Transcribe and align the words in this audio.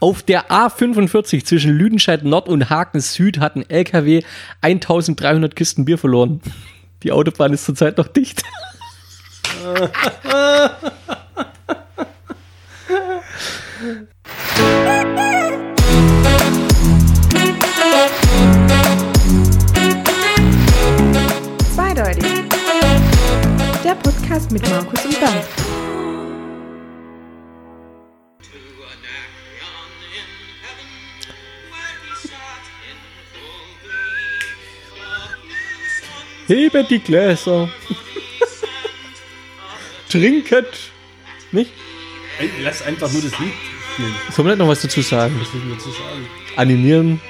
Auf 0.00 0.22
der 0.22 0.50
A45 0.50 1.44
zwischen 1.44 1.72
Lüdenscheid 1.72 2.24
Nord 2.24 2.48
und 2.48 2.70
Haken 2.70 3.00
Süd 3.00 3.40
hat 3.40 3.56
ein 3.56 3.68
LKW 3.68 4.22
1300 4.60 5.56
Kisten 5.56 5.84
Bier 5.84 5.98
verloren. 5.98 6.40
Die 7.02 7.12
Autobahn 7.12 7.52
ist 7.52 7.64
zurzeit 7.64 7.98
noch 7.98 8.08
dicht. 8.08 8.42
Zweideutig. 21.74 22.24
Der 23.84 23.94
Podcast 23.96 24.52
mit 24.52 24.68
Markus 24.70 25.04
und 25.04 25.20
Bernd. 25.20 25.71
Hebet 36.52 36.90
die 36.90 36.98
Gläser. 36.98 37.70
Trinket. 40.10 40.66
Nicht? 41.50 41.72
Ey, 42.38 42.50
Lass 42.62 42.82
einfach 42.82 43.10
nur 43.10 43.22
das 43.22 43.38
Lied 43.38 43.52
spielen. 43.94 44.14
Sollen 44.30 44.48
wir 44.48 44.52
nicht 44.54 44.58
noch 44.58 44.68
was 44.68 44.82
dazu 44.82 45.00
sagen? 45.00 45.34
Was 45.40 45.52
will 45.54 45.62
ich 45.66 45.78
dazu 45.78 45.90
sagen? 45.90 46.28
Animieren. 46.56 47.22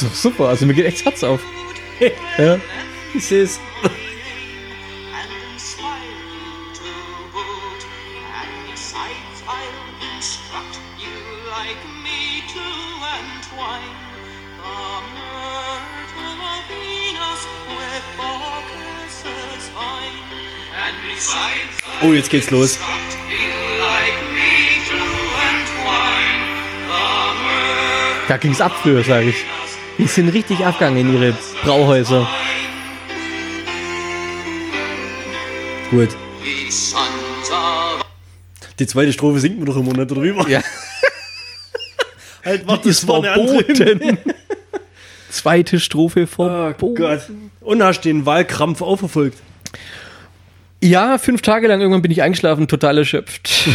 Doch 0.00 0.14
super. 0.14 0.48
Also 0.48 0.64
mir 0.64 0.74
geht 0.74 0.86
echt 0.86 1.04
Herz 1.04 1.22
auf. 1.22 1.42
Ja. 2.38 2.58
Ich 3.14 3.24
sehe 3.26 3.42
es. 3.42 3.60
Oh, 22.04 22.12
jetzt 22.12 22.28
geht's 22.28 22.50
los. 22.50 22.78
Da 28.28 28.36
ging's 28.36 28.60
ab 28.60 28.72
früher, 28.82 29.02
sage 29.02 29.30
ich. 29.30 29.36
Die 29.96 30.06
sind 30.06 30.28
richtig 30.30 30.66
abgegangen 30.66 30.98
in 30.98 31.14
ihre 31.14 31.34
Brauhäuser. 31.62 32.28
Gut. 35.90 36.10
Die 38.78 38.86
zweite 38.86 39.12
Strophe 39.12 39.40
singt 39.40 39.58
man 39.58 39.66
doch 39.66 39.76
immer 39.76 39.92
nicht 39.92 40.10
drüber. 40.10 40.46
Ja. 40.48 40.60
halt, 42.44 42.66
warte, 42.66 42.82
Die 42.82 42.88
ist 42.90 43.04
verboten. 43.04 44.18
Zweite 45.30 45.80
Strophe 45.80 46.24
Oh 46.24 46.26
verboten. 46.26 46.94
Gott. 46.96 47.22
Und 47.60 47.82
hast 47.82 48.02
den 48.02 48.26
Wahlkrampf 48.26 48.82
auch 48.82 48.96
verfolgt. 48.96 49.38
Ja, 50.84 51.16
fünf 51.16 51.40
Tage 51.40 51.66
lang 51.66 51.80
irgendwann 51.80 52.02
bin 52.02 52.10
ich 52.10 52.20
eingeschlafen, 52.20 52.68
total 52.68 52.98
erschöpft. 52.98 53.68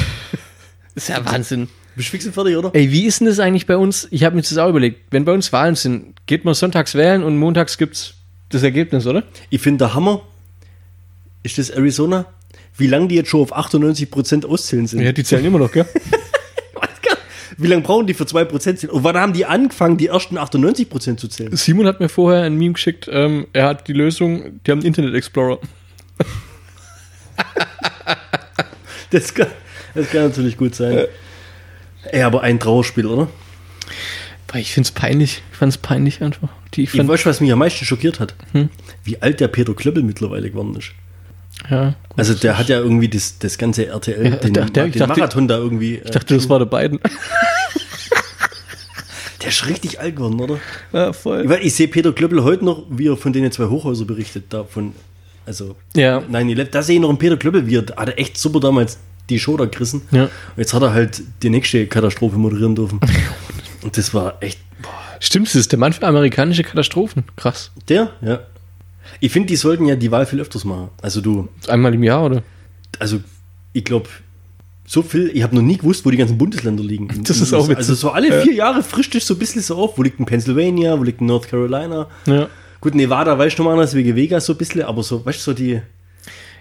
Das 0.94 1.04
ist 1.06 1.10
ja 1.10 1.26
Wahnsinn. 1.26 1.68
Bist 1.96 2.10
du 2.10 2.12
fix 2.12 2.28
und 2.28 2.34
fertig, 2.34 2.56
oder? 2.56 2.70
Ey, 2.74 2.92
wie 2.92 3.06
ist 3.08 3.20
denn 3.20 3.26
das 3.26 3.40
eigentlich 3.40 3.66
bei 3.66 3.78
uns? 3.78 4.08
Ich 4.12 4.24
habe 4.24 4.36
mir 4.36 4.44
das 4.44 4.56
auch 4.60 4.70
überlegt. 4.70 5.08
Wenn 5.10 5.26
bei 5.26 5.34
uns 5.34 5.52
Wahlen 5.52 5.74
sind, 5.74 6.14
geht 6.28 6.46
man 6.46 6.54
sonntags 6.54 6.94
wählen 6.94 7.24
und 7.24 7.36
montags 7.40 7.80
gibt's 7.80 8.14
das 8.50 8.62
Ergebnis, 8.62 9.08
oder? 9.08 9.24
Ich 9.50 9.60
finde 9.60 9.80
der 9.80 9.96
Hammer. 9.96 10.22
Ist 11.42 11.58
das 11.58 11.72
Arizona? 11.72 12.28
Wie 12.78 12.86
lange 12.86 13.08
die 13.08 13.16
jetzt 13.16 13.30
schon 13.30 13.42
auf 13.42 13.58
98% 13.58 14.46
auszählen 14.46 14.86
sind. 14.86 15.02
Ja, 15.02 15.12
die 15.12 15.24
zählen 15.24 15.44
immer 15.44 15.58
noch, 15.58 15.72
gell? 15.72 15.88
Wie 17.58 17.68
lange 17.68 17.82
brauchen 17.82 18.06
die 18.06 18.14
für 18.14 18.26
2% 18.26 18.76
zählen? 18.76 18.94
Und 18.94 19.04
wann 19.04 19.18
haben 19.18 19.34
die 19.34 19.46
angefangen, 19.46 19.98
die 19.98 20.08
ersten 20.08 20.38
98% 20.38 21.18
zu 21.18 21.28
zählen? 21.28 21.56
Simon 21.58 21.88
hat 21.88 22.00
mir 22.00 22.08
vorher 22.08 22.44
ein 22.44 22.56
Meme 22.56 22.74
geschickt. 22.74 23.10
Ähm, 23.12 23.48
er 23.52 23.66
hat 23.66 23.88
die 23.88 23.94
Lösung, 23.94 24.62
die 24.66 24.72
haben 24.72 24.84
Internet 24.84 25.16
Explorer. 25.16 25.60
Das 29.12 29.34
kann, 29.34 29.48
das 29.96 30.08
kann 30.12 30.24
natürlich 30.26 30.56
gut 30.56 30.76
sein. 30.76 31.06
Ey, 32.12 32.22
aber 32.22 32.44
ein 32.44 32.60
Trauerspiel, 32.60 33.08
oder? 33.08 33.28
Ich 34.54 34.72
find's 34.72 34.92
peinlich. 34.92 35.42
Ich 35.52 35.58
fand's 35.58 35.78
peinlich 35.80 36.22
einfach. 36.22 36.50
Die 36.76 36.84
Ich 36.84 36.92
fand, 36.92 37.10
weiß, 37.10 37.26
was 37.26 37.42
mich 37.42 37.52
am 37.52 37.58
meisten 37.60 37.86
schockiert 37.86 38.20
hat. 38.20 38.36
Wie 39.04 39.20
alt 39.22 39.40
der 39.40 39.48
Peter 39.48 39.74
Klöppel 39.74 40.04
mittlerweile 40.04 40.50
geworden 40.52 40.76
ist. 40.78 40.92
ja, 41.72 41.96
gut. 42.08 42.20
Also 42.20 42.36
der 42.36 42.58
hat 42.60 42.70
ja 42.70 42.78
irgendwie 42.80 43.10
das, 43.10 43.40
das 43.40 43.58
ganze 43.58 43.88
RTL, 43.88 44.24
Ja, 44.26 44.36
den, 44.36 44.54
der- 44.54 44.66
den 44.66 44.92
dachte- 44.92 45.08
Marathon 45.08 45.48
da 45.48 45.58
irgendwie. 45.58 45.96
ich 46.04 46.12
dachte, 46.12 46.36
das 46.36 46.48
war 46.48 46.60
der 46.60 46.66
beiden. 46.68 47.00
der 49.42 49.50
ist 49.50 49.66
richtig 49.68 50.00
alt 50.00 50.16
geworden, 50.18 50.40
oder? 50.40 50.60
ja, 50.94 51.14
voll. 51.14 51.46
Ich, 51.52 51.66
ich 51.66 51.74
sehe 51.76 51.88
Peter 51.88 52.12
Klöppel 52.14 52.44
heute 52.44 52.64
noch, 52.66 52.86
wie 52.90 53.08
er 53.08 53.18
von 53.18 53.34
denen 53.34 53.52
zwei 53.52 53.66
Hochhäuser 53.66 54.06
berichtet. 54.06 54.46
Da 54.50 54.64
von, 54.66 54.94
also 55.50 55.76
Ja. 55.96 56.20
9-11. 56.20 56.66
Da 56.72 56.82
sehe 56.84 56.96
ich 56.96 57.02
noch 57.02 57.10
einen 57.10 57.18
Peter 57.18 57.36
Klöppel, 57.36 57.68
wie 57.68 57.76
er 57.76 57.82
hat 57.82 58.08
er 58.10 58.18
echt 58.18 58.38
super 58.38 58.60
damals 58.60 58.98
die 59.30 59.40
Show 59.40 59.58
da 59.58 59.66
gerissen. 59.66 60.04
Ja. 60.12 60.24
Und 60.24 60.30
jetzt 60.58 60.74
hat 60.74 60.82
er 60.84 60.94
halt 60.94 61.22
die 61.44 61.50
nächste 61.50 61.86
Katastrophe 61.88 62.38
moderieren 62.38 62.76
dürfen. 62.76 63.00
Und 63.84 63.98
das 63.98 64.14
war 64.14 64.42
echt. 64.42 64.60
Boah. 64.82 64.90
Stimmt, 65.20 65.48
das 65.48 65.56
ist 65.56 65.72
der 65.72 65.80
Mann 65.80 65.92
für 65.94 66.06
amerikanische 66.06 66.64
Katastrophen. 66.64 67.24
Krass. 67.36 67.72
Der? 67.90 68.12
Ja. 68.22 68.40
Ich 69.20 69.32
finde, 69.32 69.48
die 69.48 69.56
sollten 69.56 69.86
ja 69.86 69.96
die 69.96 70.12
Wahl 70.12 70.26
viel 70.26 70.40
öfters 70.40 70.64
machen. 70.66 70.90
Also 71.02 71.20
du, 71.22 71.50
Einmal 71.68 71.94
im 71.94 72.04
Jahr, 72.04 72.24
oder? 72.26 72.44
also 73.00 73.20
ich 73.74 73.84
glaube, 73.84 74.08
so 74.86 75.02
viel, 75.02 75.32
ich 75.34 75.44
habe 75.44 75.56
noch 75.56 75.62
nie 75.62 75.78
gewusst, 75.78 76.06
wo 76.06 76.12
die 76.12 76.18
ganzen 76.18 76.38
Bundesländer 76.38 76.84
liegen. 76.84 77.08
Das 77.24 77.42
ist 77.42 77.54
auch 77.54 77.64
witzig. 77.68 77.78
Also 77.78 77.96
so 77.96 78.12
alle 78.12 78.42
vier 78.42 78.54
Jahre 78.54 78.82
frischt 78.84 79.14
dich 79.16 79.26
so 79.26 79.34
ein 79.36 79.40
bisschen 79.40 79.62
so 79.62 79.76
auf. 79.78 79.98
Wo 79.98 80.04
liegt 80.04 80.20
in 80.20 80.26
Pennsylvania, 80.26 80.98
wo 81.00 81.04
liegt 81.04 81.22
in 81.22 81.28
North 81.28 81.48
Carolina? 81.50 82.08
Ja. 82.26 82.48
Gut, 82.82 82.96
Nevada 82.96 83.38
weißt 83.38 83.58
du 83.60 83.64
mal 83.64 83.74
anders 83.74 83.94
wegen 83.94 84.16
Vegas 84.16 84.46
so 84.46 84.54
ein 84.54 84.58
bisschen, 84.58 84.84
aber 84.84 85.04
so, 85.04 85.26
weißt 85.26 85.40
du, 85.40 85.44
so 85.44 85.54
die 85.54 85.82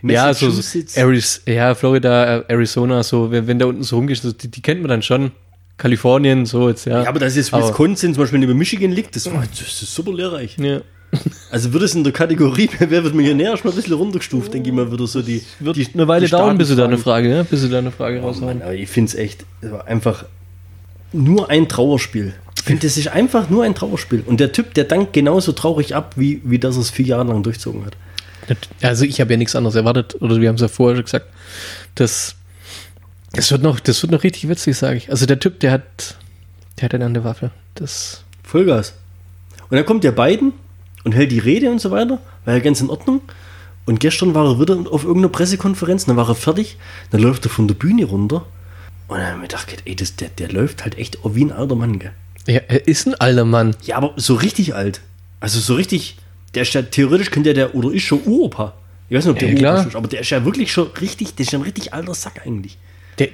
Ja, 0.03 0.33
so, 0.35 0.51
so. 0.51 0.63
Aris, 1.01 1.43
ja, 1.47 1.75
Florida, 1.75 2.39
äh, 2.39 2.45
Arizona, 2.49 3.03
so, 3.03 3.31
wenn, 3.31 3.47
wenn 3.47 3.59
da 3.59 3.67
unten 3.67 3.83
so 3.83 3.97
rumgeht, 3.97 4.19
so, 4.19 4.33
die, 4.33 4.49
die 4.49 4.63
kennt 4.63 4.81
man 4.81 4.89
dann 4.89 5.03
schon. 5.03 5.33
Kalifornien, 5.77 6.45
so 6.45 6.69
jetzt, 6.69 6.87
ja. 6.87 7.05
ja, 7.05 7.09
aber 7.09 7.25
jetzt 7.25 7.55
Aber- 7.55 7.69
Wisconsin 7.69 8.13
zum 8.13 8.25
Beispiel 8.25 8.41
neben 8.41 8.59
Michigan 8.59 8.91
liegt, 8.91 9.15
das, 9.15 9.27
war, 9.33 9.45
das 9.49 9.61
ist 9.83 9.95
super 9.95 10.13
lehrreich. 10.13 10.57
Ja. 10.59 10.81
Also 11.51 11.73
würde 11.73 11.87
es 11.87 11.95
in 11.95 12.03
der 12.05 12.13
Kategorie, 12.13 12.69
wer 12.81 13.05
wird 13.05 13.15
Millionär, 13.15 13.53
erstmal 13.53 13.73
ein 13.73 13.77
bisschen 13.77 13.95
runtergestuft, 13.95 14.53
denke 14.53 14.69
ich 14.71 14.75
mal, 14.75 14.91
würde 14.91 15.07
so 15.07 15.23
die. 15.23 15.43
Wird 15.61 15.77
die, 15.77 15.87
eine 15.95 16.09
Weile 16.09 16.29
dauern, 16.29 16.59
bis 16.59 16.69
sie 16.69 16.77
da 16.77 16.85
eine 16.85 16.99
Frage, 16.99 17.31
ja, 17.31 17.43
bis 17.45 17.61
sie 17.63 17.71
da 17.71 17.79
eine 17.79 17.93
Frage 17.93 18.21
Oh 18.21 18.27
raushauen. 18.27 18.59
Mann, 18.59 18.63
aber 18.63 18.75
ich 18.75 18.89
finde 18.91 19.11
es 19.11 19.15
echt, 19.15 19.45
einfach 19.87 20.25
nur 21.13 21.49
ein 21.49 21.69
Trauerspiel. 21.69 22.35
Finde, 22.69 22.87
das 22.87 22.99
ist 22.99 23.09
einfach 23.09 23.49
nur 23.49 23.65
ein 23.65 23.75
Trauerspiel. 23.75 24.23
Und 24.27 24.41
der 24.41 24.53
Typ, 24.53 24.75
der 24.75 24.85
dankt 24.85 25.15
genauso 25.15 25.53
traurig 25.53 25.95
ab, 25.95 26.13
wie, 26.17 26.43
wie 26.45 26.59
das 26.59 26.77
es 26.77 26.91
vier 26.91 27.07
Jahre 27.07 27.25
lang 27.25 27.43
durchzogen 27.43 27.87
hat. 27.87 27.97
Also 28.83 29.07
ich 29.07 29.23
habe 29.23 29.33
ja 29.33 29.39
nichts 29.39 29.57
anderes 29.57 29.75
erwartet, 29.75 30.21
oder 30.21 30.39
wir 30.39 30.51
haben 30.51 30.57
es 30.57 30.61
ja 30.61 30.69
vorher 30.69 30.97
schon 30.97 31.07
gesagt. 31.07 31.29
Das, 31.95 32.37
das 33.33 33.51
wird 33.51 33.63
noch, 33.63 33.81
das 33.81 34.03
wird 34.03 34.13
noch 34.13 34.23
richtig 34.23 34.51
witzig, 34.51 34.77
sage 34.77 34.99
ich. 34.99 35.11
Also 35.11 35.25
der 35.25 35.41
Typ, 35.41 35.61
der 35.61 35.73
hat, 35.73 36.19
der 36.79 36.91
hat 36.91 36.95
eine 36.95 37.25
Waffe. 37.25 37.53
Das, 37.75 38.23
Vollgas. 38.43 38.93
Und 39.71 39.79
dann 39.79 39.87
kommt 39.87 40.05
der 40.05 40.13
Biden 40.13 40.53
und 41.05 41.15
hält 41.15 41.33
die 41.33 41.39
Rede 41.39 41.71
und 41.71 41.81
so 41.81 41.91
weiter, 41.91 42.21
war 42.45 42.53
ja 42.53 42.61
ganz 42.61 42.83
in 42.83 42.91
Ordnung. 42.91 43.23
Und 43.87 43.99
gestern 43.99 44.35
war 44.35 44.45
er 44.45 44.61
wieder 44.61 44.77
auf 44.93 45.05
irgendeiner 45.05 45.33
Pressekonferenz, 45.33 46.05
dann 46.05 46.19
war 46.19 46.29
er 46.29 46.35
fertig, 46.35 46.77
dann 47.13 47.23
läuft 47.23 47.47
er 47.47 47.51
von 47.51 47.67
der 47.67 47.77
Bühne 47.77 48.05
runter. 48.05 48.45
Und 49.07 49.17
dann 49.17 49.27
habe 49.27 49.37
ich 49.37 49.41
mir 49.41 49.49
gedacht, 49.49 49.83
ey, 49.87 49.97
das, 49.97 50.17
der, 50.17 50.29
der 50.29 50.53
läuft 50.53 50.85
halt 50.85 50.99
echt 50.99 51.19
wie 51.25 51.47
ein 51.47 51.53
alter 51.53 51.75
Mann, 51.75 51.99
gell? 51.99 52.13
Ja, 52.49 52.61
er 52.69 52.87
ist 52.89 53.07
ein 53.07 53.15
alter 53.15 53.45
Mann. 53.45 53.77
Ja, 53.85 53.97
aber 53.97 54.13
so 54.17 54.35
richtig 54.35 54.75
alt. 54.75 55.01
Also 55.41 55.61
so 55.61 55.75
richtig, 55.75 56.17
der 56.55 56.63
ist 56.63 56.73
ja 56.75 56.83
theoretisch 56.83 57.31
könnte 57.31 57.55
der, 57.55 57.75
oder 57.75 57.93
ist 57.93 58.03
schon 58.03 58.21
Uropa. 58.25 58.75
Ich 59.09 59.17
weiß 59.17 59.25
nicht, 59.25 59.33
ob 59.33 59.39
der 59.39 59.53
Ja. 59.55 59.73
Uropa 59.75 59.89
ist, 59.89 59.97
aber 59.97 60.09
der 60.09 60.21
ist 60.21 60.31
ja 60.31 60.45
wirklich 60.45 60.73
schon 60.73 60.89
richtig, 61.01 61.35
der 61.35 61.45
ist 61.47 61.53
ja 61.53 61.59
ein 61.59 61.63
richtig 61.63 61.93
alter 61.95 62.15
Sack 62.15 62.43
eigentlich. 62.45 62.77
Der, 63.19 63.29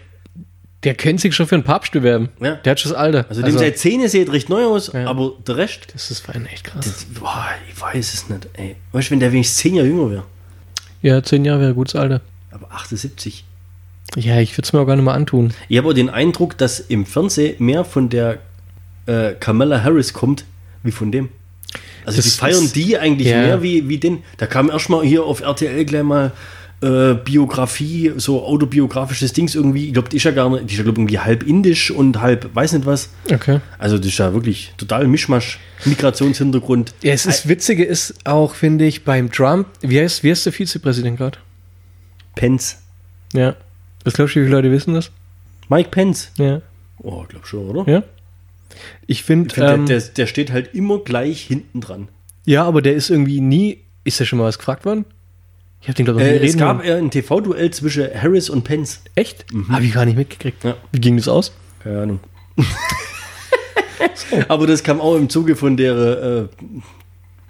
der 0.85 0.95
könnte 0.95 1.23
sich 1.23 1.35
schon 1.35 1.47
für 1.47 1.55
einen 1.55 1.65
Papst 1.65 1.93
bewerben. 1.93 2.29
Ja. 2.41 2.57
Der 2.57 2.73
hat 2.73 2.81
schon 2.81 2.91
das 2.93 2.99
Alter. 3.01 3.25
Also, 3.29 3.43
dem 3.43 3.57
seine 3.57 3.75
Zähne 3.75 4.09
sieht 4.09 4.31
recht 4.31 4.49
neu 4.51 4.65
aus, 4.67 4.93
Ja. 4.93 5.07
aber 5.07 5.33
der 5.47 5.57
Rest, 5.57 5.87
das 5.95 6.11
ist 6.11 6.21
fein 6.21 6.47
echt 6.47 6.65
krass. 6.65 6.85
das, 6.85 7.05
boah, 7.07 7.47
ich 7.73 7.81
weiß 7.81 8.13
es 8.15 8.29
nicht. 8.29 8.49
Ey. 8.55 8.77
Weißt 8.93 9.09
du, 9.09 9.13
wenn 9.13 9.21
der 9.21 9.33
wenigstens 9.33 9.59
zehn 9.59 9.75
Jahre 9.77 9.89
jünger 9.89 10.11
wäre, 10.11 10.25
Ja, 11.03 11.23
zehn 11.23 11.45
Jahre 11.45 11.61
wäre 11.61 11.75
gutes 11.75 11.95
Alter. 11.97 12.21
aber 12.51 12.71
78. 12.71 13.45
Ja, 14.17 14.39
ich 14.41 14.53
würde 14.57 14.67
es 14.67 14.73
mir 14.73 14.81
auch 14.81 14.87
gar 14.87 14.95
nicht 14.97 15.05
mal 15.05 15.15
antun. 15.15 15.53
Ich 15.69 15.77
habe 15.79 15.89
auch 15.89 15.93
den 15.95 16.11
Eindruck, 16.11 16.57
dass 16.59 16.79
im 16.79 17.05
Fernsehen 17.07 17.57
mehr 17.59 17.85
von 17.85 18.11
der 18.11 18.39
äh, 19.07 19.33
Kamala 19.39 19.83
Harris 19.83 20.13
kommt, 20.13 20.45
wie 20.83 20.91
von 20.93 21.11
dem. 21.13 21.29
Also 22.05 22.17
Das 22.19 22.25
die 22.27 22.31
feiern 22.39 22.65
ist- 22.65 22.77
die 22.77 22.99
eigentlich 22.99 23.29
ja. 23.29 23.41
mehr 23.43 23.63
wie, 23.63 23.89
wie 23.89 23.99
den. 23.99 24.23
Da 24.37 24.47
kam 24.47 24.71
erstmal 24.71 25.05
hier 25.05 25.25
auf 25.25 25.41
RTL 25.41 25.85
gleich 25.85 26.03
mal 26.03 26.33
äh, 26.83 27.15
Biografie, 27.15 28.13
so 28.17 28.45
autobiografisches 28.45 29.33
Dings 29.33 29.55
irgendwie. 29.55 29.87
Ich 29.87 29.93
glaube, 29.95 30.11
die 30.11 30.17
ist 30.19 30.25
ja 30.25 30.33
gar 30.33 30.51
nicht, 30.51 30.69
die 30.69 30.73
ist 30.75 30.79
ja 30.79 30.85
glaub, 30.85 30.99
irgendwie 30.99 31.19
halb 31.19 31.43
indisch 31.45 31.91
und 31.91 32.21
halb 32.21 32.55
weiß 32.55 32.75
nicht 32.75 32.85
was. 32.85 33.09
Okay. 33.33 33.61
Also 33.79 33.97
das 33.97 34.09
ist 34.09 34.19
ja 34.19 34.35
wirklich 34.35 34.73
total 34.77 35.07
Mischmasch, 35.07 35.59
Migrationshintergrund. 35.87 36.93
Ja, 37.03 37.13
es 37.15 37.25
ist 37.27 37.49
Witzige 37.49 37.85
ist 37.85 38.15
auch, 38.25 38.55
finde 38.55 38.85
ich, 38.85 39.05
beim 39.05 39.33
Trump, 39.33 39.67
wie 39.81 39.99
heißt, 40.01 40.23
wie 40.25 40.31
heißt 40.31 40.45
der 40.47 40.53
Vizepräsident 40.53 41.17
gerade? 41.17 41.39
Pence. 42.35 42.79
Ja. 43.33 43.57
Was 44.05 44.15
glaubst 44.15 44.35
du, 44.37 44.41
wie 44.41 44.45
viele 44.45 44.57
Leute 44.57 44.71
wissen 44.71 44.93
das? 44.95 45.11
Mike 45.71 45.89
Pence. 45.91 46.31
Ja. 46.37 46.61
Oh, 46.99 47.23
ich 47.23 47.29
glaube 47.29 47.47
schon, 47.47 47.61
oder? 47.71 47.91
Ja. 47.91 48.03
Ich 49.07 49.23
finde, 49.23 49.49
Ich 49.49 49.55
find, 49.55 49.69
ähm, 49.69 49.87
der, 49.87 50.01
der, 50.01 50.09
der 50.11 50.27
steht 50.27 50.53
halt 50.53 50.75
immer 50.75 50.99
gleich 50.99 51.43
hinten 51.43 51.81
dran. 51.81 52.09
ja, 52.45 52.65
aber 52.65 52.83
der 52.83 52.95
ist 52.95 53.11
irgendwie 53.11 53.41
nie, 53.41 53.79
ist 54.05 54.21
der 54.21 54.25
schon 54.25 54.39
mal 54.39 54.47
was 54.47 54.59
gefragt 54.59 54.85
worden? 54.85 55.05
Ich 55.81 55.89
habe 55.89 55.97
den, 55.97 56.07
glaube 56.07 56.23
ich, 56.23 56.27
Äh, 56.27 56.47
es 56.47 56.57
gab 56.57 56.83
hören. 56.83 57.05
ein 57.07 57.11
TV-Duell 57.11 57.71
zwischen 57.71 58.07
Harris 58.15 58.49
und 58.49 58.65
Pence. 58.65 59.01
Echt? 59.15 59.45
Habe 59.69 59.85
ich 59.85 59.93
gar 59.93 60.05
nicht 60.07 60.17
mitgekriegt. 60.17 60.65
Ja. 60.65 60.77
Wie 60.93 61.01
ging 61.01 61.17
das 61.19 61.29
aus? 61.29 61.53
Keine 61.83 62.01
Ahnung. 62.03 62.21
Aber 64.49 64.67
das 64.67 64.83
kam 64.83 65.01
auch 65.01 65.17
im 65.17 65.29
Zuge 65.29 65.57
von 65.57 65.77
der 65.77 65.95
äh, 65.95 66.49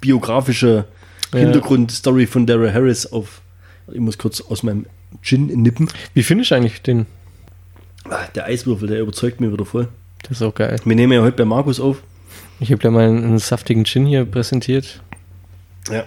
biografische 0.00 0.86
Ja. 1.32 1.38
Hintergrundstory 1.40 2.26
von 2.26 2.46
Daryl 2.46 2.72
Harris 2.72 3.06
auf. 3.06 3.40
Ich 3.92 4.00
muss 4.00 4.18
kurz 4.18 4.40
aus 4.40 4.62
meinem 4.62 4.86
Gin 5.22 5.46
nippen. 5.46 5.88
Wie 6.14 6.22
findest 6.22 6.50
du 6.50 6.54
eigentlich 6.56 6.82
den? 6.82 7.06
Ah, 8.08 8.24
Der 8.34 8.46
Eiswürfel, 8.46 8.88
der 8.88 9.00
überzeugt 9.00 9.40
mich 9.40 9.52
wieder 9.52 9.64
voll. 9.64 9.88
Das 10.24 10.38
ist 10.38 10.42
auch 10.42 10.54
geil. 10.54 10.80
Wir 10.84 10.96
nehmen 10.96 11.12
ja 11.12 11.22
heute 11.22 11.36
bei 11.36 11.44
Markus 11.44 11.80
auf. 11.80 12.02
Ich 12.60 12.72
habe 12.72 12.82
ja 12.82 12.90
mal 12.90 13.06
einen, 13.06 13.24
einen 13.24 13.38
saftigen 13.38 13.84
Gin 13.84 14.06
hier 14.06 14.24
präsentiert. 14.24 15.02
Ja. 15.90 16.04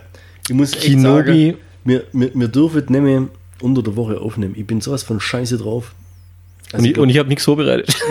Ich 0.47 0.55
muss 0.55 0.73
echt 0.73 0.83
Kinobi. 0.83 1.51
sagen, 1.51 1.57
wir, 1.83 2.03
wir, 2.13 2.31
wir 2.33 2.47
dürfen 2.47 2.85
nicht 2.89 3.01
mehr 3.01 3.27
unter 3.61 3.83
der 3.83 3.95
Woche 3.95 4.19
aufnehmen. 4.19 4.55
Ich 4.57 4.65
bin 4.65 4.81
sowas 4.81 5.03
von 5.03 5.19
scheiße 5.19 5.57
drauf. 5.57 5.93
Also 6.71 6.83
und 6.83 6.91
ich, 6.91 6.97
und 6.97 7.09
ich 7.09 7.17
habe 7.17 7.29
nichts 7.29 7.45
vorbereitet. 7.45 7.95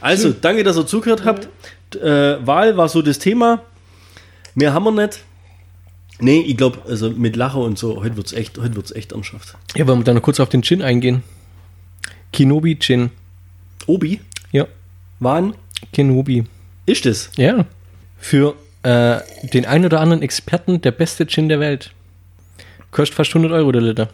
Also, 0.00 0.32
danke, 0.32 0.62
dass 0.62 0.76
ihr 0.76 0.86
zugehört 0.86 1.24
habt. 1.24 1.48
Äh, 1.96 2.46
Wahl 2.46 2.76
war 2.76 2.88
so 2.88 3.02
das 3.02 3.18
Thema. 3.18 3.62
Mehr 4.54 4.72
haben 4.72 4.84
wir 4.84 4.92
nicht. 4.92 5.24
Nee, 6.20 6.40
ich 6.40 6.56
glaube, 6.56 6.78
also 6.88 7.10
mit 7.10 7.36
Lacher 7.36 7.58
und 7.58 7.78
so, 7.78 8.02
heute 8.02 8.16
wird 8.16 8.26
es 8.26 8.32
echt, 8.32 8.58
heute 8.58 8.74
wird's 8.74 8.90
echt 8.90 9.12
ernsthaft. 9.12 9.56
ja, 9.76 9.86
wollen 9.86 10.00
wir 10.00 10.04
dann 10.04 10.16
noch 10.16 10.22
kurz 10.22 10.40
auf 10.40 10.48
den 10.48 10.62
Gin 10.62 10.82
eingehen? 10.82 11.22
Kinobi 12.32 12.76
Gin. 12.76 13.10
Obi, 13.88 14.20
Ja, 14.52 14.66
wann 15.18 15.54
Kenobi. 15.92 16.44
ist 16.86 17.06
es? 17.06 17.30
Ja. 17.36 17.64
Für 18.18 18.54
äh, 18.82 19.18
den 19.52 19.64
einen 19.66 19.86
oder 19.86 20.00
anderen 20.00 20.22
Experten 20.22 20.80
der 20.80 20.90
beste 20.92 21.26
Gin 21.26 21.48
der 21.48 21.58
Welt. 21.58 21.92
Kostet 22.90 23.16
fast 23.16 23.30
100 23.30 23.50
Euro 23.52 23.72
der 23.72 23.82
Liter. 23.82 24.08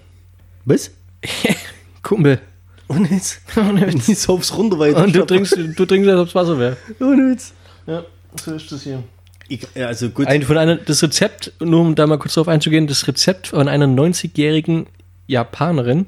Was? 0.65 0.91
Kumpel. 2.03 2.41
Und 2.87 3.11
jetzt? 3.11 3.41
Ohne 3.57 3.87
Und 3.87 4.09
ich 4.09 4.19
sauf's 4.19 4.57
runter 4.57 4.79
weiter. 4.79 5.03
Und 5.03 5.15
du 5.15 5.25
trinkst, 5.25 5.57
du 5.57 5.87
trinkst, 5.87 6.09
als 6.09 6.21
ob 6.21 6.29
es 6.29 6.35
Wasser 6.35 6.59
wäre. 6.59 6.77
Ohne 7.01 7.33
Witz. 7.33 7.53
Ja, 7.87 8.05
so 8.43 8.55
ist 8.55 8.71
das 8.71 8.83
hier. 8.83 9.03
Ich, 9.49 9.67
ja, 9.75 9.87
also 9.89 10.09
gut. 10.11 10.27
Ein, 10.27 10.43
von 10.43 10.57
einer, 10.57 10.77
das 10.77 11.03
Rezept, 11.03 11.53
nur 11.61 11.81
um 11.81 11.95
da 11.95 12.07
mal 12.07 12.19
kurz 12.19 12.35
drauf 12.35 12.49
einzugehen, 12.49 12.87
das 12.87 13.07
Rezept 13.09 13.49
von 13.49 13.69
einer 13.69 13.87
90-jährigen 13.87 14.87
Japanerin. 15.27 16.07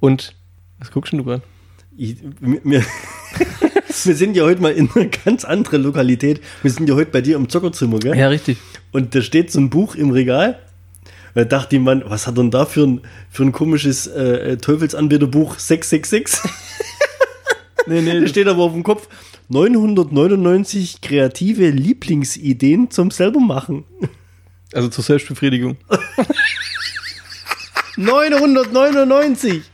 Und, 0.00 0.34
was 0.78 0.90
guckst 0.90 1.12
du 1.12 1.22
gerade? 1.24 1.42
Ich, 2.00 2.14
wir, 2.40 2.60
wir, 4.04 4.14
sind 4.14 4.36
ja 4.36 4.44
heute 4.44 4.62
mal 4.62 4.72
in 4.72 4.88
einer 4.94 5.06
ganz 5.06 5.44
anderen 5.44 5.82
Lokalität. 5.82 6.40
Wir 6.62 6.70
sind 6.70 6.88
ja 6.88 6.94
heute 6.94 7.10
bei 7.10 7.20
dir 7.20 7.34
im 7.34 7.48
Zockerzimmer, 7.48 7.98
gell? 7.98 8.16
Ja, 8.16 8.28
richtig. 8.28 8.58
Und 8.92 9.16
da 9.16 9.20
steht 9.20 9.50
so 9.50 9.58
ein 9.58 9.68
Buch 9.68 9.96
im 9.96 10.10
Regal. 10.10 10.60
Da 11.34 11.44
dachte 11.44 11.74
ich, 11.74 11.82
Mann, 11.82 12.04
was 12.06 12.28
hat 12.28 12.38
denn 12.38 12.52
da 12.52 12.66
für 12.66 12.86
ein, 12.86 13.00
für 13.30 13.42
ein 13.42 13.50
komisches 13.50 14.06
äh, 14.06 14.58
Teufelsanbieterbuch 14.58 15.58
666? 15.58 16.48
Nee, 17.88 18.02
nee, 18.02 18.20
Da 18.20 18.28
steht 18.28 18.46
aber 18.46 18.62
auf 18.62 18.72
dem 18.72 18.84
Kopf 18.84 19.08
999 19.48 21.00
kreative 21.00 21.70
Lieblingsideen 21.70 22.92
zum 22.92 23.10
selber 23.10 23.40
machen. 23.40 23.82
also 24.72 24.88
zur 24.88 25.02
Selbstbefriedigung. 25.02 25.76
999! 27.96 29.64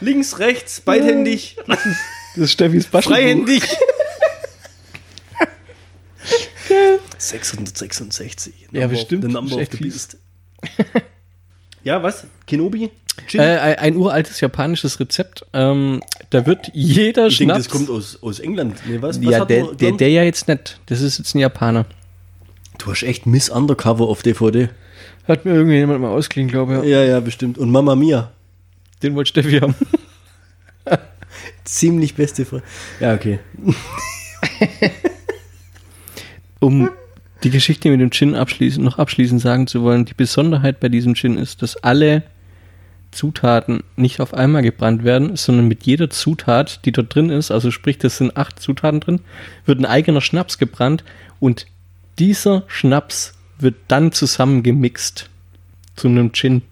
Links, 0.00 0.38
rechts, 0.38 0.80
beidhändig, 0.80 1.56
Das 1.66 2.44
ist 2.44 2.52
Steffis 2.52 2.86
Baschenbuch. 2.86 3.18
freihändig. 3.18 3.62
666. 7.18 8.54
Ja, 8.72 8.86
bestimmt. 8.86 9.24
The 9.24 9.28
number 9.28 9.56
of 9.56 9.68
the 9.70 9.76
beast. 9.78 10.16
ja, 11.82 12.02
was? 12.02 12.26
Kenobi? 12.46 12.90
Äh, 13.34 13.40
ein, 13.76 13.96
uraltes 13.96 14.40
japanisches 14.40 15.00
Rezept. 15.00 15.44
Ähm, 15.52 16.00
da 16.30 16.46
wird 16.46 16.70
jeder 16.72 17.26
ich 17.26 17.38
denke, 17.38 17.54
Schnaps... 17.54 17.64
das 17.64 17.68
kommt 17.68 17.90
aus, 17.90 18.22
aus 18.22 18.38
England. 18.38 18.76
Nee, 18.86 19.02
was, 19.02 19.20
was 19.22 19.32
ja, 19.32 19.40
hat 19.40 19.50
der, 19.50 19.64
man 19.64 19.76
der, 19.76 19.92
der 19.92 20.08
ja 20.08 20.22
jetzt 20.22 20.48
nicht. 20.48 20.80
Das 20.86 21.00
ist 21.00 21.18
jetzt 21.18 21.34
ein 21.34 21.40
Japaner. 21.40 21.86
Du 22.78 22.90
hast 22.90 23.02
echt 23.02 23.26
Miss 23.26 23.50
Undercover 23.50 24.04
auf 24.04 24.22
DVD. 24.22 24.70
Hat 25.28 25.44
mir 25.44 25.52
irgendjemand 25.52 26.00
mal 26.00 26.08
ausgeliehen, 26.10 26.48
glaube 26.48 26.78
ich. 26.78 26.90
Ja, 26.90 27.04
ja, 27.04 27.20
bestimmt. 27.20 27.58
Und 27.58 27.70
Mama 27.70 27.94
Mia. 27.94 28.30
Den 29.02 29.14
wollte 29.14 29.28
Steffi 29.30 29.60
haben. 29.60 29.74
Ziemlich 31.64 32.14
beste 32.14 32.44
Frage. 32.44 32.62
Ja, 33.00 33.14
okay. 33.14 33.38
Um 36.58 36.90
die 37.42 37.50
Geschichte 37.50 37.90
mit 37.90 38.00
dem 38.00 38.10
Gin 38.10 38.34
abschließend, 38.34 38.84
noch 38.84 38.98
abschließend 38.98 39.40
sagen 39.40 39.66
zu 39.66 39.82
wollen, 39.82 40.04
die 40.04 40.14
Besonderheit 40.14 40.80
bei 40.80 40.88
diesem 40.88 41.14
Gin 41.14 41.38
ist, 41.38 41.62
dass 41.62 41.76
alle 41.76 42.22
Zutaten 43.12 43.82
nicht 43.96 44.20
auf 44.20 44.34
einmal 44.34 44.62
gebrannt 44.62 45.04
werden, 45.04 45.36
sondern 45.36 45.66
mit 45.66 45.84
jeder 45.84 46.10
Zutat, 46.10 46.84
die 46.84 46.92
dort 46.92 47.14
drin 47.14 47.30
ist, 47.30 47.50
also 47.50 47.70
sprich, 47.70 47.98
das 47.98 48.18
sind 48.18 48.36
acht 48.36 48.60
Zutaten 48.60 49.00
drin, 49.00 49.20
wird 49.64 49.80
ein 49.80 49.86
eigener 49.86 50.20
Schnaps 50.20 50.58
gebrannt 50.58 51.02
und 51.40 51.66
dieser 52.18 52.64
Schnaps 52.66 53.34
wird 53.58 53.76
dann 53.88 54.12
zusammengemixt 54.12 55.30
zu 55.96 56.08
einem 56.08 56.32
Gin. 56.32 56.62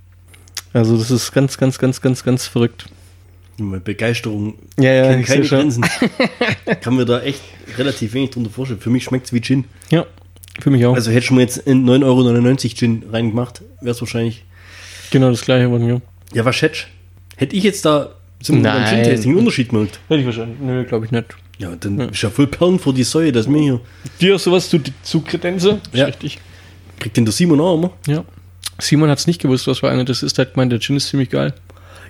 Also 0.72 0.96
das 0.96 1.10
ist 1.10 1.32
ganz, 1.32 1.56
ganz, 1.58 1.78
ganz, 1.78 2.00
ganz, 2.00 2.22
ganz 2.24 2.46
verrückt. 2.46 2.86
Meine 3.58 3.80
Begeisterung 3.80 4.54
Ja, 4.78 4.92
ja, 4.92 5.22
keine 5.22 5.44
schon. 5.44 5.58
Grenzen. 5.60 5.84
Kann 6.80 6.94
mir 6.96 7.04
da 7.04 7.20
echt 7.22 7.40
relativ 7.76 8.14
wenig 8.14 8.30
drunter 8.30 8.50
vorstellen. 8.50 8.80
Für 8.80 8.90
mich 8.90 9.04
schmeckt 9.04 9.26
es 9.26 9.32
wie 9.32 9.40
Gin. 9.40 9.64
Ja, 9.90 10.06
für 10.60 10.70
mich 10.70 10.84
auch. 10.86 10.94
Also 10.94 11.10
hätte 11.10 11.24
ich 11.24 11.30
mir 11.30 11.40
jetzt 11.40 11.58
in 11.58 11.84
9,99 11.88 12.04
Euro 12.04 12.74
Gin 12.74 13.02
reingemacht, 13.10 13.62
wäre 13.80 13.92
es 13.92 14.00
wahrscheinlich. 14.00 14.44
genau 15.10 15.30
das 15.30 15.42
gleiche 15.42 15.68
von 15.68 15.84
mir. 15.84 16.00
Ja, 16.34 16.44
was 16.44 16.56
schätzt 16.56 16.86
Hätte 17.36 17.54
ich 17.56 17.62
jetzt 17.62 17.84
da 17.84 18.14
zum. 18.40 18.62
Gin-Tasting 18.62 19.30
einen 19.30 19.38
Unterschied 19.38 19.68
gemerkt? 19.70 20.00
Hätte 20.08 20.20
ich 20.20 20.26
wahrscheinlich. 20.26 20.58
Nö, 20.60 20.84
glaube 20.84 21.06
ich 21.06 21.12
nicht. 21.12 21.36
Ja, 21.58 21.74
dann 21.74 21.98
ist 22.00 22.22
ja 22.22 22.30
voll 22.30 22.46
Perlen 22.46 22.78
vor 22.78 22.92
die 22.94 23.04
Säue, 23.04 23.32
dass 23.32 23.48
mir 23.48 23.60
hier. 23.60 23.80
Dir 24.20 24.38
sowas 24.38 24.68
zu, 24.68 24.78
zu 25.02 25.20
Kredenze? 25.20 25.80
Ja. 25.92 26.06
Richtig. 26.06 26.38
Kriegt 26.98 27.16
den 27.16 27.24
der 27.24 27.32
Simon 27.32 27.60
auch 27.60 27.74
immer? 27.76 27.92
Ja. 28.06 28.24
Simon 28.80 29.10
hat 29.10 29.18
es 29.18 29.26
nicht 29.26 29.40
gewusst, 29.40 29.66
was 29.66 29.78
für 29.78 29.90
eine 29.90 30.04
das 30.04 30.22
ist. 30.22 30.38
Er 30.38 30.46
hat 30.46 30.54
gemeint, 30.54 30.72
der 30.72 30.80
Gin 30.80 30.96
ist 30.96 31.08
ziemlich 31.08 31.30
geil. 31.30 31.52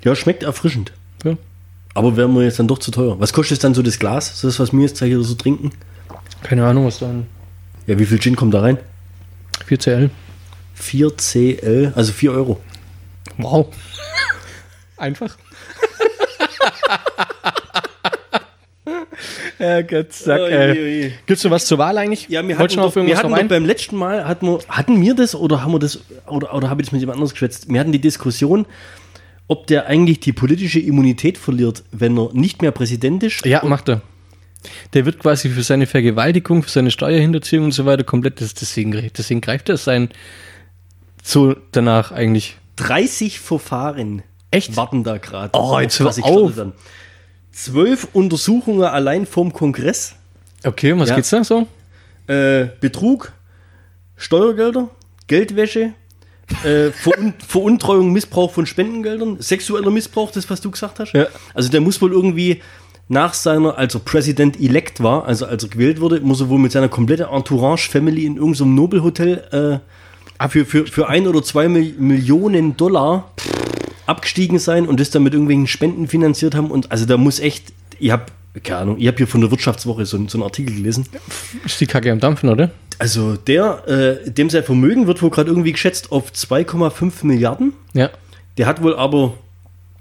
Ja, 0.05 0.15
schmeckt 0.15 0.43
erfrischend. 0.43 0.93
Ja. 1.25 1.37
Aber 1.95 2.17
wäre 2.17 2.29
mir 2.29 2.45
jetzt 2.45 2.59
dann 2.59 2.69
doch 2.69 2.79
zu 2.79 2.91
teuer. 2.91 3.19
Was 3.19 3.33
kostet 3.33 3.65
dann 3.65 3.75
so 3.75 3.83
das 3.83 3.99
Glas? 3.99 4.41
So 4.41 4.49
das, 4.49 4.61
was 4.61 4.73
wir 4.73 4.83
jetzt 4.83 5.03
hier 5.03 5.21
so 5.23 5.35
trinken? 5.35 5.73
Keine 6.43 6.65
Ahnung, 6.67 6.87
was 6.87 6.99
da. 6.99 7.11
Ja, 7.87 7.99
wie 7.99 8.07
viel 8.07 8.21
Gin 8.21 8.37
kommt 8.37 8.55
da 8.55 8.61
rein? 8.61 8.79
4CL. 9.69 10.11
4 10.75 11.17
CL, 11.17 11.93
also 11.97 12.13
4 12.13 12.33
Euro. 12.33 12.61
Wow. 13.39 13.67
Einfach. 14.97 15.37
Ja, 19.59 19.83
Gott, 19.83 20.13
sag, 20.13 20.41
äh. 20.41 21.13
Gibt's 21.27 21.45
noch 21.45 21.51
was 21.51 21.67
zur 21.67 21.79
Wahl 21.79 21.99
eigentlich? 21.99 22.29
Ja, 22.29 22.47
wir 22.47 22.59
hatten, 22.59 22.77
doch, 22.77 22.95
wir 22.95 23.17
hatten 23.17 23.31
doch 23.31 23.49
beim 23.49 23.65
letzten 23.65 23.97
Mal, 23.97 24.27
hatten 24.27 24.47
wir, 24.47 24.59
hatten 24.69 25.01
wir 25.01 25.15
das 25.15 25.35
oder 25.35 25.63
haben 25.63 25.73
wir 25.73 25.79
das, 25.79 26.01
oder, 26.27 26.55
oder 26.55 26.71
habe 26.71 26.83
ich 26.83 26.89
das 26.89 26.93
mit 26.93 27.01
jemand 27.01 27.17
anderes 27.17 27.33
geschwätzt? 27.33 27.69
Wir 27.69 27.81
hatten 27.81 27.93
die 27.93 28.01
Diskussion, 28.01 28.67
ob 29.47 29.67
der 29.67 29.87
eigentlich 29.87 30.21
die 30.21 30.33
politische 30.33 30.81
Immunität 30.81 31.39
verliert, 31.39 31.83
wenn 31.91 32.19
er 32.19 32.31
nicht 32.33 32.63
mehr 32.63 32.71
Präsident 32.71 33.23
ist. 33.23 33.45
Ja, 33.47 33.65
macht 33.65 33.89
er. 33.89 34.03
Der 34.93 35.07
wird 35.07 35.21
quasi 35.21 35.49
für 35.49 35.63
seine 35.63 35.87
Vergewaltigung, 35.87 36.63
für 36.63 36.71
seine 36.71 36.91
Steuerhinterziehung 36.91 37.67
und 37.67 37.73
so 37.73 37.87
weiter 37.87 38.05
komplett, 38.05 38.41
das, 38.41 38.55
deswegen, 38.55 39.11
deswegen 39.17 39.41
greift 39.41 39.69
er 39.69 39.77
sein 39.77 40.11
so 41.23 41.55
danach 41.73 42.11
eigentlich. 42.11 42.57
30 42.77 43.41
Verfahren 43.41 44.23
Echt? 44.51 44.77
warten 44.77 45.05
da 45.05 45.19
gerade. 45.19 45.59
Oh, 45.59 45.79
jetzt 45.79 46.01
hör 46.01 46.09
auf. 46.09 46.55
dann. 46.55 46.73
Zwölf 47.59 48.07
Untersuchungen 48.13 48.85
allein 48.85 49.27
vom 49.27 49.53
Kongress. 49.53 50.15
Okay, 50.65 50.93
um 50.93 51.01
was 51.01 51.09
Ja. 51.09 51.17
geht's 51.17 51.31
da 51.31 51.43
so? 51.43 51.67
Äh, 52.29 52.69
Betrug, 52.81 53.33
Steuergelder, 54.17 54.91
Geldwäsche, 55.27 55.93
äh, 56.63 56.91
Verun 56.93 57.35
Veruntreuung, 57.47 58.13
Missbrauch 58.13 58.53
von 58.53 58.65
Spendengeldern, 58.65 59.39
sexueller 59.41 59.91
Missbrauch, 59.91 60.31
das, 60.31 60.49
was 60.49 60.61
du 60.61 60.71
gesagt 60.71 61.01
hast. 61.01 61.13
Ja. 61.15 61.27
Also 61.53 61.69
der 61.69 61.81
muss 61.81 62.01
wohl 62.01 62.13
irgendwie 62.13 62.63
nach 63.09 63.35
seiner, 63.35 63.77
als 63.77 63.93
er 63.95 64.01
Präsident-elect 64.01 65.03
war, 65.03 65.25
also 65.25 65.47
als 65.47 65.65
er 65.65 65.71
gewählt 65.71 66.01
wurde, 66.01 66.21
muss 66.21 66.41
er 66.41 66.49
wohl 66.51 66.61
mit 66.61 66.71
seiner 66.71 66.89
kompletten 66.89 67.27
Entourage-Family 67.27 68.25
in 68.25 68.37
irgendeinem 68.37 68.77
Nobelhotel 68.77 69.81
äh, 70.41 70.49
für, 70.49 70.65
für, 70.65 70.87
für 70.87 71.09
ein 71.09 71.27
oder 71.27 71.43
zwei 71.43 71.69
Mil 71.69 71.95
Millionen 71.99 72.77
Dollar 72.77 73.33
abgestiegen 74.09 74.59
sein 74.59 74.87
und 74.87 74.99
das 75.01 75.11
dann 75.11 75.23
mit 75.23 75.35
irgendwelchen 75.35 75.67
Spenden 75.67 76.09
finanziert 76.09 76.55
haben. 76.55 76.71
Und 76.71 76.91
also 76.91 77.05
da 77.05 77.17
muss 77.17 77.41
echt, 77.41 77.73
ich 77.99 78.11
habe, 78.11 78.25
keine 78.63 78.81
Ahnung, 78.81 78.97
ich 78.99 79.07
habe 79.07 79.19
hier 79.19 79.27
von 79.27 79.41
der 79.41 79.51
Wirtschaftswoche 79.51 80.07
so, 80.07 80.17
so 80.29 80.39
einen 80.39 80.45
Artikel 80.45 80.75
gelesen. 80.75 81.07
Ist 81.65 81.81
die 81.81 81.87
Kacke 81.87 82.11
am 82.11 82.19
Dampfen, 82.19 82.49
oder? 82.49 82.71
Also 82.99 83.37
der, 83.37 83.87
äh, 83.87 84.31
dem 84.31 84.51
sein 84.51 84.65
Vermögen 84.65 85.07
wird 85.07 85.23
wohl 85.23 85.31
gerade 85.31 85.51
irgendwie 85.51 85.73
geschätzt 85.73 86.11
auf 86.11 86.33
2,5 86.33 87.27
Milliarden. 87.27 87.75
Ja. 87.93 88.11
Der 88.57 88.67
hat 88.67 88.83
wohl 88.83 88.97
aber, 88.97 89.35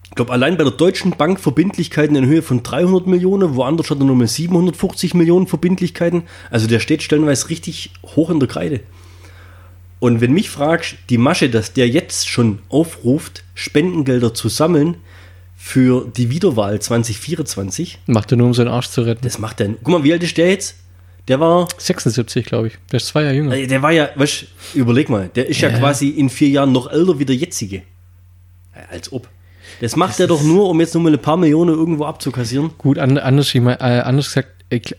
ich 0.05 0.15
glaube, 0.15 0.31
allein 0.31 0.57
bei 0.57 0.63
der 0.63 0.73
Deutschen 0.73 1.11
Bank 1.11 1.39
Verbindlichkeiten 1.39 2.15
in 2.15 2.25
Höhe 2.25 2.41
von 2.41 2.63
300 2.63 3.05
Millionen, 3.07 3.55
woanders 3.55 3.89
hat 3.91 3.99
er 3.99 4.05
nur 4.05 4.15
mal 4.15 4.27
750 4.27 5.13
Millionen 5.15 5.47
Verbindlichkeiten. 5.47 6.23
Also 6.49 6.67
der 6.67 6.79
steht 6.79 7.03
stellenweise 7.03 7.49
richtig 7.49 7.91
hoch 8.15 8.29
in 8.29 8.39
der 8.39 8.47
Kreide. 8.47 8.79
Und 9.99 10.21
wenn 10.21 10.31
mich 10.33 10.49
fragst, 10.49 10.95
die 11.09 11.17
Masche, 11.17 11.49
dass 11.49 11.73
der 11.73 11.89
jetzt 11.89 12.27
schon 12.29 12.59
aufruft, 12.69 13.43
Spendengelder 13.55 14.33
zu 14.33 14.47
sammeln 14.49 14.97
für 15.57 16.07
die 16.15 16.29
Wiederwahl 16.29 16.79
2024, 16.79 17.99
Macht 18.07 18.31
er 18.31 18.37
nur, 18.37 18.47
um 18.47 18.53
seinen 18.53 18.67
Arsch 18.67 18.89
zu 18.89 19.01
retten. 19.01 19.21
das 19.23 19.39
macht 19.39 19.59
er. 19.59 19.69
Guck 19.69 19.87
mal, 19.87 20.03
wie 20.03 20.13
alt 20.13 20.21
ist 20.23 20.37
der 20.37 20.49
jetzt? 20.51 20.75
Der 21.27 21.39
war, 21.39 21.67
76, 21.77 22.45
glaube 22.45 22.67
ich. 22.67 22.77
Der 22.91 22.97
ist 22.97 23.07
zwei 23.07 23.23
Jahre 23.23 23.35
jünger. 23.35 23.53
äh, 23.55 23.67
der 23.67 23.81
war 23.81 23.91
ja, 23.91 24.09
weißt, 24.15 24.45
überleg 24.75 25.09
mal, 25.09 25.29
der 25.35 25.47
ist 25.49 25.59
ja. 25.59 25.69
Ja. 25.69 25.77
quasi 25.79 26.09
in 26.09 26.29
vier 26.29 26.47
Jahren 26.49 26.71
noch 26.71 26.89
älter 26.89 27.19
wie 27.19 27.25
der 27.25 27.35
jetzige. 27.35 27.77
Ja, 28.75 28.81
Als 28.91 29.11
ob. 29.11 29.27
Das 29.81 29.95
macht 29.95 30.19
er 30.19 30.27
doch 30.27 30.43
nur, 30.43 30.69
um 30.69 30.79
jetzt 30.79 30.93
nur 30.93 31.03
mal 31.03 31.13
ein 31.13 31.19
paar 31.19 31.37
Millionen 31.37 31.75
irgendwo 31.75 32.05
abzukassieren. 32.05 32.71
Gut, 32.77 32.97
an, 32.99 33.17
anders, 33.17 33.53
ich 33.53 33.61
mein, 33.61 33.79
äh, 33.79 34.01
anders 34.03 34.27
gesagt, 34.27 34.49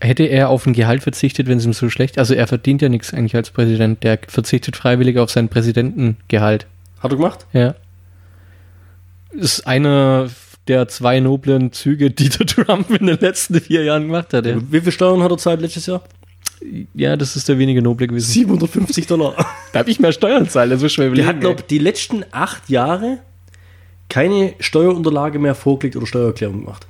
hätte 0.00 0.24
er 0.24 0.48
auf 0.48 0.66
ein 0.66 0.72
Gehalt 0.72 1.02
verzichtet, 1.02 1.46
wenn 1.46 1.58
es 1.58 1.66
ihm 1.66 1.74
so 1.74 1.90
schlecht 1.90 2.18
Also 2.18 2.32
er 2.32 2.46
verdient 2.46 2.80
ja 2.80 2.88
nichts 2.88 3.12
eigentlich 3.12 3.36
als 3.36 3.50
Präsident. 3.50 4.02
Der 4.02 4.18
verzichtet 4.26 4.76
freiwillig 4.76 5.18
auf 5.18 5.30
sein 5.30 5.48
Präsidentengehalt. 5.48 6.66
Hat 7.00 7.12
er 7.12 7.16
gemacht? 7.16 7.46
Ja. 7.52 7.74
Ist 9.32 9.66
einer 9.66 10.30
der 10.68 10.88
zwei 10.88 11.20
noblen 11.20 11.72
Züge, 11.72 12.10
die 12.10 12.28
der 12.28 12.46
Trump 12.46 12.90
in 12.90 13.06
den 13.06 13.18
letzten 13.18 13.60
vier 13.60 13.84
Jahren 13.84 14.04
gemacht 14.04 14.32
hat. 14.32 14.46
Ja, 14.46 14.56
Wie 14.70 14.80
viel 14.80 14.92
Steuern 14.92 15.22
hat 15.22 15.30
er 15.30 15.38
zahlt 15.38 15.60
letztes 15.60 15.86
Jahr? 15.86 16.02
ja 16.92 17.16
das 17.16 17.36
ist 17.36 17.48
der 17.48 17.58
wenige 17.58 17.82
noble 17.82 18.08
gewesen. 18.08 18.32
750 18.32 19.06
Dollar. 19.06 19.34
Da 19.72 19.80
habe 19.80 19.90
ich 19.90 20.00
mehr 20.00 20.12
Steuern 20.12 20.48
zahlen, 20.48 20.70
das 20.70 20.82
ist 20.82 20.94
schwer 20.94 21.10
Der 21.10 21.26
hat, 21.26 21.40
glaube 21.40 21.62
die 21.62 21.78
letzten 21.78 22.24
acht 22.30 22.70
Jahre 22.70 23.18
keine 24.08 24.54
Steuerunterlage 24.58 25.38
mehr 25.38 25.54
vorgelegt 25.54 25.96
oder 25.96 26.06
Steuererklärung 26.06 26.60
gemacht. 26.60 26.86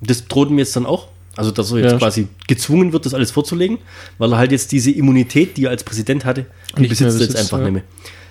Das 0.00 0.26
droht 0.26 0.50
ihm 0.50 0.58
jetzt 0.58 0.76
dann 0.76 0.86
auch. 0.86 1.08
Also, 1.36 1.50
dass 1.52 1.70
er 1.70 1.78
jetzt 1.78 1.92
Ja. 1.92 1.98
quasi 1.98 2.28
gezwungen 2.48 2.92
wird, 2.92 3.06
das 3.06 3.14
alles 3.14 3.30
vorzulegen, 3.30 3.78
weil 4.18 4.32
er 4.32 4.38
halt 4.38 4.50
jetzt 4.52 4.72
diese 4.72 4.90
Immunität, 4.90 5.56
die 5.56 5.64
er 5.66 5.70
als 5.70 5.84
Präsident 5.84 6.24
hatte, 6.24 6.46
die 6.76 6.82
Nicht 6.82 6.90
besitzt 6.90 7.20
er 7.20 7.26
jetzt 7.26 7.36
einfach 7.36 7.58
ja. 7.58 7.64
nicht 7.64 7.72
mehr. 7.74 7.82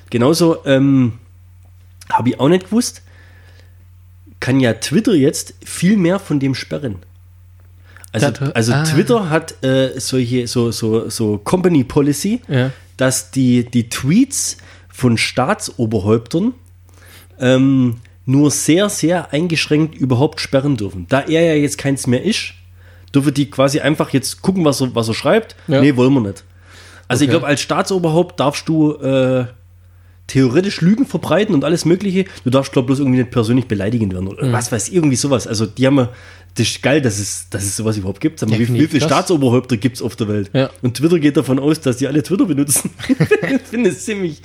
Genauso 0.10 0.66
ähm, 0.66 1.14
habe 2.12 2.30
ich 2.30 2.40
auch 2.40 2.50
nicht 2.50 2.66
gewusst, 2.66 3.02
kann 4.40 4.60
ja 4.60 4.74
Twitter 4.74 5.14
jetzt 5.14 5.54
viel 5.64 5.98
mehr 5.98 6.20
von 6.20 6.40
dem 6.40 6.54
sperren. 6.54 6.98
Also, 8.12 8.28
also 8.54 8.74
ah. 8.74 8.84
Twitter 8.84 9.30
hat 9.30 9.64
äh, 9.64 10.00
solche, 10.00 10.48
so, 10.48 10.72
so, 10.72 11.10
so 11.10 11.38
Company 11.38 11.84
Policy, 11.84 12.42
Ja. 12.48 12.72
dass 12.98 13.32
die, 13.32 13.66
die 13.66 13.90
Tweets 13.90 14.58
von 14.90 15.18
Staatsoberhäuptern 15.18 16.54
ähm, 17.40 17.98
nur 18.26 18.52
sehr, 18.52 18.90
sehr 18.90 19.32
eingeschränkt 19.34 19.96
überhaupt 19.96 20.42
sperren 20.42 20.76
dürfen. 20.78 21.06
Da 21.10 21.22
er 21.22 21.42
ja 21.42 21.54
jetzt 21.54 21.78
keins 21.78 22.08
mehr 22.08 22.24
ist, 22.24 22.54
dürfen 23.16 23.34
die 23.34 23.50
quasi 23.50 23.80
einfach 23.80 24.10
jetzt 24.12 24.42
gucken, 24.42 24.66
was 24.66 24.82
er, 24.82 24.94
was 24.96 25.08
er 25.08 25.14
schreibt. 25.14 25.56
Ja. 25.68 25.82
Nee, 25.82 25.96
wollen 25.96 26.14
wir 26.14 26.22
nicht. 26.22 26.44
Also 27.08 27.24
ich 27.24 27.30
Okay. 27.30 27.38
glaube, 27.40 27.48
als 27.48 27.62
Staatsoberhaupt 27.62 28.40
darfst 28.40 28.68
du 28.68 28.94
äh, 28.96 29.46
theoretisch 30.28 30.82
Lügen 30.82 31.06
verbreiten 31.06 31.56
und 31.56 31.64
alles 31.64 31.86
Mögliche. 31.86 32.26
Du 32.44 32.50
darfst, 32.50 32.74
glaube 32.74 32.88
bloß 32.88 33.00
irgendwie 33.00 33.20
nicht 33.20 33.32
persönlich 33.32 33.68
beleidigend 33.68 34.12
werden 34.14 34.26
Mhm. 34.26 34.32
oder 34.32 34.52
was 34.52 34.72
weiß 34.74 34.90
ich, 34.90 34.94
irgendwie 34.96 35.16
sowas. 35.16 35.48
Also 35.48 35.66
die 35.66 35.88
haben 35.88 35.98
ja, 35.98 36.10
das 36.58 36.68
ist 36.68 36.82
geil, 36.82 37.02
dass 37.02 37.20
es, 37.20 37.48
dass 37.50 37.64
es 37.64 37.78
sowas 37.78 37.98
überhaupt 37.98 38.20
gibt. 38.20 38.40
Sag 38.40 38.50
mal, 38.50 38.60
Ja, 38.60 38.68
wie, 38.68 38.74
wie 38.74 38.84
ich 38.84 38.90
viele. 38.90 39.06
Staatsoberhäupter 39.06 39.78
gibt 39.78 39.96
es 39.98 40.02
auf 40.02 40.16
der 40.16 40.28
Welt? 40.28 40.50
Ja. 40.54 40.70
Und 40.82 40.98
Twitter 40.98 41.20
geht 41.20 41.38
davon 41.38 41.60
aus, 41.60 41.80
dass 41.82 41.98
die 41.98 42.08
alle 42.08 42.24
Twitter 42.24 42.46
benutzen. 42.46 42.90
ich 43.08 43.62
finde 43.70 43.90
es 43.92 44.04
ziemlich, 44.06 44.42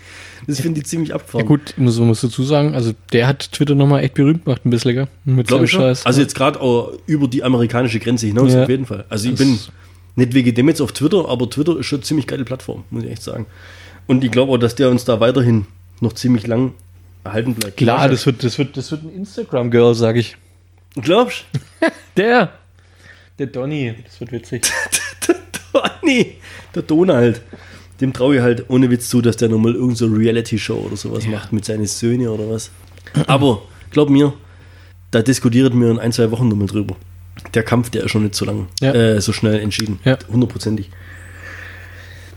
das 0.47 0.61
finde 0.61 0.81
ich 0.81 0.87
ziemlich 0.87 1.09
Ja, 1.11 1.17
abgefahren. 1.17 1.47
gut, 1.47 1.75
muss, 1.77 1.99
muss 1.99 2.21
dazu 2.21 2.43
sagen, 2.45 2.75
also 2.75 2.93
der 3.13 3.27
hat 3.27 3.51
Twitter 3.53 3.75
nochmal 3.75 4.05
echt 4.05 4.15
berühmt 4.15 4.45
gemacht, 4.45 4.65
ein 4.65 4.71
bisschen, 4.71 4.95
gell? 4.95 5.09
Mit 5.25 5.49
Glaube 5.49 5.65
ich. 5.65 5.71
Scheiß. 5.71 6.05
Also 6.07 6.21
jetzt 6.21 6.35
gerade 6.35 6.61
auch 6.61 6.93
über 7.07 7.29
die 7.29 7.43
amerikanische 7.43 7.99
Grenze 7.99 8.27
hinaus 8.27 8.53
Ja. 8.53 8.63
auf 8.65 8.69
jeden 8.69 8.87
Fall. 8.87 9.05
Also 9.09 9.25
ich 9.29 9.37
Das- 9.37 9.39
bin 9.47 9.59
nicht 10.15 10.35
wegen 10.35 10.55
dem 10.55 10.69
jetzt 10.69 10.81
auf 10.83 10.93
Twitter, 10.93 11.27
aber 11.29 11.49
Twitter 11.49 11.79
ist 11.79 11.87
schon 11.87 12.01
eine 12.01 12.05
ziemlich 12.05 12.27
geile 12.27 12.45
Plattform, 12.45 12.85
muss 12.91 13.05
ich 13.05 13.11
echt 13.11 13.23
sagen. 13.23 13.47
Und 14.07 14.23
ich 14.25 14.31
glaube 14.31 14.53
auch, 14.53 14.59
dass 14.59 14.75
der 14.75 14.91
uns 14.91 15.05
da 15.07 15.21
weiterhin 15.21 15.67
noch 16.01 16.13
ziemlich 16.13 16.47
lang 16.47 16.75
erhalten 17.25 17.55
bleibt. 17.55 17.77
Klar, 17.79 18.09
das 18.11 18.27
wird, 18.27 18.45
das 18.45 18.59
wird, 18.59 18.77
das 18.77 18.91
wird 18.91 19.05
ein 19.05 19.15
Instagram-Girl, 19.15 19.95
sag 19.95 20.17
ich. 20.17 20.37
Glaubst 21.01 21.45
Der. 22.17 22.53
Der 23.39 23.47
Donny. 23.47 23.95
Das 24.05 24.21
wird 24.21 24.33
witzig. 24.33 24.63
du? 25.27 25.81
nee, 26.03 26.37
der 26.75 26.83
Donald. 26.83 27.41
Dem 28.01 28.13
traue 28.13 28.37
ich 28.37 28.43
halt 28.43 28.69
ohne 28.69 28.91
Witz 28.91 29.09
zu, 29.09 29.23
dass 29.23 29.37
der 29.37 29.49
nochmal 29.49 29.75
irgendeine 29.75 29.97
so 30.11 30.15
Reality-Show 30.17 30.75
oder 30.75 30.97
sowas 30.97 31.27
macht 31.27 31.53
mit 31.53 31.65
seinen 31.65 31.87
Söhnen 31.87 32.29
oder 32.29 32.49
was. 32.51 32.71
Aber 33.27 33.63
glaub 33.91 34.11
mir, 34.11 34.33
da 35.13 35.23
diskutiert 35.23 35.73
mir 35.75 35.91
in 35.91 35.99
ein, 35.99 36.13
zwei 36.13 36.31
Wochen 36.31 36.49
nochmal 36.49 36.67
drüber. 36.67 36.97
Der 37.55 37.63
Kampf, 37.63 37.91
der 37.91 38.05
ist 38.05 38.11
schon 38.11 38.25
nicht 38.25 38.35
so 38.35 38.45
lang, 38.45 38.67
Ja. 38.81 38.93
äh, 38.93 39.21
so 39.21 39.33
schnell 39.33 39.61
entschieden. 39.61 39.99
Ja. 40.05 40.19
Hundertprozentig. 40.31 40.91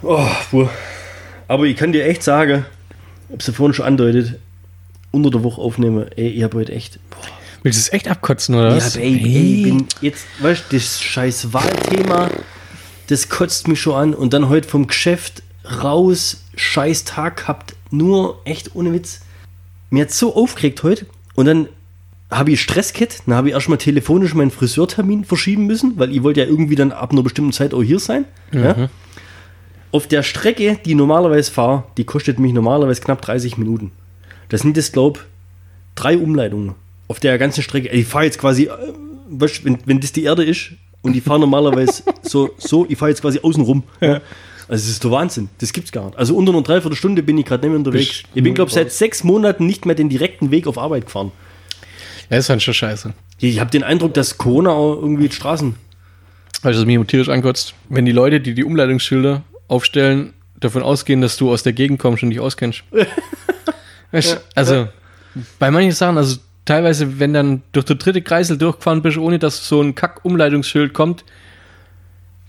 Oh, 0.01 0.25
puh. 0.51 0.67
Aber 1.47 1.63
ich 1.65 1.75
kann 1.75 1.91
dir 1.91 2.05
echt 2.05 2.23
sagen, 2.23 2.65
ich 3.29 3.33
hab's 3.33 3.47
ja 3.47 3.53
vorhin 3.53 3.73
schon 3.73 3.85
andeutet, 3.85 4.39
unter 5.11 5.29
der 5.31 5.43
Woche 5.43 5.61
aufnehmen, 5.61 6.07
ey, 6.15 6.27
ich 6.29 6.43
habe 6.43 6.57
heute 6.57 6.71
echt. 6.73 6.99
Boah, 7.09 7.19
Willst 7.65 7.79
du 7.79 7.81
es 7.81 7.93
echt 7.93 8.07
abkotzen, 8.07 8.53
oder 8.53 8.77
ich 8.77 8.83
was? 8.83 8.95
hab, 8.95 9.01
ey, 9.01 9.15
ey, 9.15 9.63
bin 9.63 9.87
jetzt, 9.99 10.27
weißt 10.37 10.65
du, 10.69 10.75
das 10.75 11.01
scheiß 11.01 11.51
Wahlthema, 11.51 12.29
das 13.07 13.27
kotzt 13.27 13.67
mich 13.67 13.81
schon 13.81 13.95
an. 13.95 14.13
Und 14.13 14.33
dann 14.33 14.49
heute 14.49 14.69
vom 14.69 14.85
Geschäft 14.85 15.41
raus, 15.81 16.43
scheiß 16.55 17.05
Tag 17.05 17.37
gehabt, 17.37 17.75
nur 17.89 18.39
echt 18.45 18.75
ohne 18.75 18.93
Witz. 18.93 19.21
Mir 19.89 20.03
hat 20.03 20.11
so 20.11 20.35
aufgeregt 20.35 20.83
heute. 20.83 21.07
Und 21.33 21.47
dann 21.47 21.67
habe 22.29 22.51
ich 22.51 22.61
Stress 22.61 22.93
gehabt, 22.93 23.23
dann 23.25 23.33
habe 23.33 23.47
ich 23.47 23.55
erstmal 23.55 23.79
telefonisch 23.79 24.35
meinen 24.35 24.51
Friseurtermin 24.51 25.25
verschieben 25.25 25.65
müssen, 25.65 25.97
weil 25.97 26.11
ich 26.11 26.21
wollte 26.21 26.41
ja 26.41 26.45
irgendwie 26.45 26.75
dann 26.75 26.91
ab 26.91 27.13
einer 27.13 27.23
bestimmten 27.23 27.51
Zeit 27.51 27.73
auch 27.73 27.81
hier 27.81 27.97
sein. 27.97 28.25
Ja? 28.53 28.89
Auf 29.91 30.05
der 30.05 30.21
Strecke, 30.21 30.77
die 30.85 30.91
ich 30.91 30.95
normalerweise 30.95 31.51
fahre, 31.51 31.85
die 31.97 32.03
kostet 32.03 32.37
mich 32.37 32.53
normalerweise 32.53 33.01
knapp 33.01 33.23
30 33.23 33.57
Minuten. 33.57 33.91
Das 34.49 34.61
sind 34.61 34.77
jetzt, 34.77 34.93
glaube 34.93 35.21
drei 35.95 36.15
Umleitungen 36.15 36.75
auf 37.07 37.19
der 37.19 37.37
ganzen 37.37 37.61
Strecke. 37.61 37.89
Ich 37.89 38.07
fahre 38.07 38.25
jetzt 38.25 38.39
quasi, 38.39 38.63
äh, 38.63 38.69
wenn, 39.29 39.77
wenn 39.85 39.99
das 39.99 40.11
die 40.11 40.23
Erde 40.23 40.43
ist 40.43 40.71
und 41.01 41.15
ich 41.15 41.23
fahre 41.23 41.39
normalerweise 41.39 42.03
so, 42.23 42.51
so, 42.57 42.85
ich 42.89 42.97
fahre 42.97 43.11
jetzt 43.11 43.21
quasi 43.21 43.39
außen 43.41 43.63
rum. 43.63 43.83
Ja. 44.01 44.21
Also 44.67 44.83
das 44.83 44.87
ist 44.87 45.03
der 45.03 45.11
Wahnsinn. 45.11 45.49
Das 45.59 45.73
gibt's 45.73 45.91
gar 45.91 46.07
nicht. 46.07 46.17
Also 46.17 46.35
unter 46.35 46.51
einer 46.51 46.63
Dreiviertelstunde 46.63 47.21
bin 47.21 47.37
ich 47.37 47.45
gerade 47.45 47.61
nicht 47.61 47.69
mehr 47.69 47.77
unterwegs. 47.79 48.23
Ich 48.33 48.43
bin, 48.43 48.55
glaube 48.55 48.71
seit 48.71 48.91
sechs 48.91 49.23
Monaten 49.23 49.67
nicht 49.67 49.85
mehr 49.85 49.95
den 49.95 50.09
direkten 50.09 50.49
Weg 50.49 50.65
auf 50.65 50.77
Arbeit 50.77 51.05
gefahren. 51.05 51.31
Ja, 52.31 52.37
ist 52.37 52.49
halt 52.49 52.63
schon 52.63 52.73
scheiße. 52.73 53.13
Ich 53.39 53.59
habe 53.59 53.69
den 53.69 53.83
Eindruck, 53.83 54.15
dass 54.15 54.37
Corona 54.37 54.71
auch 54.71 54.95
irgendwie 54.95 55.27
die 55.27 55.35
Straßen. 55.35 55.75
Weißt 56.63 56.77
du, 56.77 56.79
was 56.81 56.85
mich 56.87 57.07
tierisch 57.07 57.29
ankotzt? 57.29 57.75
Wenn 57.89 58.05
die 58.05 58.11
Leute, 58.11 58.39
die 58.39 58.55
die 58.55 58.63
Umleitungsschilder 58.63 59.43
aufstellen, 59.67 60.33
davon 60.59 60.81
ausgehen, 60.81 61.21
dass 61.21 61.37
du 61.37 61.51
aus 61.51 61.61
der 61.61 61.73
Gegend 61.73 61.99
kommst 61.99 62.23
und 62.23 62.31
dich 62.31 62.39
auskennst. 62.39 62.83
also, 64.55 64.87
bei 65.59 65.69
manchen 65.69 65.91
Sachen, 65.91 66.17
also 66.17 66.37
teilweise, 66.65 67.19
wenn 67.19 67.33
dann 67.33 67.61
durch 67.71 67.85
den 67.85 67.97
dritte 67.97 68.21
Kreisel 68.21 68.57
durchgefahren 68.57 69.01
bist, 69.01 69.17
ohne 69.17 69.39
dass 69.39 69.67
so 69.67 69.81
ein 69.81 69.95
Kack-Umleitungsschild 69.95 70.93
kommt, 70.93 71.23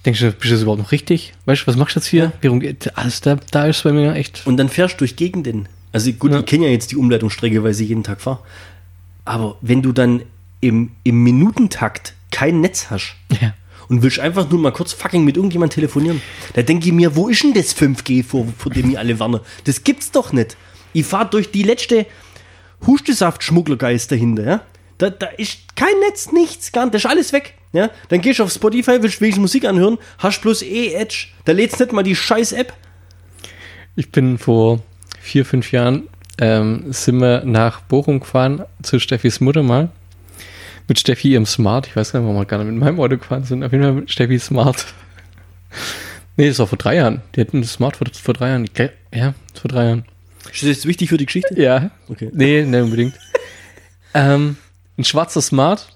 denkst 0.05 0.21
du, 0.21 0.33
bist 0.33 0.45
du 0.45 0.51
das 0.51 0.63
überhaupt 0.63 0.83
noch 0.83 0.93
richtig? 0.93 1.35
Weißt 1.45 1.63
du, 1.63 1.67
was 1.67 1.77
machst 1.77 1.97
du 1.97 2.01
jetzt 2.01 2.07
hier? 2.09 2.33
Geht 2.41 2.97
also 2.97 3.19
da, 3.23 3.37
da 3.51 3.67
ist 3.67 3.83
bei 3.83 3.93
mir 3.93 4.15
echt. 4.15 4.47
Und 4.47 4.57
dann 4.57 4.69
fährst 4.69 4.95
du 4.95 4.99
durch 4.99 5.17
Gegenden. 5.17 5.69
Also 5.93 6.13
gut, 6.13 6.33
Ja. 6.33 6.41
ich 6.41 6.47
kenne 6.47 6.67
ja 6.67 6.73
jetzt 6.73 6.93
die 6.93 6.97
Umleitungsstrecke, 6.97 7.63
weil 7.63 7.71
ich 7.73 7.79
jeden 7.81 8.03
Tag 8.05 8.21
fahre. 8.21 8.41
Aber 9.25 9.57
wenn 9.61 9.83
du 9.83 9.93
dann 9.93 10.23
im, 10.61 10.91
im 11.05 11.23
Minutentakt 11.23 12.15
kein 12.31 12.61
Netz 12.61 12.87
hast 12.91 13.17
Ja. 13.41 13.55
und 13.89 14.03
willst 14.03 14.19
einfach 14.21 14.49
nur 14.51 14.61
mal 14.61 14.73
kurz 14.73 14.93
fucking 14.93 15.25
mit 15.25 15.37
irgendjemand 15.37 15.73
telefonieren, 15.73 16.21
da 16.55 16.63
denke 16.63 16.87
ich 16.87 16.93
mir, 16.93 17.17
wo 17.17 17.29
ist 17.29 17.43
denn 17.43 17.55
das 17.55 17.75
5G, 17.77 18.25
vor, 18.25 18.47
vor 18.59 18.73
dem 18.73 18.91
ich 18.91 18.99
alle 18.99 19.19
warne? 19.19 19.41
Das 19.65 19.85
gibt's 19.85 20.11
doch 20.13 20.33
nicht. 20.33 20.57
Ich 20.93 21.05
fahre 21.07 21.29
durch 21.29 21.51
die 21.51 21.63
letzte 21.63 22.07
Hustesaft-Schmugglergeist 22.87 24.11
dahinter, 24.11 24.45
ja? 24.45 24.61
Da, 24.99 25.11
da 25.11 25.27
ist 25.27 25.77
kein 25.77 25.99
Netz, 26.09 26.33
nichts, 26.33 26.73
gar 26.73 26.85
nicht, 26.85 26.95
das 26.95 27.05
ist 27.05 27.11
alles 27.11 27.33
weg. 27.33 27.55
Ja? 27.73 27.91
Dann 28.09 28.23
gehst 28.23 28.39
du 28.39 28.45
auf 28.45 28.53
Spotify, 28.53 29.03
willst 29.03 29.21
wenigstens 29.21 29.43
Musik 29.43 29.67
anhören, 29.67 29.99
hast 30.19 30.41
bloß 30.41 30.63
E-Edge, 30.63 31.29
da 31.45 31.53
lädst 31.53 31.79
nicht 31.79 31.93
mal 31.93 32.03
die 32.03 32.17
scheiß 32.17 32.53
App. 32.53 32.73
Ich 33.95 34.11
bin 34.11 34.39
vor 34.39 34.81
vier, 35.21 35.45
fünf 35.45 35.73
Jahren 35.73 36.09
ähm, 36.39 36.93
sind 36.93 37.21
wir 37.21 37.45
nach 37.45 37.81
Bochum 37.83 38.21
gefahren 38.21 38.65
zu 38.83 38.99
Steffis 38.99 39.41
Mutter 39.41 39.63
mal. 39.63 39.91
Mit 40.89 41.01
Steffi 41.01 41.33
ihrem 41.33 41.47
Smart. 41.47 41.89
Ich 41.89 41.97
weiß 41.97 42.13
gar 42.13 42.21
nicht, 42.21 42.29
warum 42.29 42.41
wir 42.41 42.45
gar 42.45 42.59
nicht 42.59 42.69
mit 42.69 42.79
meinem 42.79 43.01
Auto 43.01 43.17
gefahren 43.17 43.43
sind. 43.43 43.65
Auf 43.65 43.73
jeden 43.73 43.83
Fall 43.83 43.93
mit 43.95 44.11
Steffi 44.11 44.39
Smart. 44.39 44.87
Nee, 46.39 46.49
das 46.49 46.59
war 46.59 46.67
vor 46.67 46.77
drei 46.77 46.97
Jahren. 46.97 47.23
Die 47.35 47.41
hatten 47.41 47.63
das 47.63 47.73
Smart 47.73 47.97
vor, 47.97 48.07
vor 48.13 48.35
drei 48.35 48.51
Jahren. 48.51 48.69
Ja, 49.11 49.33
vor 49.59 49.71
drei 49.71 49.85
Jahren. 49.87 50.05
Ist 50.53 50.63
das 50.63 50.69
jetzt 50.69 50.87
wichtig 50.87 51.09
für 51.11 51.17
die 51.17 51.27
Geschichte? 51.27 51.61
Ja. 51.61 51.91
Okay. 52.09 52.31
Nee, 52.33 52.63
nicht 52.63 52.81
unbedingt. 52.83 53.15
ähm, 54.15 54.57
ein 54.99 55.05
schwarzer 55.05 55.43
Smart. 55.43 55.89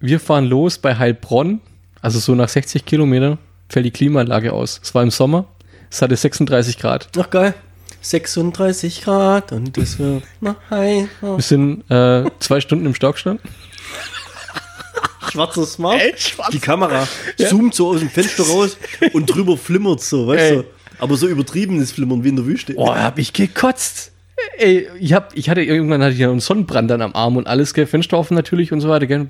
Wir 0.00 0.18
fahren 0.20 0.46
los 0.46 0.78
bei 0.78 0.96
Heilbronn. 0.96 1.60
Also 2.00 2.18
so 2.18 2.34
nach 2.34 2.48
60 2.48 2.84
Kilometern 2.84 3.38
fällt 3.68 3.86
die 3.86 3.90
Klimaanlage 3.92 4.52
aus. 4.52 4.80
Es 4.82 4.94
war 4.94 5.02
im 5.02 5.10
Sommer. 5.10 5.46
Es 5.90 6.02
hatte 6.02 6.16
36 6.16 6.78
Grad. 6.78 7.08
Ach 7.18 7.30
geil. 7.30 7.54
36 8.00 9.02
Grad 9.02 9.52
und 9.52 9.78
es 9.78 9.98
wird 10.00 10.24
noch 10.40 10.56
heiß. 10.70 11.06
Wir 11.20 11.40
sind 11.40 11.88
äh, 11.88 12.24
zwei 12.40 12.60
Stunden 12.60 12.86
im 12.86 12.94
Stau 12.96 13.12
gestanden. 13.12 13.48
Schwarzer 15.30 15.64
Smart. 15.66 16.00
schwarz. 16.18 16.50
Die 16.50 16.58
Kamera 16.58 17.06
Ja. 17.38 17.48
zoomt 17.48 17.74
so 17.74 17.90
aus 17.90 18.00
dem 18.00 18.10
Fenster 18.10 18.42
raus 18.44 18.76
und 19.12 19.26
drüber 19.26 19.56
flimmert 19.56 20.00
so, 20.02 20.26
weißt 20.26 20.40
Ey. 20.42 20.56
du? 20.56 20.64
Aber 21.02 21.16
so 21.16 21.26
übertriebenes 21.26 21.90
Flimmern 21.90 22.22
wie 22.22 22.28
in 22.28 22.36
der 22.36 22.46
Wüste. 22.46 22.74
Boah, 22.74 22.96
hab 22.96 23.18
ich 23.18 23.32
gekotzt. 23.32 24.12
Ey, 24.56 24.86
ich 25.00 25.12
hab, 25.12 25.36
ich 25.36 25.50
hatte 25.50 25.60
irgendwann 25.60 26.00
hatte 26.00 26.12
ich 26.12 26.20
ja 26.20 26.30
einen 26.30 26.38
Sonnenbrand 26.38 26.88
dann 26.88 27.02
am 27.02 27.12
Arm 27.16 27.36
und 27.36 27.48
alles, 27.48 27.74
gell, 27.74 27.86
Fenster 27.86 28.16
offen 28.16 28.36
natürlich 28.36 28.72
und 28.72 28.80
so 28.80 28.88
weiter, 28.88 29.08
gell. 29.08 29.26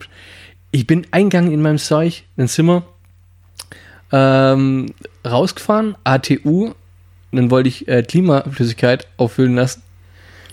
Ich 0.71 0.87
bin 0.87 1.07
eingegangen 1.13 1.51
in 1.51 1.63
meinem 1.63 1.79
Zeug, 1.79 2.25
sind 2.37 2.67
wir 2.67 2.83
ähm, 4.13 4.93
rausgefahren, 5.27 5.97
ATU, 6.05 6.67
und 6.67 6.75
dann 7.33 7.51
wollte 7.51 7.71
ich 7.71 7.89
äh, 7.89 8.03
Klimaflüssigkeit 8.03 9.07
auffüllen 9.17 9.55
lassen. 9.55 9.81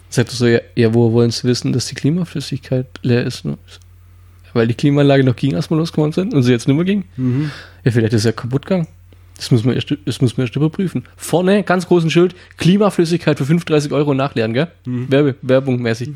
Sagt 0.07 0.31
so, 0.31 0.47
ja, 0.47 0.61
ja, 0.75 0.93
woher 0.93 1.11
wollen 1.11 1.31
Sie 1.31 1.43
wissen, 1.43 1.73
dass 1.73 1.87
die 1.87 1.95
Klimaflüssigkeit 1.95 2.87
leer 3.01 3.25
ist? 3.25 3.43
Ne? 3.43 3.57
Weil 4.53 4.67
die 4.67 4.73
Klimaanlage 4.73 5.25
noch 5.25 5.35
ging, 5.35 5.53
als 5.53 5.69
wir 5.69 5.75
losgekommen 5.75 6.13
sind 6.13 6.33
und 6.33 6.43
sie 6.43 6.53
jetzt 6.53 6.65
nicht 6.65 6.77
mehr 6.77 6.85
ging. 6.85 7.03
Ja, 7.83 7.91
vielleicht 7.91 8.13
ist 8.13 8.23
er 8.23 8.31
kaputt 8.31 8.65
gegangen. 8.65 8.87
Das 9.39 9.51
muss 9.51 9.63
man 9.63 9.73
erst, 9.73 9.95
das 10.05 10.19
muss 10.19 10.35
man 10.35 10.45
erst 10.45 10.55
überprüfen. 10.57 11.05
Vorne, 11.15 11.63
ganz 11.63 11.87
großen 11.87 12.09
Schild, 12.09 12.35
Klimaflüssigkeit 12.57 13.37
für 13.37 13.45
35 13.45 13.93
Euro 13.93 14.13
nachlernen, 14.13 14.53
gell? 14.53 14.67
Werbe, 14.85 15.35
werbungmäßig. 15.41 16.09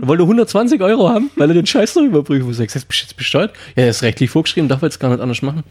Er 0.00 0.08
wollte 0.08 0.24
120 0.24 0.80
Euro 0.82 1.08
haben, 1.10 1.30
weil 1.36 1.50
er 1.50 1.54
den 1.54 1.66
Scheiß 1.66 1.94
noch 1.94 2.02
überprüfen 2.02 2.46
muss. 2.46 2.56
Sag, 2.56 2.66
bist 2.72 2.84
du 2.84 2.90
jetzt 3.04 3.16
besteuert? 3.16 3.52
Ja, 3.76 3.84
er 3.84 3.90
ist 3.90 4.02
rechtlich 4.02 4.30
vorgeschrieben, 4.30 4.68
darf 4.68 4.82
er 4.82 4.86
jetzt 4.88 4.98
gar 4.98 5.10
nicht 5.10 5.20
anders 5.20 5.42
machen. 5.42 5.62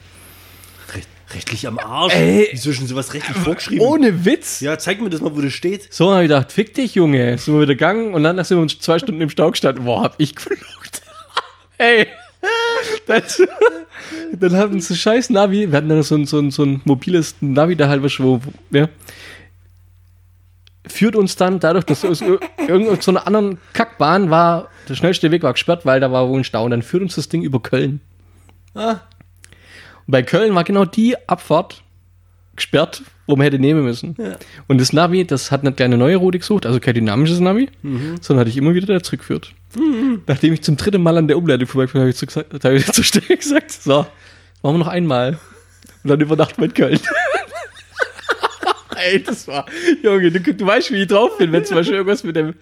Recht, 0.96 1.10
rechtlich 1.34 1.68
am 1.68 1.80
Arsch. 1.80 2.16
Ey. 2.16 2.48
Wieso 2.52 2.70
ist 2.70 2.80
denn 2.80 2.88
sowas 2.88 3.14
rechtlich 3.14 3.36
vorgeschrieben? 3.36 3.86
Ohne 3.86 4.24
Witz! 4.24 4.62
Ja, 4.62 4.78
zeig 4.78 5.02
mir 5.02 5.10
das 5.10 5.20
mal, 5.20 5.36
wo 5.36 5.42
das 5.42 5.52
steht. 5.52 5.92
So 5.92 6.12
habe 6.12 6.24
ich 6.24 6.30
gedacht, 6.30 6.52
fick 6.54 6.74
dich, 6.76 6.96
Junge. 6.96 7.38
Sind 7.38 7.56
wir 7.56 7.62
wieder 7.62 7.74
gegangen 7.74 8.14
und 8.14 8.24
dann 8.24 8.42
sind 8.44 8.58
wir 8.58 8.62
uns 8.62 8.80
zwei 8.80 9.00
Stunden 9.00 9.20
im 9.20 9.30
Stau 9.30 9.52
gestanden. 9.52 9.84
Boah, 9.84 10.04
hab 10.04 10.16
ich 10.18 10.36
geflucht. 10.36 11.02
Ey. 11.78 12.08
Das, 13.08 13.42
dann 14.34 14.56
haben 14.56 14.80
sie 14.80 14.96
scheiß 14.96 15.30
Navi, 15.30 15.72
wir 15.72 15.78
hatten 15.78 15.90
dann 15.90 16.04
so 16.04 16.16
ein, 16.16 16.26
so 16.26 16.40
ein, 16.40 16.52
so 16.52 16.64
ein 16.64 16.82
mobiles 16.86 17.36
Navi 17.42 17.76
da 17.76 18.02
was 18.02 18.20
wo, 18.20 18.40
ja. 18.72 18.88
Führt 20.86 21.16
uns 21.16 21.36
dann 21.36 21.60
dadurch, 21.60 21.86
dass 21.86 22.04
aus 22.04 22.22
ir- 22.22 22.40
irgendeiner 22.60 23.02
so 23.02 23.12
einer 23.12 23.26
anderen 23.26 23.58
Kackbahn 23.74 24.30
war, 24.30 24.70
der 24.90 24.96
schnellste 24.96 25.32
Weg 25.32 25.44
war 25.44 25.54
gesperrt, 25.54 25.86
weil 25.86 26.00
da 26.02 26.12
war 26.12 26.28
wohl 26.28 26.40
ein 26.40 26.44
Stau. 26.44 26.66
Und 26.66 26.72
dann 26.72 26.82
führt 26.82 27.04
uns 27.04 27.16
das 27.16 27.30
Ding 27.30 27.42
über 27.42 27.62
Köln. 27.62 28.02
Ah. 28.76 28.92
Und 30.06 30.12
bei 30.12 30.24
Köln 30.24 30.54
war 30.56 30.66
genau 30.66 30.84
die 30.84 31.16
Abfahrt 31.28 31.84
gesperrt, 32.58 33.04
wo 33.28 33.36
man 33.38 33.46
hätte 33.46 33.60
nehmen 33.60 33.84
müssen. 33.86 34.16
Ja. 34.20 34.36
Und 34.68 34.82
das 34.82 34.92
Navi, 34.92 35.26
das 35.26 35.52
hat 35.52 35.64
nicht 35.64 35.80
eine 35.82 35.98
neue 35.98 36.18
Route 36.18 36.40
gesucht, 36.40 36.66
also 36.66 36.80
kein 36.82 36.96
dynamisches 36.96 37.40
Navi, 37.40 37.70
sondern 38.22 38.42
hatte 38.42 38.50
ich 38.50 38.58
immer 38.58 38.74
wieder 38.74 38.88
da 38.88 39.02
zurückgeführt. 39.02 39.54
Nachdem 40.28 40.54
ich 40.54 40.62
zum 40.62 40.78
dritten 40.78 41.02
Mal 41.02 41.18
an 41.18 41.28
der 41.28 41.38
Umleitung 41.38 41.68
vorbeigefahren 41.68 42.08
habe, 42.08 42.16
habe 42.64 42.78
ich, 42.78 42.86
zu, 42.86 42.90
ich 42.90 42.92
zur 42.94 43.04
Stelle 43.04 43.38
gesagt, 43.38 43.72
so, 43.72 44.06
machen 44.62 44.76
wir 44.76 44.78
noch 44.78 44.88
einmal. 44.88 45.40
Und 46.04 46.10
dann 46.10 46.22
übernachten 46.22 46.62
wir 46.62 46.66
in 46.66 46.74
Köln. 46.74 47.00
Ey, 48.96 49.22
das 49.22 49.48
war, 49.48 49.66
Junge, 50.02 50.32
du, 50.32 50.54
du 50.54 50.66
weißt, 50.66 50.92
wie 50.92 51.02
ich 51.02 51.08
drauf 51.08 51.38
bin, 51.38 51.52
wenn 51.52 51.66
zum 51.66 51.76
Beispiel 51.76 51.96
irgendwas 51.96 52.24
mit 52.24 52.36
dem, 52.36 52.54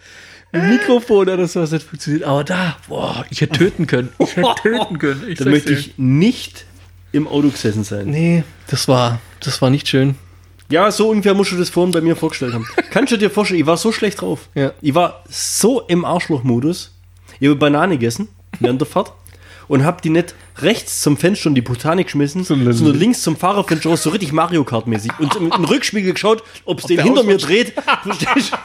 mit 0.51 0.61
dem 0.61 0.69
Mikrofon 0.69 1.29
oder 1.29 1.47
sowas 1.47 1.71
nicht 1.71 1.85
funktioniert. 1.85 2.23
Aber 2.23 2.43
da, 2.43 2.77
boah, 2.87 3.25
ich 3.29 3.41
hätte 3.41 3.59
töten 3.59 3.85
können. 3.85 4.09
Ich 4.17 4.35
hätte 4.35 4.55
töten 4.61 4.97
können. 4.97 5.23
Ich 5.27 5.37
Dann 5.37 5.49
möchte 5.49 5.73
ich 5.73 5.93
nicht 5.97 6.65
im 7.11 7.27
Auto 7.27 7.49
gesessen 7.49 7.83
sein. 7.83 8.07
Nee, 8.07 8.43
das 8.67 8.87
war, 8.87 9.19
das 9.39 9.61
war 9.61 9.69
nicht 9.69 9.87
schön. 9.87 10.15
Ja, 10.69 10.89
so 10.89 11.09
ungefähr 11.09 11.33
musst 11.33 11.51
du 11.51 11.57
das 11.57 11.69
vorhin 11.69 11.91
bei 11.91 11.99
mir 11.99 12.15
vorgestellt 12.15 12.53
haben. 12.53 12.65
Kannst 12.91 13.11
du 13.11 13.17
dir 13.17 13.29
vorstellen, 13.29 13.59
ich 13.59 13.65
war 13.65 13.75
so 13.75 13.91
schlecht 13.91 14.21
drauf. 14.21 14.47
Ja. 14.55 14.71
Ich 14.81 14.95
war 14.95 15.23
so 15.29 15.81
im 15.81 16.05
Arschloch-Modus. 16.05 16.91
Ich 17.41 17.47
habe 17.47 17.57
Banane 17.57 17.95
gegessen 17.97 18.29
während 18.61 18.79
der 18.79 18.87
Fahrt 18.87 19.11
und 19.67 19.83
habe 19.83 20.01
die 20.01 20.09
nicht 20.09 20.35
rechts 20.59 21.01
zum 21.01 21.17
Fenster 21.17 21.47
in 21.49 21.55
die 21.55 21.61
Botanik 21.61 22.05
geschmissen, 22.07 22.43
Sondern- 22.43 22.71
sondern 22.73 22.97
links 22.97 23.21
zum 23.23 23.35
Fahrerfenster 23.35 23.89
raus, 23.89 24.03
so 24.03 24.11
richtig 24.11 24.31
Mario 24.31 24.63
Kart-mäßig. 24.63 25.11
Und 25.19 25.35
im, 25.35 25.51
im 25.51 25.65
Rückspiegel 25.65 26.13
geschaut, 26.13 26.43
ob 26.65 26.79
es 26.79 26.85
den 26.85 27.01
hinter 27.01 27.23
mir 27.23 27.37
dreht. 27.37 27.73
Verstehst 28.03 28.53
du? 28.53 28.57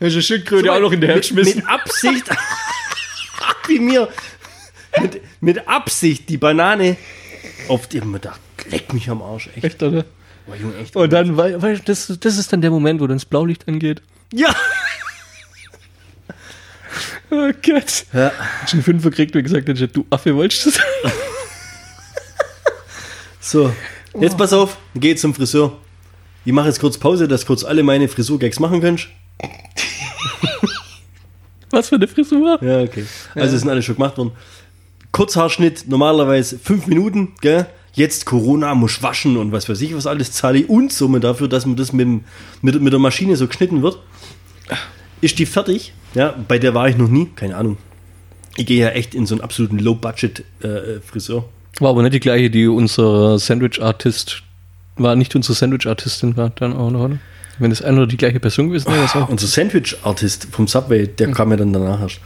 Hast 0.00 0.16
du 0.16 0.22
Schildkröte 0.22 0.72
auch 0.72 0.80
noch 0.80 0.92
in 0.92 1.00
der 1.00 1.16
mit, 1.16 1.32
mit 1.34 1.66
Absicht, 1.66 2.24
wie 3.68 3.78
mir, 3.78 4.08
mit, 5.00 5.20
mit 5.40 5.68
Absicht 5.68 6.28
die 6.28 6.36
Banane 6.38 6.96
auf 7.68 7.86
die, 7.86 8.00
mir 8.00 8.14
gedacht, 8.18 8.40
leck 8.68 8.92
mich 8.92 9.08
am 9.08 9.22
Arsch, 9.22 9.48
echt. 9.54 9.64
Echt, 9.64 9.82
oder? 9.82 10.04
Boah, 10.46 10.56
Junge, 10.56 10.76
echt. 10.78 10.96
Und 10.96 11.12
dann, 11.12 11.36
weil, 11.36 11.62
weil 11.62 11.78
das, 11.78 12.12
das 12.20 12.36
ist 12.36 12.52
dann 12.52 12.60
der 12.60 12.70
Moment, 12.72 13.00
wo 13.00 13.06
dann 13.06 13.16
das 13.16 13.24
Blaulicht 13.24 13.66
angeht. 13.68 14.02
ja. 14.34 14.54
Oh 17.34 17.50
Gott. 17.66 18.04
ja. 18.12 18.30
Du 18.66 18.72
einen 18.74 18.82
Fünfer 18.82 19.08
gekriegt 19.08 19.34
und 19.34 19.42
gesagt, 19.42 19.66
du 19.96 20.04
Affe, 20.10 20.36
wolltest 20.36 20.66
du 20.66 20.70
das? 20.70 20.80
So, 23.40 23.72
jetzt 24.20 24.36
pass 24.36 24.52
auf, 24.52 24.76
geh 24.94 25.14
zum 25.16 25.32
Friseur. 25.34 25.72
Ich 26.44 26.52
mache 26.52 26.66
jetzt 26.68 26.78
kurz 26.80 26.98
Pause, 26.98 27.26
dass 27.28 27.46
kurz 27.46 27.64
alle 27.64 27.82
meine 27.82 28.06
Frisurgags 28.08 28.60
machen 28.60 28.80
kannst. 28.82 29.08
Was 31.70 31.88
für 31.88 31.94
eine 31.96 32.06
Frisur? 32.06 32.58
Ja, 32.62 32.82
okay. 32.82 33.06
Also 33.34 33.56
sind 33.56 33.70
alle 33.70 33.82
schon 33.82 33.94
gemacht 33.96 34.18
worden. 34.18 34.32
Kurzhaarschnitt, 35.10 35.88
normalerweise 35.88 36.58
fünf 36.58 36.86
Minuten, 36.86 37.32
gell? 37.40 37.66
Jetzt 37.94 38.26
Corona, 38.26 38.74
muss 38.74 39.02
waschen 39.02 39.36
und 39.36 39.52
was 39.52 39.68
weiß 39.68 39.80
ich, 39.82 39.94
was 39.94 40.06
alles 40.06 40.32
zahle 40.32 40.58
ich 40.60 40.68
und 40.68 40.92
Summe 40.92 41.20
dafür, 41.20 41.48
dass 41.48 41.66
mir 41.66 41.76
das 41.76 41.92
mit, 41.92 42.06
dem- 42.06 42.24
mit, 42.62 42.80
mit 42.80 42.92
der 42.92 43.00
Maschine 43.00 43.36
so 43.36 43.46
geschnitten 43.46 43.82
wird. 43.82 43.98
Ist 45.20 45.38
die 45.38 45.44
fertig? 45.46 45.92
Ja, 46.14 46.34
bei 46.46 46.58
der 46.58 46.74
war 46.74 46.88
ich 46.88 46.96
noch 46.96 47.08
nie, 47.08 47.30
keine 47.34 47.56
Ahnung. 47.56 47.78
Ich 48.56 48.66
gehe 48.66 48.80
ja 48.80 48.90
echt 48.90 49.14
in 49.14 49.26
so 49.26 49.34
einen 49.34 49.42
absoluten 49.42 49.78
Low-Budget-Friseur. 49.78 51.44
War 51.78 51.90
aber 51.90 52.02
nicht 52.02 52.14
die 52.14 52.20
gleiche, 52.20 52.50
die 52.50 52.66
unser 52.66 53.38
Sandwich-Artist 53.38 54.42
war, 54.96 55.16
nicht 55.16 55.34
unsere 55.34 55.54
Sandwich-Artistin 55.54 56.36
war 56.36 56.50
dann 56.50 56.74
auch 56.74 56.90
noch, 56.90 57.04
oder? 57.04 57.18
Wenn 57.58 57.70
es 57.70 57.82
eine 57.82 57.98
oder 57.98 58.06
die 58.06 58.16
gleiche 58.16 58.40
Person 58.40 58.68
gewesen 58.68 58.92
wäre, 58.92 59.04
auch. 59.04 59.28
Unser 59.28 59.46
Sandwich-Artist 59.46 60.48
vom 60.50 60.66
Subway, 60.66 61.06
der 61.06 61.30
kam 61.32 61.50
ja 61.50 61.56
dann 61.56 61.72
danach 61.72 62.00
erst. 62.00 62.20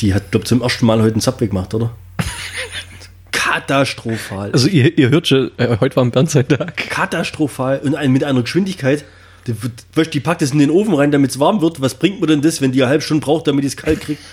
Die 0.00 0.14
hat, 0.14 0.30
glaube 0.30 0.46
zum 0.46 0.62
ersten 0.62 0.86
Mal 0.86 1.02
heute 1.02 1.14
einen 1.14 1.20
Subway 1.20 1.48
gemacht, 1.48 1.74
oder? 1.74 1.90
Katastrophal. 3.32 4.52
Also 4.52 4.68
ihr, 4.68 4.96
ihr 4.96 5.10
hört 5.10 5.28
schon, 5.28 5.50
äh, 5.56 5.76
heute 5.80 5.96
war 5.96 6.04
ein 6.04 6.10
Bernsteinstag. 6.10 6.76
Katastrophal 6.76 7.80
und 7.80 7.94
ein, 7.94 8.12
mit 8.12 8.24
einer 8.24 8.42
Geschwindigkeit. 8.42 9.04
Die, 9.48 9.54
weißt, 9.94 10.12
die 10.14 10.20
packt 10.20 10.42
es 10.42 10.52
in 10.52 10.58
den 10.60 10.70
Ofen 10.70 10.94
rein, 10.94 11.10
damit 11.10 11.30
es 11.32 11.38
warm 11.40 11.60
wird. 11.60 11.80
Was 11.80 11.94
bringt 11.94 12.20
mir 12.20 12.26
denn 12.28 12.42
das, 12.42 12.60
wenn 12.60 12.70
die 12.70 12.82
eine 12.82 12.90
halbe 12.90 13.02
Stunde 13.02 13.24
braucht, 13.24 13.46
damit 13.48 13.64
ich 13.64 13.72
es 13.72 13.76
kalt 13.76 14.00
kriege? 14.00 14.20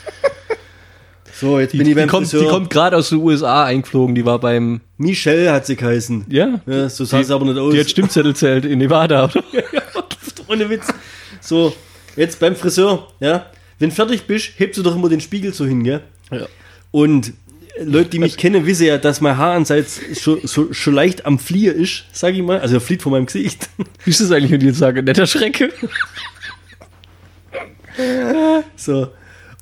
So, 1.37 1.59
jetzt 1.59 1.73
Die, 1.73 1.77
bin 1.79 1.87
ich 1.87 1.91
die, 1.91 1.99
beim 1.99 2.07
kommt, 2.07 2.27
die 2.27 2.37
Friseur. 2.37 2.49
kommt 2.49 2.69
gerade 2.69 2.95
aus 2.95 3.09
den 3.09 3.17
USA 3.19 3.65
eingeflogen, 3.65 4.15
die 4.15 4.25
war 4.25 4.39
beim, 4.39 4.79
Michelle 4.97 5.51
hat 5.51 5.65
sie 5.65 5.75
geheißen. 5.75 6.25
ja, 6.29 6.61
Ja, 6.65 6.87
so 6.87 7.03
sah 7.03 7.17
die, 7.17 7.23
es 7.23 7.29
aber 7.31 7.43
nicht 7.43 7.57
aus. 7.57 7.73
die 7.73 7.79
hat 7.81 7.89
Stimmzettel 7.89 8.33
zählt 8.33 8.63
in 8.63 8.79
Nevada, 8.79 9.25
oder? 9.25 9.43
Ohne 10.47 10.69
Witz. 10.69 10.87
So, 11.41 11.75
jetzt 12.15 12.39
beim 12.39 12.55
Friseur, 12.55 13.09
ja. 13.19 13.47
Wenn 13.79 13.91
fertig 13.91 14.23
bist, 14.27 14.51
hebst 14.57 14.77
du 14.79 14.83
doch 14.83 14.95
immer 14.95 15.09
den 15.09 15.19
Spiegel 15.19 15.53
so 15.53 15.65
hin, 15.65 15.83
gell? 15.83 15.99
Ja. 16.31 16.45
Und 16.91 17.33
Leute, 17.83 18.09
die 18.11 18.19
mich 18.19 18.37
kennen, 18.37 18.65
wissen 18.65 18.85
ja, 18.85 18.97
dass 18.97 19.21
mein 19.21 19.37
Haaransatz 19.37 19.99
schon, 20.19 20.39
so, 20.43 20.71
schon 20.71 20.93
leicht 20.93 21.25
am 21.25 21.39
Fliehen 21.39 21.75
ist, 21.75 22.05
sag 22.13 22.33
ich 22.33 22.41
mal. 22.41 22.59
Also 22.59 22.75
er 22.75 22.81
flieht 22.81 23.01
von 23.01 23.11
meinem 23.11 23.25
Gesicht. 23.25 23.69
Wie 24.03 24.11
ist 24.11 24.21
das 24.21 24.31
eigentlich, 24.31 24.51
wenn 24.51 24.61
ich 24.61 24.67
jetzt 24.67 24.79
sage, 24.79 25.03
netter 25.03 25.27
Schrecke? 25.27 25.71
So. 28.75 29.09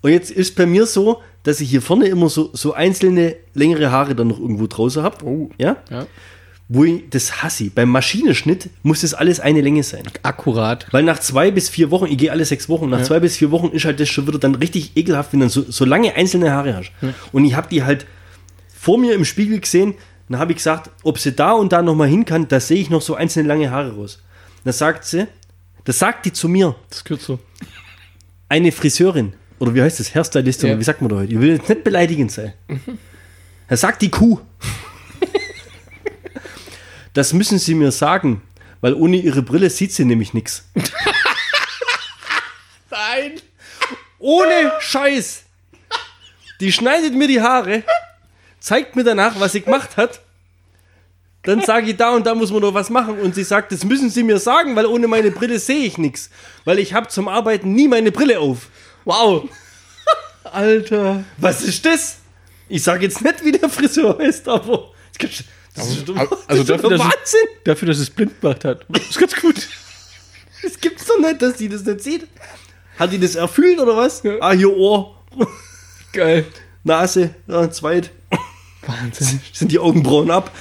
Und 0.01 0.11
jetzt 0.11 0.31
ist 0.31 0.55
bei 0.55 0.65
mir 0.65 0.85
so, 0.85 1.21
dass 1.43 1.61
ich 1.61 1.69
hier 1.69 1.81
vorne 1.81 2.07
immer 2.07 2.29
so, 2.29 2.49
so 2.53 2.73
einzelne 2.73 3.35
längere 3.53 3.91
Haare 3.91 4.15
dann 4.15 4.27
noch 4.27 4.39
irgendwo 4.39 4.67
draußen 4.67 5.01
habe. 5.03 5.25
Oh. 5.25 5.49
Ja? 5.57 5.77
Ja. 5.89 6.05
Wo 6.69 6.85
ich 6.85 7.03
das 7.09 7.43
hasse. 7.43 7.69
Beim 7.69 7.89
Maschinenschnitt 7.89 8.69
muss 8.83 9.01
das 9.01 9.13
alles 9.13 9.39
eine 9.39 9.61
Länge 9.61 9.83
sein. 9.83 10.03
Akkurat. 10.23 10.87
Weil 10.91 11.03
nach 11.03 11.19
zwei 11.19 11.51
bis 11.51 11.69
vier 11.69 11.91
Wochen, 11.91 12.05
ich 12.07 12.17
gehe 12.17 12.31
alle 12.31 12.45
sechs 12.45 12.69
Wochen, 12.69 12.89
nach 12.89 13.03
zwei 13.03 13.19
bis 13.19 13.37
vier 13.37 13.51
Wochen 13.51 13.67
ist 13.69 13.85
halt 13.85 13.99
das 13.99 14.09
schon 14.09 14.27
wieder 14.27 14.39
dann 14.39 14.55
richtig 14.55 14.95
ekelhaft, 14.95 15.33
wenn 15.33 15.41
du 15.41 15.45
dann 15.45 15.49
so, 15.51 15.63
so 15.69 15.85
lange 15.85 16.15
einzelne 16.15 16.51
Haare 16.51 16.75
hast. 16.75 16.91
Und 17.31 17.45
ich 17.45 17.55
habe 17.55 17.67
die 17.69 17.83
halt 17.83 18.05
vor 18.73 18.97
mir 18.97 19.13
im 19.13 19.25
Spiegel 19.25 19.59
gesehen, 19.59 19.93
dann 20.29 20.39
habe 20.39 20.53
ich 20.53 20.57
gesagt, 20.57 20.89
ob 21.03 21.19
sie 21.19 21.33
da 21.33 21.51
und 21.51 21.73
da 21.73 21.81
nochmal 21.81 22.07
hin 22.07 22.23
kann, 22.25 22.47
da 22.47 22.59
sehe 22.59 22.77
ich 22.79 22.89
noch 22.89 23.01
so 23.01 23.13
einzelne 23.15 23.47
lange 23.47 23.69
Haare 23.69 23.93
raus. 23.95 24.21
Dann 24.63 24.73
sagt 24.73 25.03
sie, 25.05 25.27
das 25.83 25.99
sagt 25.99 26.25
die 26.25 26.31
zu 26.33 26.47
mir, 26.47 26.75
Das 26.89 27.03
gehört 27.03 27.21
so. 27.21 27.39
eine 28.47 28.71
Friseurin, 28.71 29.33
oder 29.59 29.75
wie 29.75 29.81
heißt 29.81 29.99
das, 29.99 30.15
Hairstylistin, 30.15 30.69
Ja. 30.69 30.79
wie 30.79 30.83
sagt 30.83 31.01
man 31.01 31.09
da 31.09 31.17
heute? 31.17 31.33
Ich 31.33 31.39
will 31.39 31.49
jetzt 31.51 31.67
nicht 31.67 31.83
beleidigend 31.83 32.31
sein. 32.31 32.53
Da 33.67 33.75
sagt 33.77 34.01
die 34.01 34.09
Kuh. 34.09 34.39
Das 37.13 37.33
müssen 37.33 37.59
Sie 37.59 37.75
mir 37.75 37.91
sagen, 37.91 38.41
weil 38.81 38.93
ohne 38.93 39.17
Ihre 39.17 39.41
Brille 39.41 39.69
sieht 39.69 39.93
sie 39.93 40.03
nämlich 40.03 40.33
nichts. 40.33 40.65
Nein! 42.89 43.39
Ohne 44.19 44.73
Scheiß. 44.79 45.43
Die 46.59 46.71
schneidet 46.71 47.13
mir 47.13 47.27
die 47.27 47.41
Haare, 47.41 47.83
zeigt 48.59 48.95
mir 48.95 49.03
danach, 49.03 49.39
was 49.39 49.51
sie 49.51 49.61
gemacht 49.61 49.97
hat. 49.97 50.21
Dann 51.43 51.61
sage 51.61 51.91
ich, 51.91 51.97
da 51.97 52.11
und 52.11 52.25
da 52.25 52.33
muss 52.33 52.51
man 52.51 52.61
noch 52.61 52.73
was 52.73 52.89
machen. 52.89 53.19
Und 53.19 53.35
sie 53.35 53.43
sagt, 53.43 53.73
das 53.73 53.83
müssen 53.83 54.09
Sie 54.09 54.23
mir 54.23 54.39
sagen, 54.39 54.75
weil 54.77 54.85
ohne 54.85 55.07
meine 55.07 55.29
Brille 55.29 55.59
sehe 55.59 55.85
ich 55.85 55.97
nichts. 55.97 56.29
Weil 56.63 56.79
ich 56.79 56.93
habe 56.93 57.09
zum 57.09 57.27
Arbeiten 57.27 57.73
nie 57.73 57.89
meine 57.89 58.13
Brille 58.13 58.39
auf. 58.39 58.69
Wow! 59.03 59.49
Alter! 60.45 61.25
Was 61.37 61.61
ist 61.61 61.85
das? 61.85 62.19
Ich 62.69 62.83
sage 62.83 63.05
jetzt 63.05 63.21
nicht, 63.21 63.43
wie 63.43 63.51
der 63.51 63.69
Friseur 63.69 64.17
heißt, 64.17 64.47
aber 64.47 64.91
das 65.75 65.87
ist, 65.89 66.09
ist, 66.09 66.09
Also 66.19 66.27
das 66.47 66.59
ist 66.59 66.69
dafür, 66.69 66.77
doch 66.77 66.89
dass 66.89 66.99
es, 66.99 67.05
Wahnsinn. 67.05 67.47
dafür, 67.63 67.87
dass 67.87 67.97
es 67.99 68.09
blind 68.09 68.41
gemacht 68.41 68.65
hat. 68.65 68.85
Das 68.89 69.03
ist 69.09 69.19
ganz 69.19 69.35
gut. 69.35 69.55
Das 70.63 70.79
gibt's 70.79 71.05
doch 71.05 71.19
nicht, 71.19 71.41
dass 71.41 71.55
die 71.57 71.67
das 71.67 71.83
nicht 71.83 71.99
sieht. 72.01 72.25
Hat 72.97 73.11
die 73.11 73.19
das 73.19 73.35
erfüllt 73.35 73.79
oder 73.81 73.97
was? 73.97 74.23
Ah, 74.39 74.53
hier 74.53 74.71
Ohr, 74.73 75.17
Geil. 76.13 76.45
Nase, 76.85 77.31
ja, 77.47 77.69
zweit. 77.69 78.11
Wahnsinn. 78.87 79.41
Sind 79.51 79.71
die 79.73 79.79
Augenbrauen 79.79 80.31
ab. 80.31 80.51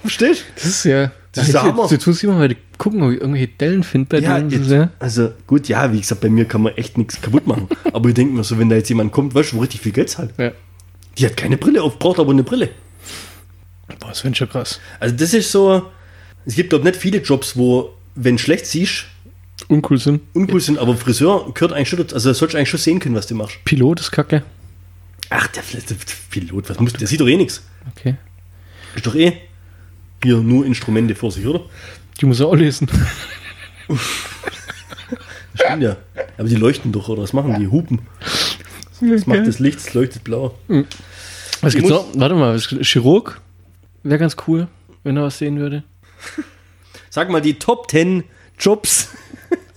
Verstehst 0.00 0.44
Das 0.54 0.64
ist 0.66 0.84
ja. 0.84 1.10
Das 1.32 1.46
ist 1.46 1.54
der 1.54 1.62
Hammer. 1.64 1.88
Jetzt 1.90 2.06
muss 2.06 2.22
ich 2.22 2.28
mal 2.28 2.54
gucken, 2.78 3.02
ob 3.02 3.10
ich 3.10 3.20
irgendwelche 3.20 3.48
Dellen 3.48 3.82
finde 3.82 4.08
bei 4.10 4.18
Ja, 4.24 4.38
denen. 4.38 4.50
jetzt, 4.50 4.70
ja. 4.70 4.90
also 5.00 5.32
gut, 5.48 5.66
ja, 5.66 5.92
wie 5.92 6.00
gesagt, 6.00 6.20
bei 6.20 6.28
mir 6.28 6.44
kann 6.44 6.62
man 6.62 6.76
echt 6.76 6.96
nichts 6.98 7.20
kaputt 7.20 7.46
machen. 7.46 7.68
aber 7.92 8.08
ich 8.10 8.14
denke 8.14 8.34
mir 8.34 8.44
so, 8.44 8.58
wenn 8.60 8.68
da 8.68 8.76
jetzt 8.76 8.90
jemand 8.90 9.10
kommt, 9.10 9.34
weißt 9.34 9.52
du, 9.52 9.56
wo 9.56 9.60
richtig 9.62 9.80
viel 9.80 9.92
Geld 9.92 10.10
zahlt. 10.10 10.30
ja. 10.38 10.52
Die 11.18 11.26
hat 11.26 11.36
keine 11.36 11.56
Brille 11.56 11.82
auf, 11.82 11.98
braucht 11.98 12.20
aber 12.20 12.30
eine 12.30 12.42
Brille. 12.44 12.70
Boah, 13.88 14.08
das 14.08 14.20
finde 14.20 14.32
ich 14.32 14.38
schon 14.38 14.48
krass. 14.48 14.80
Also 15.00 15.14
das 15.14 15.34
ist 15.34 15.50
so, 15.50 15.90
es 16.44 16.54
gibt 16.54 16.70
glaube 16.70 16.84
nicht 16.84 16.96
viele 16.96 17.18
Jobs, 17.18 17.56
wo, 17.56 17.94
wenn 18.14 18.38
schlecht 18.38 18.66
siehst, 18.66 19.06
Uncool 19.68 19.98
sind. 19.98 20.22
uncool 20.34 20.60
sind, 20.60 20.78
aber 20.78 20.96
Friseur 20.96 21.52
gehört 21.54 21.72
eigentlich 21.72 21.88
schon, 21.88 21.98
dazu. 21.98 22.14
also 22.14 22.32
sollst 22.32 22.54
du 22.54 22.58
eigentlich 22.58 22.70
schon 22.70 22.80
sehen 22.80 22.98
können, 22.98 23.14
was 23.14 23.26
du 23.26 23.34
machst. 23.34 23.58
Pilot 23.64 24.00
ist 24.00 24.10
kacke. 24.10 24.42
Ach, 25.30 25.46
der, 25.48 25.62
der, 25.62 25.96
Pilot, 26.30 26.68
was 26.68 26.78
muss, 26.80 26.92
der 26.92 27.06
sieht 27.06 27.20
doch 27.20 27.28
eh 27.28 27.36
nichts. 27.36 27.62
Okay. 27.96 28.16
Ist 28.94 29.06
doch 29.06 29.14
eh 29.14 29.32
hier 30.22 30.38
nur 30.38 30.66
Instrumente 30.66 31.14
vor 31.14 31.32
sich, 31.32 31.46
oder? 31.46 31.62
Die 32.20 32.26
muss 32.26 32.40
er 32.40 32.46
auch 32.46 32.54
lesen. 32.54 32.88
Das 33.88 33.98
stimmt 35.66 35.82
ja. 35.82 35.96
Aber 36.36 36.48
die 36.48 36.56
leuchten 36.56 36.92
doch, 36.92 37.08
oder 37.08 37.22
was 37.22 37.32
machen 37.32 37.58
die? 37.58 37.68
Hupen. 37.68 38.00
Das 39.00 39.26
macht 39.26 39.46
das 39.46 39.58
Licht, 39.58 39.78
es 39.78 39.94
leuchtet 39.94 40.22
blau. 40.22 40.56
Was 41.60 41.74
Ich 41.74 41.80
gibt's 41.80 41.90
noch? 41.90 42.06
Warte 42.14 42.34
mal, 42.34 42.58
Chirurg 42.60 43.40
wäre 44.02 44.18
ganz 44.18 44.36
cool, 44.46 44.68
wenn 45.02 45.16
er 45.16 45.24
was 45.24 45.38
sehen 45.38 45.58
würde. 45.58 45.84
Sag 47.10 47.28
mal, 47.30 47.40
die 47.40 47.58
Top 47.58 47.90
10 47.90 48.24
Jobs, 48.58 49.08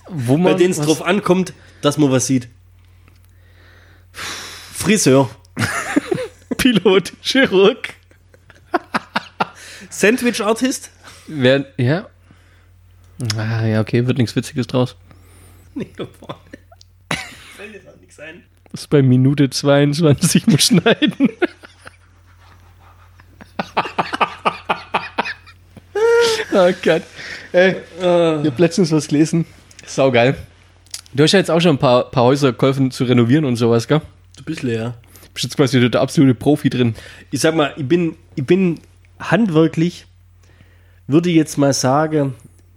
Wo 0.08 0.38
bei 0.38 0.54
denen 0.54 0.70
es 0.70 0.80
drauf 0.80 1.02
ankommt, 1.02 1.52
dass 1.82 1.98
man 1.98 2.10
was 2.10 2.26
sieht. 2.26 2.48
Friseur, 4.12 5.28
Pilot, 6.58 7.12
Chirurg. 7.22 7.94
Sandwich 9.90 10.40
Artist. 10.42 10.90
Wer, 11.26 11.66
ja. 11.76 12.08
Ah, 13.36 13.66
ja, 13.66 13.80
okay, 13.80 14.06
wird 14.06 14.18
nichts 14.18 14.36
Witziges 14.36 14.66
draus. 14.66 14.96
Nee, 15.74 15.92
da 15.96 16.06
vorne. 16.06 16.40
Fällt 17.56 17.74
dir 17.74 17.80
da 17.80 17.92
nichts 18.00 18.18
ein. 18.20 18.44
Das 18.70 18.82
ist 18.82 18.88
bei 18.88 19.02
Minute 19.02 19.50
22 19.50 20.46
muss 20.46 20.64
schneiden. 20.64 21.30
Oh 26.52 26.72
Gott. 26.82 27.02
Ey, 27.52 27.76
ich 27.98 28.02
habe 28.02 28.54
letztens 28.58 28.92
was 28.92 29.08
gelesen. 29.08 29.46
Sau 29.86 30.10
geil. 30.10 30.36
Du 31.14 31.22
hast 31.22 31.32
ja 31.32 31.38
jetzt 31.38 31.50
auch 31.50 31.60
schon 31.60 31.76
ein 31.76 31.78
paar, 31.78 32.10
paar 32.10 32.24
Häuser 32.24 32.52
geholfen 32.52 32.90
zu 32.90 33.04
renovieren 33.04 33.44
und 33.44 33.56
sowas, 33.56 33.88
gell? 33.88 34.02
Du 34.36 34.44
bist 34.44 34.62
leer. 34.62 34.94
Bist 35.32 35.44
jetzt 35.44 35.56
quasi 35.56 35.88
der 35.88 36.00
absolute 36.00 36.34
Profi 36.34 36.68
drin. 36.70 36.94
Ich 37.30 37.40
sag 37.40 37.54
mal, 37.54 37.72
ich 37.76 37.86
bin, 37.86 38.16
ich 38.34 38.44
bin 38.44 38.80
handwerklich, 39.18 40.06
würde 41.06 41.30
jetzt 41.30 41.56
mal 41.56 41.72
sagen, 41.72 42.34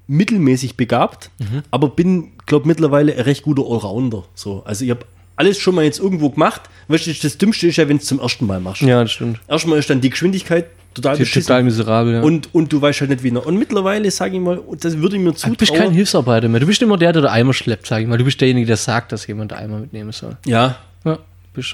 mittelmäßig 0.08 0.78
begabt, 0.78 1.32
aber 1.72 1.90
bin, 1.90 2.32
glaube 2.46 2.68
mittlerweile 2.68 3.14
ein 3.14 3.22
recht 3.22 3.44
guter 3.44 3.64
Allrounder. 3.64 4.24
So, 4.36 4.64
also 4.66 4.86
ich 4.86 4.92
habe 4.92 5.06
alles 5.36 5.58
schon 5.58 5.76
mal 5.76 5.84
jetzt 5.84 6.00
irgendwo 6.00 6.30
gemacht. 6.30 6.64
Weißt 6.88 7.08
du, 7.08 7.14
das 7.14 7.38
Dümmste 7.38 7.68
ist 7.68 7.78
ja, 7.78 7.88
wenn 7.88 7.98
du 7.98 8.02
es 8.02 8.08
zum 8.08 8.20
ersten 8.20 8.46
Mal 8.46 8.60
machst. 8.60 8.82
Ja, 8.82 9.02
das 9.02 9.12
stimmt. 9.12 9.40
Erstmal 9.48 9.80
ist 9.80 9.90
dann 9.90 10.02
die 10.02 10.10
Geschwindigkeit 10.10 10.66
total 11.02 11.18
beschissen. 11.18 11.48
total 11.48 11.64
miserabel, 11.64 12.14
ja. 12.16 12.22
Und, 12.22 12.54
und 12.54 12.72
du 12.72 12.82
weißt 12.82 13.02
halt 13.02 13.10
nicht 13.10 13.24
wie. 13.24 13.32
noch. 13.32 13.46
Und 13.46 13.58
mittlerweile, 13.58 14.10
sage 14.12 14.36
ich 14.36 14.42
mal, 14.42 14.62
das 14.80 14.98
würde 14.98 15.16
ich 15.18 15.22
mir 15.22 15.30
du 15.32 15.34
bist 15.34 15.42
zutrauen. 15.60 15.80
kein 15.82 15.92
Hilfsarbeiter 15.92 16.48
mehr. 16.50 16.60
Du 16.60 16.66
bist 16.68 16.82
immer 16.82 16.98
der, 16.98 17.14
der 17.14 17.22
den 17.24 17.32
Eimer 17.32 17.54
schleppt, 17.54 17.88
sag 17.88 18.02
ich 18.02 18.08
mal. 18.08 18.18
Du 18.18 18.24
bist 18.26 18.40
derjenige, 18.42 18.68
der 18.68 18.78
sagt, 18.78 19.12
dass 19.12 19.26
jemand 19.28 19.52
den 19.52 19.58
Eimer 19.60 19.80
mitnehmen 19.80 20.12
soll. 20.12 20.38
Ja, 20.46 20.78
Ja, 21.06 21.20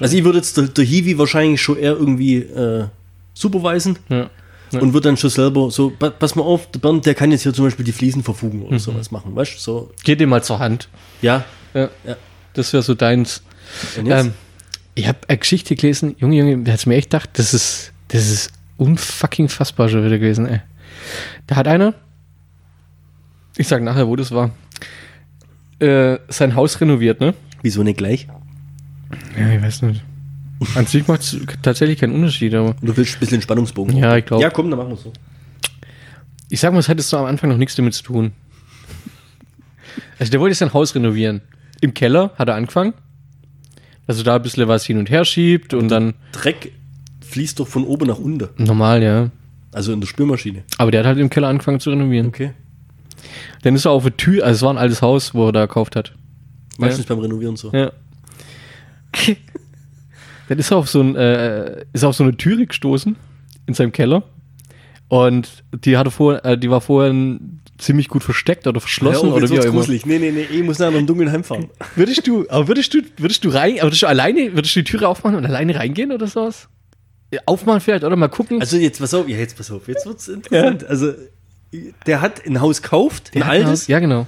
also 0.00 0.16
ich 0.16 0.24
würde 0.24 0.38
jetzt 0.38 0.56
der, 0.56 0.64
der 0.64 0.84
Hiwi 0.84 1.16
wahrscheinlich 1.18 1.60
schon 1.62 1.76
eher 1.78 1.92
irgendwie 1.92 2.36
äh, 2.38 2.84
superweisen. 3.34 3.98
ja. 4.08 4.28
und 4.80 4.92
wird 4.94 5.04
dann 5.04 5.16
schon 5.16 5.30
selber 5.30 5.70
so, 5.70 5.90
pa- 5.90 6.10
pass 6.10 6.34
mal 6.34 6.42
auf, 6.42 6.70
der 6.72 6.80
Bernd, 6.80 7.06
der 7.06 7.14
kann 7.14 7.30
jetzt 7.30 7.42
hier 7.44 7.54
zum 7.54 7.66
Beispiel 7.66 7.84
die 7.84 7.92
Fliesen 7.92 8.22
verfugen 8.24 8.62
oder 8.62 8.78
sowas 8.80 9.10
machen, 9.12 9.34
weißt 9.36 9.54
du? 9.54 9.58
So, 9.60 9.90
Geh 10.04 10.16
dir 10.16 10.26
mal 10.26 10.42
zur 10.42 10.58
Hand. 10.58 10.88
ja. 11.22 11.44
Ja. 11.74 11.88
Ja. 12.06 12.16
Das 12.54 12.72
wäre 12.72 12.82
so 12.82 12.94
deins. 12.94 13.42
Ähm, 13.96 14.32
ich 14.94 15.06
habe 15.06 15.18
eine 15.28 15.36
Geschichte 15.38 15.76
gelesen, 15.76 16.16
Junge, 16.18 16.36
Junge, 16.38 16.64
da 16.64 16.72
hat's 16.72 16.86
mir 16.86 16.94
echt 16.96 17.10
gedacht, 17.10 17.28
das 17.34 17.52
ist, 17.52 17.92
das 18.08 18.30
ist 18.30 18.50
unfucking 18.76 19.48
fassbar 19.48 19.88
schon 19.88 20.04
wieder 20.04 20.18
gewesen, 20.18 20.46
ey. 20.46 20.60
Da 21.46 21.56
hat 21.56 21.68
einer, 21.68 21.94
ich 23.56 23.68
sag 23.68 23.82
nachher, 23.82 24.06
wo 24.08 24.16
das 24.16 24.32
war, 24.32 24.50
äh, 25.78 26.18
sein 26.28 26.54
Haus 26.54 26.80
renoviert, 26.80 27.20
ne? 27.20 27.34
Wieso 27.62 27.82
nicht 27.82 27.98
gleich? 27.98 28.26
Ja, 29.38 29.50
ich 29.50 29.62
weiß 29.62 29.82
nicht. 29.82 30.02
An 30.74 30.86
sich 30.86 31.06
macht 31.06 31.20
es 31.20 31.36
tatsächlich 31.62 31.98
keinen 32.00 32.14
Unterschied, 32.14 32.54
aber 32.54 32.74
Du 32.80 32.96
willst 32.96 33.16
ein 33.16 33.20
bisschen 33.20 33.42
Spannungsbogen. 33.42 33.96
Ja, 33.96 34.16
ich 34.16 34.24
glaub. 34.24 34.40
Ja, 34.40 34.48
komm, 34.50 34.70
dann 34.70 34.78
machen 34.78 34.90
wir 34.90 34.96
so. 34.96 35.12
ich 36.48 36.60
sag 36.60 36.72
mal, 36.72 36.78
es 36.78 36.88
hattest 36.88 37.12
du 37.12 37.18
am 37.18 37.26
Anfang 37.26 37.50
noch 37.50 37.58
nichts 37.58 37.74
damit 37.76 37.94
zu 37.94 38.02
tun. 38.02 38.32
Also 40.18 40.30
der 40.30 40.40
wollte 40.40 40.54
sein 40.54 40.72
Haus 40.72 40.94
renovieren. 40.94 41.42
Im 41.82 41.92
Keller 41.92 42.32
hat 42.38 42.48
er 42.48 42.54
angefangen. 42.54 42.94
Also 44.06 44.22
da 44.22 44.36
ein 44.36 44.42
bisschen 44.42 44.66
was 44.68 44.86
hin 44.86 44.98
und 44.98 45.10
her 45.10 45.24
schiebt 45.24 45.74
und 45.74 45.88
dann 45.88 46.14
Dreck 46.32 46.72
fließt 47.36 47.60
doch 47.60 47.68
von 47.68 47.84
oben 47.84 48.06
nach 48.06 48.18
unten. 48.18 48.48
normal, 48.56 49.02
ja. 49.02 49.30
Also 49.70 49.92
in 49.92 50.00
der 50.00 50.08
Spülmaschine. 50.08 50.62
Aber 50.78 50.90
der 50.90 51.00
hat 51.00 51.06
halt 51.06 51.18
im 51.18 51.28
Keller 51.28 51.48
angefangen 51.48 51.80
zu 51.80 51.90
renovieren. 51.90 52.28
Okay. 52.28 52.52
Dann 53.60 53.74
ist 53.74 53.84
er 53.84 53.90
auf 53.90 54.04
eine 54.04 54.16
Tür, 54.16 54.42
also 54.42 54.54
es 54.54 54.62
war 54.62 54.72
ein 54.72 54.78
altes 54.78 55.02
Haus, 55.02 55.34
wo 55.34 55.46
er 55.48 55.52
da 55.52 55.66
gekauft 55.66 55.96
hat. 55.96 56.14
Meistens 56.78 57.04
beim 57.04 57.18
Renovieren 57.18 57.56
so. 57.56 57.70
Ja. 57.72 57.92
Dann 60.48 60.58
ist 60.58 60.70
er 60.70 60.78
auf 60.78 60.88
so, 60.88 61.02
ein, 61.02 61.14
äh, 61.14 61.84
ist 61.92 62.04
auf 62.04 62.16
so 62.16 62.24
eine 62.24 62.34
Türe 62.38 62.64
gestoßen 62.64 63.16
in 63.66 63.74
seinem 63.74 63.92
Keller. 63.92 64.22
Und 65.08 65.62
die 65.84 65.98
hatte 65.98 66.10
vor, 66.10 66.42
äh, 66.42 66.56
die 66.56 66.70
war 66.70 66.80
vorher 66.80 67.12
ziemlich 67.76 68.08
gut 68.08 68.24
versteckt 68.24 68.66
oder 68.66 68.80
verschlossen 68.80 69.28
auf, 69.28 69.34
oder 69.34 69.50
wie 69.50 69.60
auch 69.60 69.64
immer. 69.64 69.84
Nee, 69.86 70.00
nee, 70.04 70.30
nee, 70.30 70.46
ich 70.50 70.62
muss 70.62 70.78
nachher 70.78 70.92
noch 70.92 71.00
im 71.00 71.06
Dunkeln 71.06 71.30
heimfahren. 71.30 71.68
Würdest 71.96 72.26
du, 72.26 72.48
aber 72.48 72.68
würdest 72.68 72.94
du, 72.94 73.02
würdest 73.18 73.44
du 73.44 73.50
rein, 73.50 73.74
aber 73.74 73.88
würdest 73.88 74.02
du 74.02 74.06
alleine, 74.06 74.54
würdest 74.54 74.74
du 74.74 74.80
die 74.80 74.90
Türe 74.90 75.06
aufmachen 75.06 75.36
und 75.36 75.44
alleine 75.44 75.74
reingehen 75.74 76.12
oder 76.12 76.26
sowas? 76.26 76.70
Ja, 77.32 77.40
Aufmachen 77.46 77.80
vielleicht 77.80 78.04
oder 78.04 78.14
mal 78.16 78.28
gucken? 78.28 78.60
Also 78.60 78.76
jetzt 78.76 79.00
pass 79.00 79.12
auf, 79.14 79.28
ja, 79.28 79.36
jetzt 79.36 79.56
pass 79.56 79.70
auf, 79.70 79.88
jetzt 79.88 80.06
wird's 80.06 80.28
interessant. 80.28 80.86
Also 80.86 81.12
der 82.06 82.20
hat 82.20 82.46
ein 82.46 82.60
Haus 82.60 82.80
gekauft, 82.82 83.32
ein 83.34 83.40
Ja, 83.40 83.46
altes, 83.48 83.86
Ja, 83.88 83.98
genau. 83.98 84.26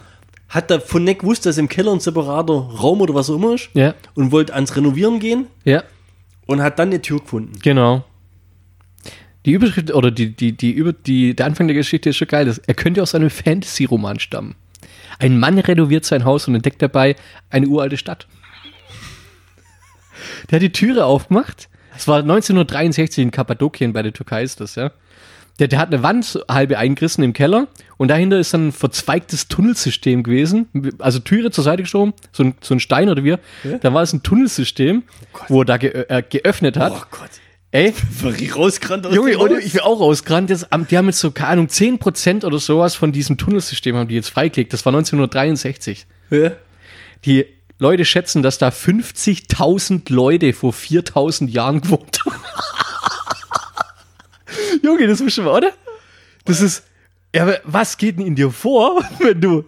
hat 0.49 0.71
davon 0.71 1.05
nicht 1.05 1.21
gewusst, 1.21 1.47
dass 1.47 1.59
im 1.59 1.69
Keller 1.69 1.93
ein 1.93 2.01
separater 2.01 2.53
Raum 2.55 3.01
oder 3.01 3.15
was 3.15 3.31
auch 3.31 3.37
immer 3.37 3.55
ist 3.55 3.71
Ja, 3.75 3.95
und 4.15 4.33
wollte 4.33 4.55
ans 4.55 4.75
Renovieren 4.77 5.21
gehen 5.21 5.47
ja, 5.65 5.85
und 6.47 6.61
hat 6.61 6.79
dann 6.79 6.89
eine 6.89 7.01
Tür 7.01 7.21
gefunden. 7.21 7.53
genau. 7.63 8.05
Die 9.47 9.53
Überschrift 9.53 9.95
oder 9.95 10.11
die, 10.11 10.35
die, 10.35 10.53
die, 10.53 10.73
über, 10.73 10.93
die, 10.93 11.35
der 11.35 11.47
Anfang 11.47 11.69
der 11.69 11.77
Geschichte 11.77 12.11
ist 12.11 12.17
schon 12.17 12.29
geil. 12.29 12.45
Das, 12.45 12.59
er 12.59 12.75
könnte 12.75 13.01
aus 13.03 13.15
einem 13.15 13.31
Fantasy-Roman 13.31 14.19
stammen. 14.19 14.57
Ein 15.21 15.39
Mann 15.39 15.59
renoviert 15.59 16.05
sein 16.05 16.25
Haus 16.25 16.49
und 16.49 16.55
entdeckt 16.57 16.83
dabei 16.83 17.17
eine 17.49 17.67
uralte 17.69 17.97
Stadt. 17.97 18.27
Der 20.51 20.57
hat 20.57 20.63
die 20.63 20.73
Türe 20.73 21.05
aufgemacht. 21.07 21.69
Es 21.99 22.07
war 22.09 22.19
1963 22.21 23.23
in 23.25 23.31
Kappadokien 23.31 23.93
bei 23.93 24.03
der 24.03 24.13
Türkei 24.13 24.43
ist 24.45 24.61
das, 24.61 24.77
ja. 24.77 24.93
Der, 25.59 25.67
der 25.67 25.81
hat 25.81 25.93
eine 25.93 26.05
Wand 26.05 26.39
halbe 26.49 26.79
eingerissen 26.79 27.25
im 27.25 27.33
Keller 27.33 27.67
und 27.97 28.07
dahinter 28.09 28.39
ist 28.39 28.55
dann 28.55 28.69
ein 28.69 28.73
verzweigtes 28.73 29.49
Tunnelsystem 29.49 30.23
gewesen. 30.23 30.69
Also 31.01 31.19
Türe 31.19 31.51
zur 31.51 31.65
Seite 31.65 31.83
geschoben, 31.83 32.15
so 32.31 32.45
ein, 32.45 32.55
so 32.61 32.75
ein 32.75 32.81
Stein 32.81 33.09
oder 33.09 33.25
wie. 33.25 33.35
Da 33.81 33.93
war 33.93 34.03
es 34.05 34.13
ein 34.13 34.23
Tunnelsystem, 34.23 35.03
wo 35.49 35.63
er 35.63 35.65
da 35.65 35.77
ge 35.77 36.05
äh, 36.09 36.23
geöffnet 36.23 36.77
hat. 36.77 36.93
Oh 36.95 37.03
Gott. 37.11 37.31
Ey, 37.73 37.93
Verriech 38.17 38.55
rausgerannt 38.55 39.05
aus 39.09 39.15
Junge, 39.15 39.37
oder 39.39 39.59
ich 39.59 39.75
will 39.75 39.81
auch 39.81 39.99
rausgerannt. 39.99 40.49
Jetzt, 40.51 40.73
am- 40.73 40.87
die 40.87 40.97
haben 40.97 41.07
jetzt 41.07 41.19
so, 41.19 41.33
keine 41.33 41.49
Ahnung, 41.51 41.67
10% 41.67 42.45
oder 42.47 42.61
sowas 42.61 42.95
von 42.95 43.11
diesem 43.11 43.37
Tunnelsystem 43.37 43.97
haben 43.97 44.07
die 44.09 44.15
jetzt 44.15 44.31
freigeklickt. 44.31 44.73
Das 44.73 44.87
war 44.87 44.93
1963. 44.93 46.07
Ja. 46.31 46.53
Die 47.25 47.47
Leute 47.79 48.05
schätzen, 48.05 48.43
dass 48.43 48.59
da 48.59 48.69
50.000 48.69 50.13
Leute 50.13 50.53
vor 50.53 50.73
4.000 50.73 51.49
Jahren 51.49 51.81
gewohnt 51.81 52.21
haben. 52.25 52.37
Junge, 54.83 55.07
das 55.07 55.21
ist 55.21 55.35
schon 55.35 55.45
mal, 55.45 55.57
oder? 55.57 55.73
Das 56.45 56.61
ist, 56.61 56.85
Ja, 57.35 57.43
aber 57.43 57.59
was 57.65 57.97
geht 57.97 58.19
denn 58.19 58.27
in 58.27 58.35
dir 58.35 58.51
vor, 58.51 59.03
wenn 59.21 59.41
du. 59.41 59.65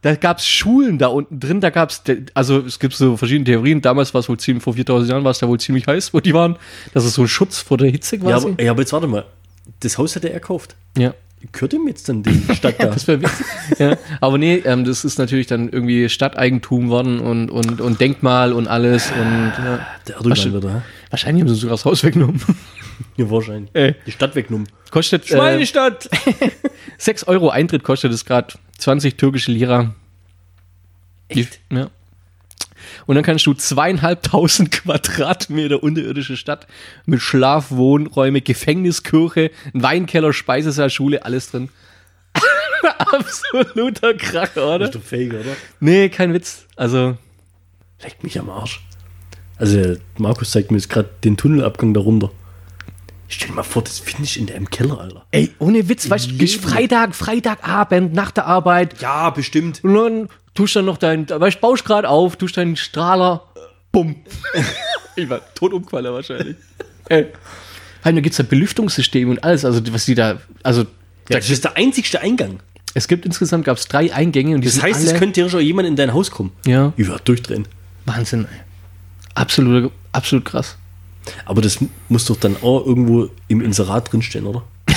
Da 0.00 0.16
gab 0.16 0.38
es 0.38 0.46
Schulen 0.48 0.98
da 0.98 1.06
unten 1.06 1.38
drin, 1.38 1.60
da 1.60 1.70
gab 1.70 1.90
es, 1.90 2.02
also 2.34 2.58
es 2.58 2.80
gibt 2.80 2.94
so 2.94 3.16
verschiedene 3.16 3.44
Theorien. 3.44 3.80
Damals 3.80 4.12
war 4.12 4.18
es 4.18 4.28
wohl 4.28 4.36
ziemlich, 4.36 4.64
vor 4.64 4.74
4000 4.74 5.10
Jahren 5.10 5.22
war 5.22 5.30
es 5.30 5.38
da 5.38 5.46
wohl 5.46 5.60
ziemlich 5.60 5.86
heiß, 5.86 6.12
wo 6.12 6.18
die 6.18 6.34
waren. 6.34 6.56
Das 6.92 7.04
ist 7.04 7.14
so 7.14 7.22
ein 7.22 7.28
Schutz 7.28 7.60
vor 7.60 7.78
der 7.78 7.88
Hitze 7.88 8.16
Ja 8.16 8.22
quasi. 8.22 8.48
aber, 8.48 8.62
ja, 8.62 8.72
aber 8.72 8.80
jetzt 8.80 8.92
warte 8.92 9.06
mal. 9.06 9.24
Das 9.78 9.96
Haus 9.98 10.16
hat 10.16 10.24
er 10.24 10.30
gekauft. 10.30 10.74
Ja. 10.98 11.14
Gehört 11.50 11.72
ihm 11.72 11.88
jetzt 11.88 12.08
dann 12.08 12.22
die 12.22 12.40
Stadt 12.54 12.76
da? 12.78 12.86
Das 12.86 13.06
wäre 13.08 13.20
witzig. 13.22 13.46
ja. 13.78 13.96
Aber 14.20 14.38
nee, 14.38 14.56
ähm, 14.64 14.84
das 14.84 15.04
ist 15.04 15.18
natürlich 15.18 15.46
dann 15.48 15.68
irgendwie 15.68 16.08
Stadteigentum 16.08 16.88
worden 16.88 17.18
und, 17.20 17.50
und, 17.50 17.80
und 17.80 18.00
Denkmal 18.00 18.52
und 18.52 18.68
alles. 18.68 19.10
Und 19.10 19.52
ja. 19.58 19.86
Der 20.06 20.16
Erdogan 20.16 20.30
Was- 20.38 20.44
wieder, 20.46 20.82
wahrscheinlich 21.10 21.42
haben 21.42 21.48
sie 21.48 21.54
sogar 21.56 21.74
das 21.74 21.84
Haus 21.84 22.04
weggenommen. 22.04 22.40
Ja, 23.16 23.28
wahrscheinlich. 23.30 23.70
Ey. 23.74 23.94
Die 24.06 24.12
Stadt 24.12 24.34
weggenommen. 24.36 24.68
Kostet 24.90 25.24
äh, 25.24 25.34
Schweinestadt! 25.36 26.08
6 26.98 27.24
Euro 27.26 27.50
Eintritt 27.50 27.82
kostet 27.82 28.12
es 28.12 28.24
gerade 28.24 28.54
20 28.78 29.16
türkische 29.16 29.50
Lira. 29.52 29.94
Echt? 31.28 31.60
Ja. 31.70 31.90
Und 33.06 33.14
dann 33.16 33.24
kannst 33.24 33.46
du 33.46 33.54
zweieinhalbtausend 33.54 34.70
Quadratmeter 34.82 35.82
unterirdische 35.82 36.36
Stadt 36.36 36.66
mit 37.06 37.20
Schlaf, 37.20 37.70
Wohnräume, 37.70 38.40
Gefängniskirche, 38.40 39.50
ein 39.74 39.82
Weinkeller, 39.82 40.32
Speisesaal, 40.32 40.90
Schule, 40.90 41.24
alles 41.24 41.50
drin. 41.50 41.68
Absoluter 42.98 44.14
Kracher, 44.14 44.74
oder? 44.74 44.84
ist 44.86 44.94
doch 44.94 45.02
fake, 45.02 45.32
oder? 45.34 45.56
Nee, 45.80 46.08
kein 46.08 46.32
Witz. 46.32 46.66
Also, 46.76 47.16
Leckt 48.02 48.24
mich 48.24 48.38
am 48.38 48.50
Arsch. 48.50 48.80
Also, 49.56 49.96
Markus 50.18 50.50
zeigt 50.50 50.70
mir 50.72 50.78
jetzt 50.78 50.88
gerade 50.90 51.08
den 51.22 51.36
Tunnelabgang 51.36 51.94
darunter. 51.94 52.30
Ich 53.28 53.36
stell 53.36 53.48
dir 53.48 53.54
mal 53.54 53.62
vor, 53.62 53.82
das 53.82 53.98
finde 54.00 54.24
ich 54.24 54.38
in 54.38 54.46
deinem 54.46 54.68
Keller, 54.68 55.00
Alter. 55.00 55.24
ey, 55.30 55.50
ohne 55.58 55.88
Witz, 55.88 56.10
weißt 56.10 56.32
du. 56.32 56.46
Freitag, 56.48 57.14
Freitagabend, 57.14 58.12
nach 58.12 58.30
der 58.32 58.46
Arbeit, 58.46 59.00
Ja, 59.00 59.30
bestimmt. 59.30 59.84
Und 59.84 59.94
dann 59.94 60.28
tust 60.54 60.76
dann 60.76 60.84
noch 60.84 60.98
dein, 60.98 61.28
weißt 61.28 61.56
du, 61.56 61.60
baust 61.60 61.84
gerade 61.84 62.08
auf, 62.08 62.36
tust 62.36 62.56
deinen 62.56 62.76
Strahler, 62.76 63.42
bumm. 63.90 64.16
ich 65.16 65.28
war 65.28 65.40
tot 65.54 65.72
umqualler 65.72 66.12
wahrscheinlich. 66.12 66.56
Ey. 67.08 67.26
Weil 68.02 68.14
da 68.14 68.20
gibt 68.20 68.32
es 68.32 68.38
ja 68.38 68.44
Belüftungssysteme 68.48 69.30
und 69.30 69.44
alles, 69.44 69.64
also 69.64 69.80
was 69.92 70.04
die 70.06 70.14
da, 70.14 70.38
also 70.62 70.82
Ja, 71.28 71.36
das 71.38 71.50
ist 71.50 71.64
der 71.64 71.76
einzigste 71.76 72.20
Eingang. 72.20 72.58
es 72.94 73.06
gibt 73.08 73.24
insgesamt 73.24 73.64
gab 73.64 73.76
es 73.78 73.86
drei 73.88 74.12
Eingänge 74.12 74.54
und 74.56 74.60
die 74.62 74.68
Das 74.68 74.82
heißt, 74.82 75.02
es 75.04 75.14
könnte 75.14 75.34
theoretisch 75.34 75.56
auch 75.56 75.60
jemand 75.62 75.88
in 75.88 75.96
dein 75.96 76.12
Haus 76.12 76.30
kommen. 76.30 76.52
ja, 76.66 76.92
Ich 76.96 77.06
würde 77.06 77.22
durchdrehen. 77.24 77.66
Wahnsinn, 78.04 78.46
ey. 78.50 78.60
Absolut, 79.34 79.92
absolut 80.12 80.44
krass. 80.44 80.76
Aber 81.44 81.62
das 81.62 81.78
muss 82.08 82.24
doch 82.24 82.36
dann 82.36 82.56
auch 82.62 82.84
irgendwo 82.84 83.28
im 83.48 83.60
Inserat 83.60 84.12
drinstehen, 84.12 84.44
oder? 84.46 84.64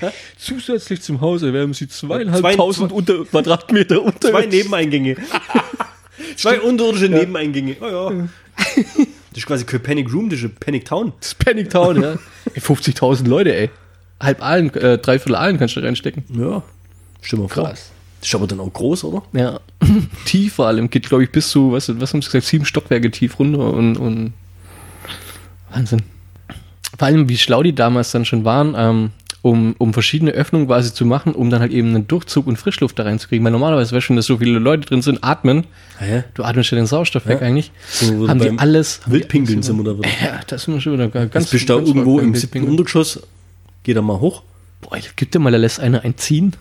Zusätzlich 0.38 1.02
zum 1.02 1.20
Haus 1.20 1.42
erwerben 1.42 1.74
sie 1.74 1.88
Zwei- 1.88 2.24
zweieinhalbtausend 2.24 2.92
unter 2.92 3.24
Quadratmeter 3.24 4.02
unter. 4.02 4.30
Zwei 4.30 4.46
Nebeneingänge. 4.46 5.16
Zwei 6.36 6.60
unterirdische 6.60 7.08
Nebeneingänge. 7.08 7.76
Oh, 7.80 7.86
ja. 7.86 8.28
Das 9.30 9.38
ist 9.38 9.46
quasi 9.46 9.64
kein 9.64 9.82
Panic 9.82 10.12
Room, 10.12 10.28
das 10.28 10.40
ist 10.40 10.44
ein 10.46 10.54
Panic 10.58 10.84
Town. 10.84 11.12
Das 11.20 11.28
ist 11.28 11.38
Panic 11.38 11.70
Town, 11.70 12.02
ja. 12.02 12.12
Ey, 12.54 12.60
50.000 12.60 13.26
Leute, 13.28 13.54
ey. 13.54 13.70
Halb 14.20 14.42
Aalen, 14.42 14.74
äh, 14.74 14.98
dreiviertel 14.98 15.34
Aalen 15.36 15.58
kannst 15.58 15.76
du 15.76 15.80
reinstecken. 15.80 16.24
Ja. 16.34 16.62
Mal 17.32 17.48
vor. 17.48 17.48
Krass. 17.48 17.90
Das 18.20 18.28
ist 18.28 18.34
aber 18.34 18.46
dann 18.46 18.60
auch 18.60 18.70
groß, 18.72 19.04
oder? 19.04 19.22
Ja, 19.32 19.60
tief 20.26 20.54
vor 20.54 20.66
allem. 20.66 20.90
Geht, 20.90 21.08
glaube 21.08 21.24
ich, 21.24 21.30
bis 21.32 21.48
zu, 21.48 21.72
was, 21.72 21.88
was 22.00 22.12
haben 22.12 22.20
sie 22.20 22.26
gesagt, 22.26 22.44
sieben 22.44 22.66
Stockwerke 22.66 23.10
tief 23.10 23.38
runter 23.38 23.72
und, 23.72 23.96
und 23.96 24.34
Wahnsinn. 25.72 26.02
Vor 26.98 27.06
allem, 27.06 27.28
wie 27.30 27.38
schlau 27.38 27.62
die 27.62 27.74
damals 27.74 28.10
dann 28.10 28.26
schon 28.26 28.44
waren, 28.44 28.74
ähm, 28.76 29.10
um, 29.42 29.74
um 29.78 29.92
verschiedene 29.94 30.32
Öffnungen 30.32 30.66
quasi 30.66 30.92
zu 30.92 31.04
machen, 31.06 31.34
um 31.34 31.48
dann 31.50 31.60
halt 31.60 31.72
eben 31.72 31.88
einen 31.88 32.06
Durchzug 32.06 32.46
und 32.46 32.56
Frischluft 32.56 32.98
da 32.98 33.04
reinzukriegen. 33.04 33.44
Weil 33.44 33.52
normalerweise, 33.52 33.94
weißt 33.96 34.06
du, 34.06 34.10
wenn 34.10 34.16
da 34.16 34.22
so 34.22 34.36
viele 34.38 34.58
Leute 34.58 34.86
drin 34.86 35.02
sind, 35.02 35.22
atmen, 35.24 35.66
Hä? 35.98 36.24
du 36.34 36.44
atmest 36.44 36.70
ja 36.70 36.76
den 36.76 36.86
Sauerstoff 36.86 37.26
weg 37.26 37.40
Ja. 37.40 37.46
eigentlich, 37.46 37.72
So, 37.90 38.28
haben 38.28 38.38
die 38.40 38.58
alles... 38.58 39.00
Wildpinkeln 39.06 39.62
sind 39.62 39.76
wir 39.78 39.84
da 39.84 39.98
wieder. 39.98 40.08
Ja, 40.22 40.40
das 40.46 40.64
sind 40.64 40.74
wir 40.74 40.80
schon 40.80 40.92
wieder 40.94 41.08
ganz... 41.08 41.34
Jetzt 41.34 41.50
bist 41.50 41.68
du 41.68 41.78
da 41.78 41.80
irgendwo 41.86 42.20
im 42.20 42.34
siebten. 42.34 42.64
Untergeschoss, 42.64 43.20
geh 43.82 43.94
da 43.94 44.02
mal 44.02 44.20
hoch. 44.20 44.42
Boah, 44.82 44.98
gib 45.16 45.30
dir 45.30 45.38
mal, 45.38 45.50
da 45.52 45.58
lässt 45.58 45.80
einer 45.80 46.02
einziehen. 46.04 46.56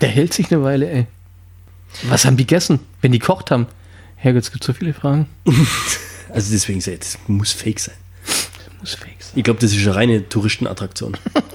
Der 0.00 0.08
hält 0.08 0.32
sich 0.34 0.50
eine 0.52 0.62
Weile, 0.62 0.88
ey. 0.90 1.06
Was 2.04 2.24
haben 2.24 2.36
die 2.36 2.44
gegessen, 2.46 2.80
wenn 3.00 3.12
die 3.12 3.18
kocht 3.20 3.50
haben? 3.50 3.66
Herrgott, 4.16 4.42
es 4.42 4.52
gibt 4.52 4.64
so 4.64 4.72
viele 4.72 4.94
Fragen. 4.94 5.26
Also 6.30 6.50
deswegen 6.52 6.80
das 6.80 7.16
muss 7.28 7.52
fake 7.52 7.78
sein. 7.78 7.94
Muss 8.80 8.94
fake 8.94 9.14
sein. 9.20 9.32
Ich 9.36 9.44
glaube, 9.44 9.60
das 9.60 9.70
ist 9.72 9.86
eine 9.86 9.94
reine 9.94 10.28
Touristenattraktion. 10.28 11.16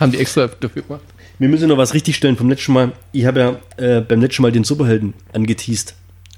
Haben 0.00 0.12
die 0.12 0.18
extra 0.18 0.48
dafür 0.48 0.82
gemacht? 0.82 1.02
Wir 1.38 1.48
müssen 1.48 1.68
noch 1.68 1.76
was 1.76 1.92
richtig 1.92 2.16
stellen 2.16 2.36
vom 2.36 2.48
letzten 2.48 2.72
Mal. 2.72 2.92
Ich 3.12 3.26
habe 3.26 3.40
ja 3.40 3.96
äh, 3.98 4.00
beim 4.00 4.20
letzten 4.20 4.42
Mal 4.42 4.52
den 4.52 4.64
Superhelden 4.64 5.14
angeteased, 5.32 5.94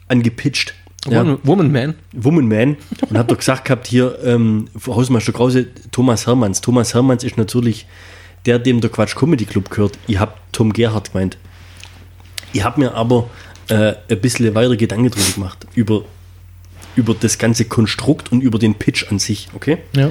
angepitcht. 0.08 0.74
Ja. 1.06 1.20
Woman, 1.20 1.38
Woman 1.44 1.72
Man. 1.72 1.94
Woman 2.12 2.48
Man 2.48 2.76
und 3.08 3.16
habe 3.16 3.28
doch 3.28 3.38
gesagt 3.38 3.64
gehabt 3.64 3.86
hier 3.86 4.18
ähm, 4.24 4.68
Hausmeister 4.84 5.32
Krause 5.32 5.68
Thomas 5.92 6.26
Hermanns. 6.26 6.60
Thomas 6.60 6.92
Hermanns 6.92 7.22
ist 7.22 7.36
natürlich 7.36 7.86
der, 8.46 8.58
dem 8.58 8.80
der 8.80 8.90
Quatsch 8.90 9.14
Comedy 9.14 9.44
Club 9.44 9.70
gehört. 9.70 9.96
Ich 10.08 10.18
habe 10.18 10.32
Tom 10.50 10.72
Gerhardt 10.72 11.12
gemeint. 11.12 11.38
Ich 12.52 12.64
habe 12.64 12.80
mir 12.80 12.94
aber 12.94 13.30
äh, 13.68 13.94
ein 14.10 14.20
bisschen 14.20 14.52
weitere 14.54 14.76
Gedanken 14.76 15.10
drüber 15.10 15.30
gemacht 15.34 15.66
über, 15.74 16.04
über 16.96 17.14
das 17.14 17.38
ganze 17.38 17.66
Konstrukt 17.66 18.32
und 18.32 18.40
über 18.40 18.58
den 18.58 18.74
Pitch 18.74 19.06
an 19.10 19.18
sich. 19.20 19.48
Okay? 19.54 19.78
Ja. 19.94 20.10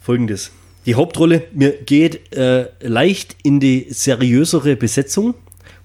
Folgendes. 0.00 0.52
Die 0.86 0.94
Hauptrolle 0.94 1.42
mir 1.52 1.72
geht 1.72 2.34
äh, 2.34 2.66
leicht 2.80 3.36
in 3.42 3.60
die 3.60 3.86
seriösere 3.90 4.76
Besetzung. 4.76 5.34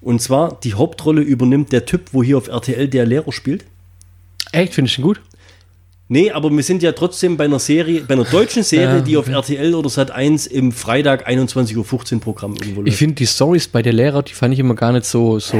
Und 0.00 0.22
zwar 0.22 0.58
die 0.62 0.74
Hauptrolle 0.74 1.20
übernimmt 1.20 1.72
der 1.72 1.84
Typ, 1.84 2.02
wo 2.12 2.22
hier 2.22 2.38
auf 2.38 2.48
RTL 2.48 2.88
der 2.88 3.06
Lehrer 3.06 3.32
spielt. 3.32 3.64
Echt, 4.52 4.74
finde 4.74 4.88
ich 4.88 4.94
den 4.96 5.04
gut. 5.04 5.20
Nee, 6.08 6.30
aber 6.30 6.50
wir 6.52 6.62
sind 6.62 6.84
ja 6.84 6.92
trotzdem 6.92 7.36
bei 7.36 7.44
einer 7.46 7.58
Serie, 7.58 8.02
bei 8.06 8.14
einer 8.14 8.24
deutschen 8.24 8.62
Serie, 8.62 8.86
Ja, 8.98 9.00
die 9.00 9.16
auf 9.16 9.28
RTL 9.28 9.74
oder 9.74 9.88
Sat 9.88 10.12
1 10.12 10.46
im 10.46 10.70
Freitag 10.70 11.28
21.15 11.28 12.14
Uhr 12.14 12.20
Programm 12.20 12.54
irgendwo 12.54 12.82
Ich 12.82 12.86
läuft. 12.86 12.98
finde 12.98 13.14
die 13.16 13.26
Stories 13.26 13.66
bei 13.66 13.82
der 13.82 13.92
Lehrer, 13.92 14.22
die 14.22 14.32
fand 14.32 14.54
ich 14.54 14.60
immer 14.60 14.76
gar 14.76 14.92
nicht 14.92 15.04
so, 15.04 15.40
so 15.40 15.58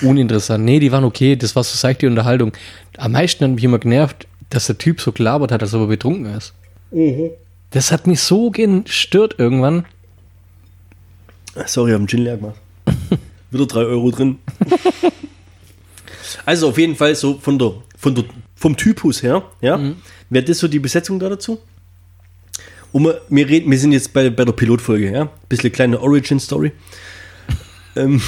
uninteressant. 0.00 0.64
Nee, 0.64 0.80
die 0.80 0.90
waren 0.92 1.04
okay, 1.04 1.36
das 1.36 1.54
war 1.54 1.62
so 1.62 1.76
seichte 1.76 2.06
Unterhaltung. 2.06 2.52
Am 2.96 3.12
meisten 3.12 3.44
hat 3.44 3.50
mich 3.50 3.64
immer 3.64 3.78
genervt, 3.78 4.26
dass 4.48 4.66
der 4.66 4.78
Typ 4.78 5.02
so 5.02 5.12
gelabert 5.12 5.52
hat, 5.52 5.62
als 5.62 5.74
ob 5.74 5.82
er 5.82 5.86
betrunken 5.88 6.24
ist. 6.34 6.54
Das 7.76 7.92
hat 7.92 8.06
mich 8.06 8.22
so 8.22 8.50
gestört 8.50 9.34
irgendwann. 9.36 9.84
Sorry, 11.66 11.90
ich 11.90 11.92
habe 11.92 11.96
einen 11.96 12.08
Gin 12.08 12.22
leer 12.22 12.38
gemacht. 12.38 12.58
Wieder 13.50 13.66
3 13.66 13.80
Euro 13.80 14.10
drin. 14.10 14.38
also 16.46 16.70
auf 16.70 16.78
jeden 16.78 16.96
Fall 16.96 17.14
so 17.14 17.38
von 17.38 17.58
der, 17.58 17.74
von 17.98 18.14
der, 18.14 18.24
vom 18.54 18.78
Typus 18.78 19.22
her, 19.22 19.42
ja, 19.60 19.78
wäre 20.30 20.42
das 20.46 20.60
so 20.60 20.68
die 20.68 20.78
Besetzung 20.78 21.18
da 21.18 21.28
dazu? 21.28 21.58
Und 22.92 23.04
wir, 23.04 23.20
wir, 23.28 23.46
reden, 23.46 23.70
wir 23.70 23.78
sind 23.78 23.92
jetzt 23.92 24.14
bei, 24.14 24.30
bei 24.30 24.46
der 24.46 24.54
Pilotfolge, 24.54 25.12
ja, 25.12 25.28
bisschen 25.46 25.70
kleine 25.70 26.00
Origin-Story. 26.00 26.72
ähm, 27.96 28.22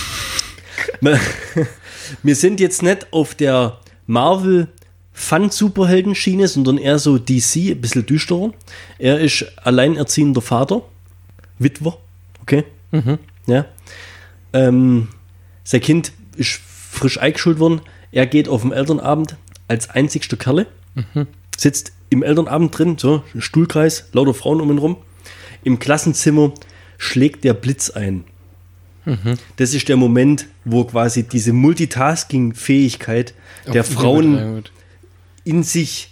wir, 1.01 1.19
wir 2.23 2.37
sind 2.37 2.61
jetzt 2.61 2.83
nicht 2.83 3.11
auf 3.15 3.35
der 3.35 3.81
Marvel 4.07 4.69
Fun-Superhelden-Schiene, 5.19 6.47
sondern 6.47 6.79
eher 6.79 6.99
so 7.01 7.19
DC, 7.19 7.73
ein 7.73 7.81
bisschen 7.81 8.07
düsterer. 8.07 8.53
Er 8.99 9.19
ist 9.19 9.45
alleinerziehender 9.57 10.41
Vater, 10.41 10.83
Witwer, 11.59 11.99
okay? 12.41 12.65
Ja. 13.47 13.67
Ähm, 14.53 15.09
sein 15.65 15.81
Kind 15.81 16.13
ist 16.37 16.61
frisch 16.91 17.19
eingeschult 17.19 17.59
worden. 17.59 17.81
Er 18.13 18.27
geht 18.27 18.49
auf 18.49 18.63
dem 18.63 18.73
Elternabend 18.73 19.37
als 19.67 19.91
einzigster 19.91 20.37
Kerle. 20.37 20.67
Sitzt 21.57 21.93
im 22.11 22.23
Elternabend 22.23 22.79
drin, 22.79 22.97
so, 22.97 23.23
Stuhlkreis, 23.37 24.09
lauter 24.13 24.35
Frauen 24.35 24.61
um 24.61 24.71
ihn 24.71 24.79
rum. 24.79 24.97
Im 25.65 25.81
Klassenzimmer 25.81 26.53
schlägt 26.97 27.43
der 27.45 27.55
Blitz 27.55 27.91
ein. 27.91 28.25
Das 29.57 29.75
ist 29.75 29.89
der 29.89 29.97
Moment, 29.97 30.47
wo 30.65 30.85
quasi 30.85 31.25
diese 31.25 31.53
Multitasking-Fähigkeit 31.53 33.35
der 33.67 33.83
Frauen 33.83 34.65
in 35.49 35.63
sich, 35.63 36.11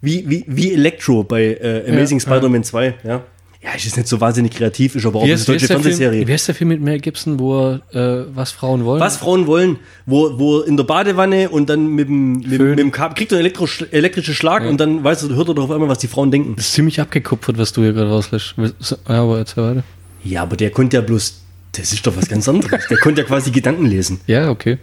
wie, 0.00 0.28
wie, 0.28 0.44
wie 0.46 0.72
Electro 0.72 1.24
bei 1.24 1.54
äh, 1.60 1.84
Amazing 1.88 2.18
Ja, 2.18 2.22
Spider-Man 2.26 2.64
2, 2.64 2.94
ja. 3.04 3.22
Ja, 3.62 3.72
ist 3.74 3.96
nicht 3.96 4.06
so 4.06 4.20
wahnsinnig 4.20 4.52
kreativ, 4.52 4.94
ist 4.94 5.04
aber 5.06 5.18
auch 5.18 5.24
eine 5.24 5.34
deutsche 5.34 5.44
der 5.44 5.58
Film, 5.58 5.82
Fernsehserie. 5.82 6.28
wie 6.28 6.32
heißt 6.32 6.46
der 6.46 6.54
Film 6.54 6.68
mit 6.68 6.80
Mel 6.80 7.00
Gibson, 7.00 7.40
wo 7.40 7.80
äh, 7.92 8.24
was 8.32 8.52
Frauen 8.52 8.84
wollen? 8.84 9.00
Was 9.00 9.16
Frauen 9.16 9.48
wollen, 9.48 9.80
wo, 10.04 10.38
wo 10.38 10.60
in 10.60 10.76
der 10.76 10.84
Badewanne 10.84 11.48
und 11.48 11.68
dann 11.68 11.88
mit 11.88 12.06
dem, 12.06 12.34
mit, 12.34 12.60
mit 12.60 12.78
dem 12.78 12.92
Kabel 12.92 13.16
kriegt 13.16 13.32
er 13.32 13.38
einen 13.38 13.46
elektro, 13.46 13.66
elektrischen 13.90 14.34
Schlag 14.34 14.62
und 14.64 14.78
dann 14.78 15.02
weiß 15.02 15.24
er, 15.24 15.34
hört 15.34 15.48
er 15.48 15.54
doch 15.54 15.64
auf 15.64 15.70
einmal, 15.72 15.88
was 15.88 15.98
die 15.98 16.06
Frauen 16.06 16.30
denken. 16.30 16.54
Das 16.54 16.66
ist 16.66 16.74
ziemlich 16.74 17.00
abgekupfert, 17.00 17.58
was 17.58 17.72
du 17.72 17.82
hier 17.82 17.92
gerade 17.92 18.08
rauslässt. 18.10 18.54
Ja, 18.58 18.94
aber 19.08 19.38
erzähl 19.38 19.64
weiter. 19.64 19.84
Ja, 20.22 20.42
aber 20.42 20.56
der 20.56 20.70
konnte 20.70 20.98
ja 20.98 21.00
bloß, 21.00 21.40
das 21.72 21.92
ist 21.92 22.06
doch 22.06 22.16
was 22.16 22.28
ganz 22.28 22.48
anderes. 22.48 22.86
Der 22.88 22.98
konnte 22.98 23.22
ja 23.22 23.26
quasi 23.26 23.50
Gedanken 23.50 23.86
lesen. 23.86 24.20
Ja, 24.28 24.48
okay. 24.48 24.78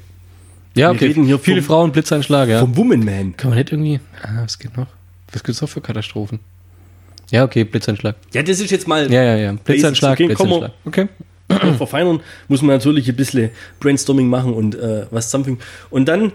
Ja, 0.75 0.89
Wir 0.89 0.95
okay. 0.95 1.05
reden 1.07 1.25
hier 1.25 1.37
Viele 1.39 1.61
vom- 1.61 1.67
Frauen, 1.67 1.91
Blitzeinschlag, 1.91 2.49
ja. 2.49 2.59
Vom 2.59 2.75
Woman 2.75 3.03
Man. 3.05 3.37
Kann 3.37 3.49
man 3.51 3.59
nicht 3.59 3.71
irgendwie. 3.71 3.99
Ah, 4.21 4.41
was 4.43 4.57
geht 4.57 4.75
noch? 4.75 4.87
Was 5.31 5.43
gibt's 5.43 5.61
noch 5.61 5.69
für 5.69 5.81
Katastrophen? 5.81 6.39
Ja, 7.31 7.43
okay, 7.43 7.63
Blitzanschlag. 7.63 8.15
Ja, 8.33 8.43
das 8.43 8.59
ist 8.59 8.69
jetzt 8.71 8.87
mal 8.87 9.11
Ja, 9.11 9.23
ja, 9.23 9.35
ja. 9.37 9.51
Blitzanschlag, 9.53 10.17
Basics, 10.17 10.39
okay. 10.39 10.49
Blitzanschlag. 10.49 10.71
Okay. 10.85 11.07
verfeinern, 11.77 12.21
muss 12.47 12.61
man 12.61 12.75
natürlich 12.75 13.07
ein 13.09 13.15
bisschen 13.15 13.49
Brainstorming 13.79 14.27
machen 14.27 14.53
und 14.53 14.75
äh, 14.75 15.05
was 15.11 15.25
zusammenfügen. 15.25 15.59
Und 15.89 16.05
dann 16.07 16.31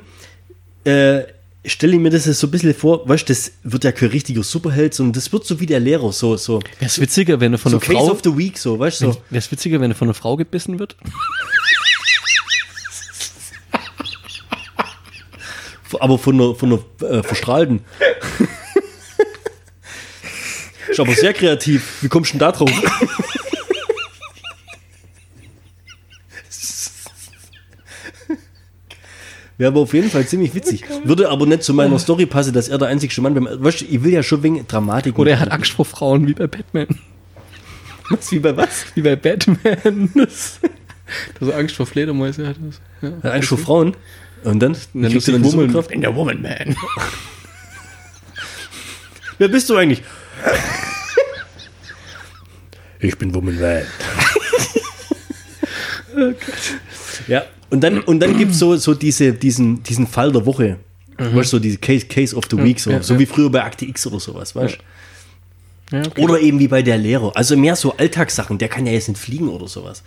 äh, 0.85 1.22
stelle 1.64 1.94
ich 1.94 2.01
mir 2.01 2.11
das 2.11 2.27
jetzt 2.27 2.38
so 2.40 2.46
ein 2.46 2.51
bisschen 2.51 2.74
vor, 2.74 3.09
weißt 3.09 3.29
du, 3.29 3.33
das 3.33 3.53
wird 3.64 3.85
ja 3.85 3.92
kein 3.92 4.09
richtiger 4.11 4.42
Superheld, 4.42 4.94
sondern 4.94 5.14
das 5.14 5.33
wird 5.33 5.44
so 5.44 5.59
wie 5.61 5.66
der 5.66 5.81
Lehrer, 5.81 6.12
so, 6.12 6.37
so, 6.37 6.61
Wäre 6.61 6.87
es 6.87 7.01
witziger, 7.01 7.40
wenn 7.40 7.53
er 7.53 7.59
von 7.59 7.70
so 7.72 7.79
einer 7.79 7.87
Case 7.87 7.98
Frau. 8.07 8.12
of 8.12 8.20
the 8.24 8.37
Week, 8.37 8.59
so, 8.59 8.79
weißt 8.79 9.01
du, 9.03 9.12
so. 9.12 9.22
Wäre 9.31 9.38
es 9.38 9.51
witziger, 9.51 9.81
wenn 9.81 9.90
er 9.90 9.94
von 9.96 10.07
einer 10.09 10.14
Frau 10.14 10.37
gebissen 10.37 10.79
wird? 10.79 10.96
aber 15.98 16.18
von 16.18 16.35
einer, 16.35 16.55
von 16.55 16.72
einer 17.01 17.11
äh, 17.11 17.22
Verstrahlten. 17.22 17.81
ist 20.90 21.01
aber 21.01 21.14
sehr 21.14 21.33
kreativ. 21.33 22.03
Wie 22.03 22.09
kommst 22.09 22.31
du 22.31 22.38
denn 22.38 22.40
da 22.40 22.53
drauf? 22.53 22.70
Wäre 29.59 29.72
aber 29.72 29.81
auf 29.81 29.92
jeden 29.92 30.09
Fall 30.09 30.24
ziemlich 30.24 30.55
witzig. 30.55 30.85
Würde 31.03 31.29
aber 31.29 31.44
nicht 31.44 31.64
zu 31.64 31.74
meiner 31.74 31.98
Story 31.98 32.27
passen, 32.27 32.53
dass 32.53 32.68
er 32.68 32.79
der 32.79 32.87
einzige 32.88 33.20
Mann 33.20 33.35
beim. 33.35 33.48
Weißt 33.51 33.81
du, 33.81 33.87
ich 33.87 34.05
will 34.05 34.12
ja 34.12 34.22
schon 34.22 34.44
wegen 34.44 34.64
Dramatik. 34.68 35.18
Oder 35.18 35.33
er 35.33 35.40
hat 35.40 35.51
Angst 35.51 35.72
vor 35.72 35.85
Frauen, 35.85 36.29
wie 36.29 36.35
bei 36.35 36.46
Batman. 36.46 36.87
Was, 38.09 38.31
wie 38.31 38.38
bei 38.38 38.57
was? 38.57 38.87
Wie 38.94 39.03
bei 39.03 39.16
Batman. 39.16 40.11
Das, 40.14 40.61
dass 41.40 41.48
er 41.48 41.57
Angst 41.57 41.74
vor 41.74 41.87
Fledermäuse 41.87 42.46
hat. 42.46 42.57
Ja. 43.03 43.11
Hat 43.22 43.33
Angst 43.33 43.48
vor 43.48 43.59
Frauen. 43.59 43.96
Und 44.44 44.61
dann? 44.61 44.77
Dann 44.94 45.11
Kriegst 45.11 45.29
du 45.29 45.33
dann 45.33 45.42
die 45.42 45.51
Superkraft? 45.51 45.90
in 45.90 46.01
der 46.01 46.14
Woman 46.14 46.42
Man. 46.42 46.77
Wer 49.38 49.48
bist 49.48 49.68
du 49.70 49.77
eigentlich? 49.77 50.03
Ich 53.01 53.16
bin 53.16 53.33
Woman 53.33 53.61
Man. 53.61 53.85
Ja, 57.29 57.44
und 57.70 57.83
dann, 57.83 58.01
und 58.01 58.18
dann 58.18 58.37
gibt 58.37 58.53
es 58.53 58.59
so, 58.59 58.77
so 58.77 58.94
diese, 58.94 59.33
diesen, 59.33 59.83
diesen 59.85 60.07
Fall 60.07 60.33
der 60.33 60.44
Woche. 60.46 60.79
Weißt 61.18 61.53
du, 61.53 61.57
so 61.57 61.59
diese 61.59 61.79
Case, 61.79 62.07
Case 62.07 62.35
of 62.35 62.44
the 62.51 62.57
Week, 62.57 62.81
so, 62.81 62.90
ja, 62.90 63.03
so 63.03 63.14
ja. 63.14 63.20
wie 63.20 63.27
früher 63.27 63.51
bei 63.51 63.62
Akte 63.62 63.85
X 63.85 64.07
oder 64.07 64.20
sowas, 64.20 64.55
weißt 64.55 64.79
du? 65.90 65.96
Ja, 65.96 66.03
okay. 66.07 66.22
Oder 66.22 66.40
eben 66.40 66.59
wie 66.59 66.68
bei 66.68 66.83
der 66.83 66.96
Lehrer. 66.96 67.37
Also 67.37 67.57
mehr 67.57 67.77
so 67.77 67.96
Alltagssachen, 67.96 68.59
der 68.59 68.68
kann 68.68 68.87
ja 68.87 68.92
jetzt 68.92 69.09
nicht 69.09 69.20
fliegen 69.20 69.48
oder 69.48 69.68
sowas. 69.68 70.03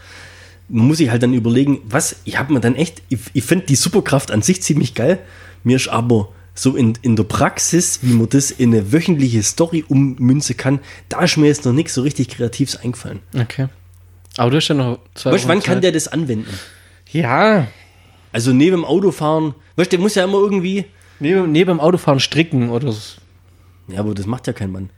Man 0.71 0.87
muss 0.87 0.97
sich 0.97 1.09
halt 1.09 1.21
dann 1.21 1.33
überlegen, 1.33 1.81
was, 1.85 2.17
ich 2.23 2.39
habe 2.39 2.53
mir 2.53 2.61
dann 2.61 2.75
echt, 2.75 3.01
ich, 3.09 3.19
ich 3.33 3.43
finde 3.43 3.65
die 3.65 3.75
Superkraft 3.75 4.31
an 4.31 4.41
sich 4.41 4.61
ziemlich 4.61 4.95
geil. 4.95 5.19
Mir 5.63 5.75
ist 5.75 5.89
aber 5.89 6.29
so 6.55 6.75
in, 6.75 6.93
in 7.01 7.15
der 7.15 7.23
Praxis, 7.23 7.99
wie 8.01 8.13
man 8.13 8.29
das 8.29 8.51
in 8.51 8.73
eine 8.73 8.91
wöchentliche 8.91 9.43
Story 9.43 9.83
ummünzen 9.87 10.57
kann, 10.57 10.79
da 11.09 11.21
ist 11.21 11.37
mir 11.37 11.47
jetzt 11.47 11.65
noch 11.65 11.73
nichts 11.73 11.93
so 11.93 12.01
richtig 12.01 12.29
Kreatives 12.29 12.77
eingefallen. 12.77 13.19
okay. 13.39 13.67
Aber 14.37 14.49
du 14.49 14.57
hast 14.57 14.69
ja 14.69 14.75
noch 14.75 14.99
zwei 15.13 15.33
Weißt 15.33 15.47
wann 15.49 15.61
kann 15.61 15.75
Zeit. 15.75 15.83
der 15.83 15.91
das 15.91 16.07
anwenden? 16.07 16.57
Ja. 17.11 17.67
Also 18.31 18.53
neben 18.53 18.77
dem 18.77 18.85
Autofahren, 18.85 19.55
weißt 19.75 19.91
du, 19.91 19.97
der 19.97 19.99
muss 20.01 20.15
ja 20.15 20.23
immer 20.23 20.37
irgendwie. 20.37 20.85
Neben, 21.19 21.51
neben 21.51 21.67
dem 21.67 21.79
Autofahren 21.81 22.21
stricken 22.21 22.69
oder 22.69 22.93
so. 22.93 23.01
Ja, 23.89 23.99
aber 23.99 24.13
das 24.13 24.25
macht 24.25 24.47
ja 24.47 24.53
kein 24.53 24.71
Mann. 24.71 24.89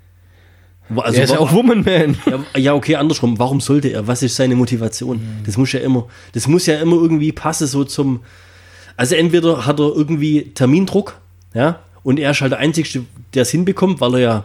Also, 0.95 1.17
er 1.17 1.23
ist 1.23 1.31
ja 1.31 1.39
auch 1.39 1.51
Woman 1.53 1.83
Man. 1.83 2.17
ja, 2.25 2.59
ja, 2.59 2.73
okay, 2.73 2.95
andersrum. 2.95 3.39
Warum 3.39 3.61
sollte 3.61 3.87
er? 3.87 4.07
Was 4.07 4.21
ist 4.21 4.35
seine 4.35 4.55
Motivation? 4.55 5.21
Das 5.45 5.57
muss 5.57 5.71
ja 5.71 5.79
immer, 5.79 6.07
das 6.33 6.47
muss 6.47 6.65
ja 6.65 6.79
immer 6.79 6.95
irgendwie 6.95 7.31
passen, 7.31 7.67
so 7.67 7.83
zum. 7.83 8.21
Also 8.95 9.15
entweder 9.15 9.65
hat 9.65 9.79
er 9.79 9.95
irgendwie 9.95 10.51
Termindruck, 10.53 11.19
ja, 11.53 11.79
und 12.03 12.19
er 12.19 12.31
ist 12.31 12.41
halt 12.41 12.51
der 12.51 12.59
Einzige, 12.59 13.05
der 13.33 13.43
es 13.43 13.49
hinbekommt, 13.49 14.01
weil 14.01 14.15
er 14.15 14.19
ja. 14.19 14.43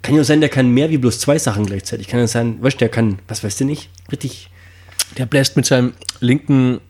Kann 0.00 0.14
ja 0.14 0.22
sein, 0.22 0.40
der 0.40 0.48
kann 0.48 0.68
mehr 0.70 0.90
wie 0.90 0.98
bloß 0.98 1.18
zwei 1.18 1.40
Sachen 1.40 1.66
gleichzeitig. 1.66 2.06
Kann 2.06 2.20
ja 2.20 2.28
sein, 2.28 2.62
weißt 2.62 2.76
du, 2.76 2.78
der 2.78 2.88
kann, 2.88 3.18
was 3.26 3.42
weißt 3.42 3.60
du 3.60 3.64
nicht, 3.64 3.90
richtig. 4.12 4.48
Der 5.16 5.26
bläst 5.26 5.56
mit 5.56 5.66
seinem 5.66 5.94
linken 6.20 6.80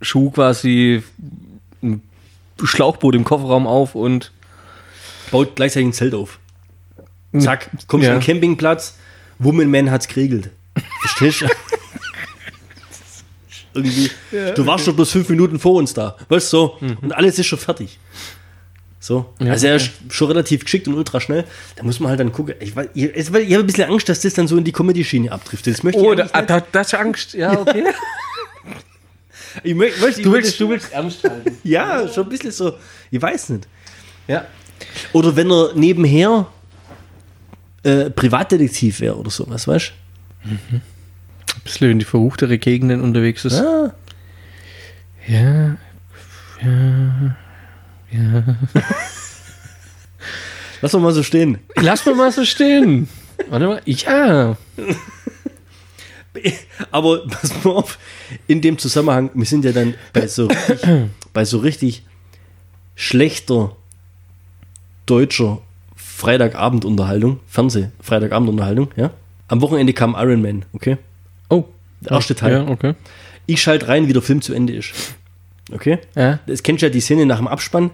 Schuh 0.00 0.30
quasi 0.30 1.02
ein 1.82 2.00
Schlauchboot 2.62 3.16
im 3.16 3.24
Kofferraum 3.24 3.66
auf 3.66 3.96
und 3.96 4.30
Baut 5.32 5.56
gleichzeitig 5.56 5.88
ein 5.88 5.92
Zelt 5.94 6.14
auf. 6.14 6.38
Zack, 7.38 7.70
kommst 7.86 8.06
Ja. 8.06 8.14
den 8.14 8.20
Campingplatz, 8.22 8.96
Woman 9.38 9.70
Man 9.70 9.90
hat's 9.90 10.06
geregelt. 10.08 10.50
Verstehst 11.00 11.42
du? 11.42 11.46
Irgendwie. 13.74 14.10
du 14.54 14.66
warst 14.66 14.84
schon 14.84 14.94
bloß 14.94 15.10
fünf 15.12 15.28
Minuten 15.30 15.58
vor 15.58 15.74
uns 15.76 15.94
da. 15.94 16.16
Weißt 16.28 16.52
du, 16.52 16.56
so. 16.56 16.78
Und 17.00 17.12
alles 17.12 17.38
ist 17.38 17.46
schon 17.46 17.58
fertig. 17.58 17.98
So. 19.00 19.32
Ja, 19.40 19.52
also 19.52 19.66
er 19.66 19.76
okay. 19.76 19.84
ist 20.06 20.14
schon 20.14 20.28
relativ 20.28 20.64
geschickt 20.64 20.86
und 20.88 20.94
ultra 20.94 21.20
schnell. 21.20 21.44
Da 21.76 21.82
muss 21.82 21.98
man 21.98 22.10
halt 22.10 22.20
dann 22.20 22.32
gucken. 22.32 22.54
Ich, 22.60 22.74
weiß- 22.74 22.90
ich, 22.94 23.04
ich 23.16 23.26
habe 23.28 23.38
ein 23.40 23.66
bisschen 23.66 23.90
Angst, 23.90 24.08
dass 24.08 24.20
das 24.20 24.34
dann 24.34 24.46
so 24.46 24.56
in 24.58 24.64
die 24.64 24.72
Comedy-Schiene 24.72 25.32
abtrifft. 25.32 25.66
Das 25.66 25.82
möchte 25.82 26.00
ich 26.00 26.06
Oh, 26.06 26.10
eigentlich 26.12 26.30
da, 26.30 26.38
nicht. 26.40 26.50
da, 26.50 26.60
das 26.70 26.86
ist 26.88 26.94
Angst. 26.94 27.34
Ja, 27.34 27.58
okay. 27.60 27.84
Ich 29.64 29.74
möchte, 29.74 30.06
ich 30.08 30.22
Du 30.22 30.32
willst, 30.32 30.60
du 30.60 30.68
willst 30.68 30.92
ernst 30.92 31.24
halten. 31.24 31.58
Ja, 31.64 32.06
schon 32.08 32.24
ein 32.24 32.28
bisschen 32.28 32.52
so. 32.52 32.74
Ich 33.10 33.20
weiß 33.20 33.48
nicht. 33.50 33.66
Ja. 34.28 34.46
Oder 35.12 35.34
wenn 35.34 35.50
er 35.50 35.72
nebenher 35.74 36.46
äh, 37.82 38.10
Privatdetektiv 38.10 39.00
wäre 39.00 39.16
oder 39.16 39.30
sowas, 39.30 39.66
weißt 39.66 39.92
Ein 40.44 40.82
bisschen 41.64 41.90
in 41.90 41.98
die 41.98 42.04
verruchtere 42.04 42.58
Gegenden 42.58 43.00
unterwegs 43.00 43.44
ist. 43.44 43.58
du? 43.58 43.62
Ah. 43.62 43.94
Ja. 48.12 48.44
Lass 50.80 50.92
doch 50.92 51.00
mal 51.00 51.12
so 51.12 51.22
stehen. 51.22 51.58
Lass 51.76 52.04
mal 52.04 52.14
mal 52.14 52.32
so 52.32 52.44
stehen. 52.44 53.08
Warte 53.48 53.66
mal. 53.66 53.82
Ja. 53.86 54.56
Aber 56.90 57.26
pass 57.26 57.64
mal 57.64 57.72
auf, 57.72 57.98
in 58.46 58.60
dem 58.60 58.78
Zusammenhang, 58.78 59.30
wir 59.34 59.46
sind 59.46 59.64
ja 59.64 59.72
dann 59.72 59.94
bei 60.12 60.26
so 60.26 60.46
richtig, 60.46 60.80
bei 61.32 61.44
so 61.44 61.58
richtig 61.58 62.04
schlechter 62.94 63.76
deutscher 65.06 65.60
Freitagabendunterhaltung, 66.22 67.40
Fernseh, 67.48 67.88
Freitagabendunterhaltung, 68.00 68.88
ja. 68.96 69.10
Am 69.48 69.60
Wochenende 69.60 69.92
kam 69.92 70.14
Iron 70.18 70.40
Man, 70.40 70.64
okay? 70.72 70.96
Oh. 71.50 71.64
Der 72.00 72.12
erste 72.12 72.34
Teil. 72.34 72.52
Ja, 72.52 72.68
okay. 72.68 72.94
Ich 73.46 73.60
schalte 73.60 73.88
rein, 73.88 74.08
wie 74.08 74.12
der 74.12 74.22
Film 74.22 74.40
zu 74.40 74.54
Ende 74.54 74.72
ist. 74.72 74.92
Okay? 75.72 75.98
Ja. 76.14 76.38
Das 76.46 76.62
kennst 76.62 76.82
du 76.82 76.86
ja 76.86 76.90
die 76.92 77.00
Szene 77.00 77.26
nach 77.26 77.38
dem 77.38 77.48
Abspann, 77.48 77.90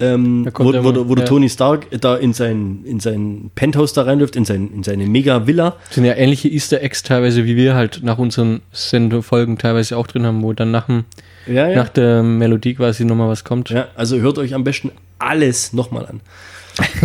ähm, 0.00 0.48
wo, 0.58 0.72
der 0.72 0.84
wo, 0.84 0.92
der- 0.92 1.08
wo 1.08 1.14
der 1.14 1.24
ja. 1.24 1.28
Tony 1.28 1.48
Stark 1.48 1.86
da 2.00 2.16
in 2.16 2.32
sein, 2.32 2.80
in 2.84 2.98
sein 3.00 3.50
Penthouse 3.54 3.92
da 3.92 4.02
reinläuft, 4.02 4.36
in, 4.36 4.44
sein, 4.46 4.70
in 4.74 4.82
seine 4.82 5.06
Mega-Villa. 5.06 5.76
sind 5.90 6.04
ja 6.06 6.14
ähnliche 6.14 6.48
Easter 6.48 6.82
Eggs 6.82 7.02
teilweise, 7.02 7.44
wie 7.44 7.56
wir 7.56 7.74
halt 7.74 8.00
nach 8.02 8.18
unseren 8.18 8.62
Sendfolgen 8.72 9.58
teilweise 9.58 9.96
auch 9.96 10.06
drin 10.06 10.24
haben, 10.26 10.42
wo 10.42 10.52
dann 10.54 10.70
nach, 10.70 10.86
dem, 10.86 11.04
Ja, 11.46 11.74
nach 11.74 11.88
der 11.90 12.22
Melodie 12.22 12.74
quasi 12.74 13.04
nochmal 13.04 13.28
was 13.28 13.44
kommt. 13.44 13.68
Ja, 13.70 13.88
also 13.94 14.18
hört 14.18 14.38
euch 14.38 14.54
am 14.54 14.64
besten 14.64 14.90
alles 15.18 15.72
nochmal 15.72 16.06
an. 16.06 16.20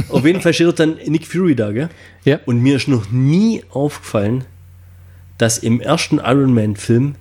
Auf 0.09 0.25
jeden 0.25 0.41
Fall 0.41 0.53
steht 0.53 0.67
dort 0.67 0.79
dann 0.79 0.97
Nick 1.05 1.25
Fury 1.25 1.55
da, 1.55 1.71
gell? 1.71 1.89
Ja. 2.25 2.39
Und 2.45 2.61
mir 2.61 2.75
ist 2.75 2.87
noch 2.87 3.09
nie 3.11 3.63
aufgefallen, 3.69 4.45
dass 5.37 5.57
im 5.57 5.81
ersten 5.81 6.17
Iron 6.17 6.53
Man-Film 6.53 7.15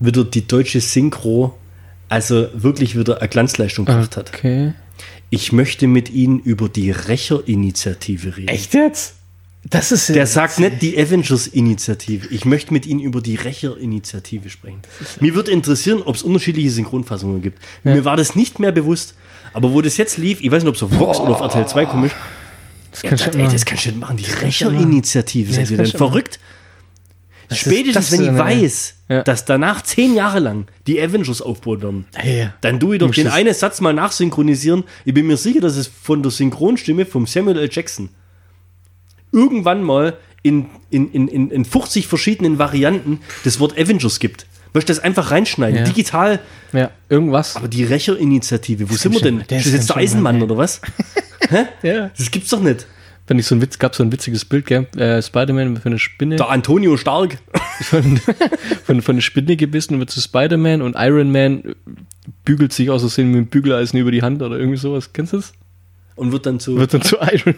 wieder 0.00 0.24
die 0.24 0.46
deutsche 0.46 0.80
Synchro 0.80 1.58
also 2.08 2.48
wirklich 2.54 2.98
wieder 2.98 3.18
eine 3.18 3.28
Glanzleistung 3.28 3.84
gebracht 3.84 4.16
hat. 4.16 4.32
Okay. 4.34 4.72
Ich 5.30 5.52
möchte 5.52 5.86
mit 5.86 6.10
Ihnen 6.10 6.38
über 6.38 6.68
die 6.68 6.90
Rächer-Initiative 6.90 8.36
reden. 8.36 8.48
jetzt? 8.72 9.14
Das 9.68 9.92
ist 9.92 10.08
Der 10.08 10.26
sagt 10.26 10.60
nicht 10.60 10.80
die 10.80 10.96
Avengers-Initiative. 10.96 12.28
Ich 12.28 12.44
möchte 12.44 12.72
mit 12.72 12.86
Ihnen 12.86 13.00
über 13.00 13.20
die 13.20 13.34
Rächer-Initiative 13.34 14.48
sprechen. 14.48 14.80
Mir 15.20 15.34
würde 15.34 15.50
interessieren, 15.50 16.00
ob 16.02 16.14
es 16.14 16.22
unterschiedliche 16.22 16.70
Synchronfassungen 16.70 17.42
gibt. 17.42 17.58
Mir 17.84 18.04
war 18.04 18.16
das 18.16 18.34
nicht 18.34 18.60
mehr 18.60 18.72
bewusst. 18.72 19.14
Aber 19.52 19.72
wo 19.72 19.80
das 19.82 19.96
jetzt 19.96 20.18
lief, 20.18 20.40
ich 20.40 20.50
weiß 20.50 20.62
nicht, 20.62 20.68
ob 20.70 20.76
es 20.76 20.82
auf 20.82 20.98
Vox 20.98 21.18
oder 21.18 21.32
auf 21.32 21.40
RTL 21.40 21.66
2 21.66 21.86
komisch, 21.86 22.12
Das 22.90 23.02
ja, 23.02 23.08
kannst 23.10 23.26
das, 23.26 23.32
du 23.32 23.38
ey, 23.38 23.44
machen. 23.44 23.54
das 23.56 23.64
kannst 23.64 23.84
du 23.84 23.88
nicht 23.90 24.00
machen. 24.00 24.16
Die. 24.16 24.22
Ja, 24.24 25.52
Seid 25.52 25.70
ihr 25.70 25.76
denn 25.76 25.86
verrückt? 25.86 26.38
Das 27.48 27.58
Spätestens, 27.60 28.12
wenn 28.12 28.22
ich 28.24 28.28
eine- 28.28 28.38
weiß, 28.38 28.94
Ja. 29.08 29.22
dass 29.22 29.46
danach 29.46 29.80
zehn 29.82 30.14
Jahre 30.14 30.38
lang 30.38 30.66
die 30.86 31.00
Avengers 31.00 31.40
aufbauen 31.40 31.80
werden, 31.82 32.04
Ja. 32.22 32.52
dann 32.60 32.78
tue 32.78 32.96
ich 32.96 33.00
doch 33.00 33.10
den 33.10 33.24
das- 33.24 33.32
einen 33.32 33.54
Satz 33.54 33.80
mal 33.80 33.94
nachsynchronisieren. 33.94 34.84
Ich 35.06 35.14
bin 35.14 35.26
mir 35.26 35.38
sicher, 35.38 35.60
dass 35.60 35.76
es 35.76 35.86
von 35.86 36.22
der 36.22 36.30
Synchronstimme 36.30 37.06
vom 37.06 37.26
Samuel 37.26 37.58
L. 37.58 37.68
Jackson 37.72 38.10
irgendwann 39.32 39.82
mal 39.82 40.18
in, 40.42 40.66
in, 40.90 41.10
in, 41.12 41.28
in, 41.28 41.50
in 41.50 41.64
50 41.64 42.06
verschiedenen 42.06 42.58
Varianten 42.58 43.20
das 43.44 43.60
Wort 43.60 43.78
Avengers 43.78 44.18
gibt. 44.20 44.46
Möchte 44.74 44.92
das 44.92 45.00
einfach 45.00 45.30
reinschneiden, 45.30 45.78
Ja. 45.78 45.84
digital. 45.84 46.40
ja, 46.72 46.90
irgendwas. 47.08 47.56
Aber 47.56 47.68
die 47.68 47.84
Rächer-Initiative, 47.84 48.90
wo 48.90 48.94
sind 48.94 49.12
wir 49.14 49.20
denn? 49.20 49.44
das 49.48 49.58
Ist 49.58 49.66
das 49.66 49.72
jetzt 49.74 49.88
der 49.90 49.96
Eisenmann 49.96 50.38
mal, 50.38 50.44
oder 50.44 50.56
was? 50.56 50.80
Ja. 51.82 52.10
Das 52.18 52.30
gibt's 52.30 52.50
doch 52.50 52.60
nicht. 52.60 52.86
Wenn 53.26 53.38
ich 53.38 53.46
so 53.46 53.54
ein 53.54 53.62
Witz, 53.62 53.78
gab 53.78 53.94
so 53.94 54.02
ein 54.02 54.12
witziges 54.12 54.44
Bild, 54.44 54.66
gell? 54.66 54.86
Äh, 54.96 55.22
Spider-Man 55.22 55.78
für 55.78 55.86
eine 55.86 55.98
Spinne. 55.98 56.36
Der 56.36 56.50
Antonio 56.50 56.96
Stark. 56.98 57.38
von, 57.82 58.18
von, 58.84 59.00
von 59.02 59.14
einer 59.14 59.22
Spinne 59.22 59.56
gebissen 59.56 59.94
und 59.94 60.00
wird 60.00 60.10
zu 60.10 60.20
Spider-Man 60.20 60.82
und 60.82 60.94
Iron 60.98 61.30
Man 61.32 61.74
bügelt 62.44 62.72
sich 62.72 62.90
aus 62.90 63.00
Versehen 63.02 63.28
mit 63.30 63.36
dem 63.36 63.46
Bügeleisen 63.46 63.98
über 63.98 64.10
die 64.10 64.22
Hand 64.22 64.42
oder 64.42 64.58
irgendwie 64.58 64.78
sowas. 64.78 65.12
Kennst 65.12 65.32
du 65.32 65.38
das? 65.38 65.52
Und 66.16 66.32
wird 66.32 66.44
dann 66.46 66.58
zu. 66.60 66.76
Wird 66.76 66.92
dann 66.92 67.02
zu 67.02 67.16
Iron 67.16 67.54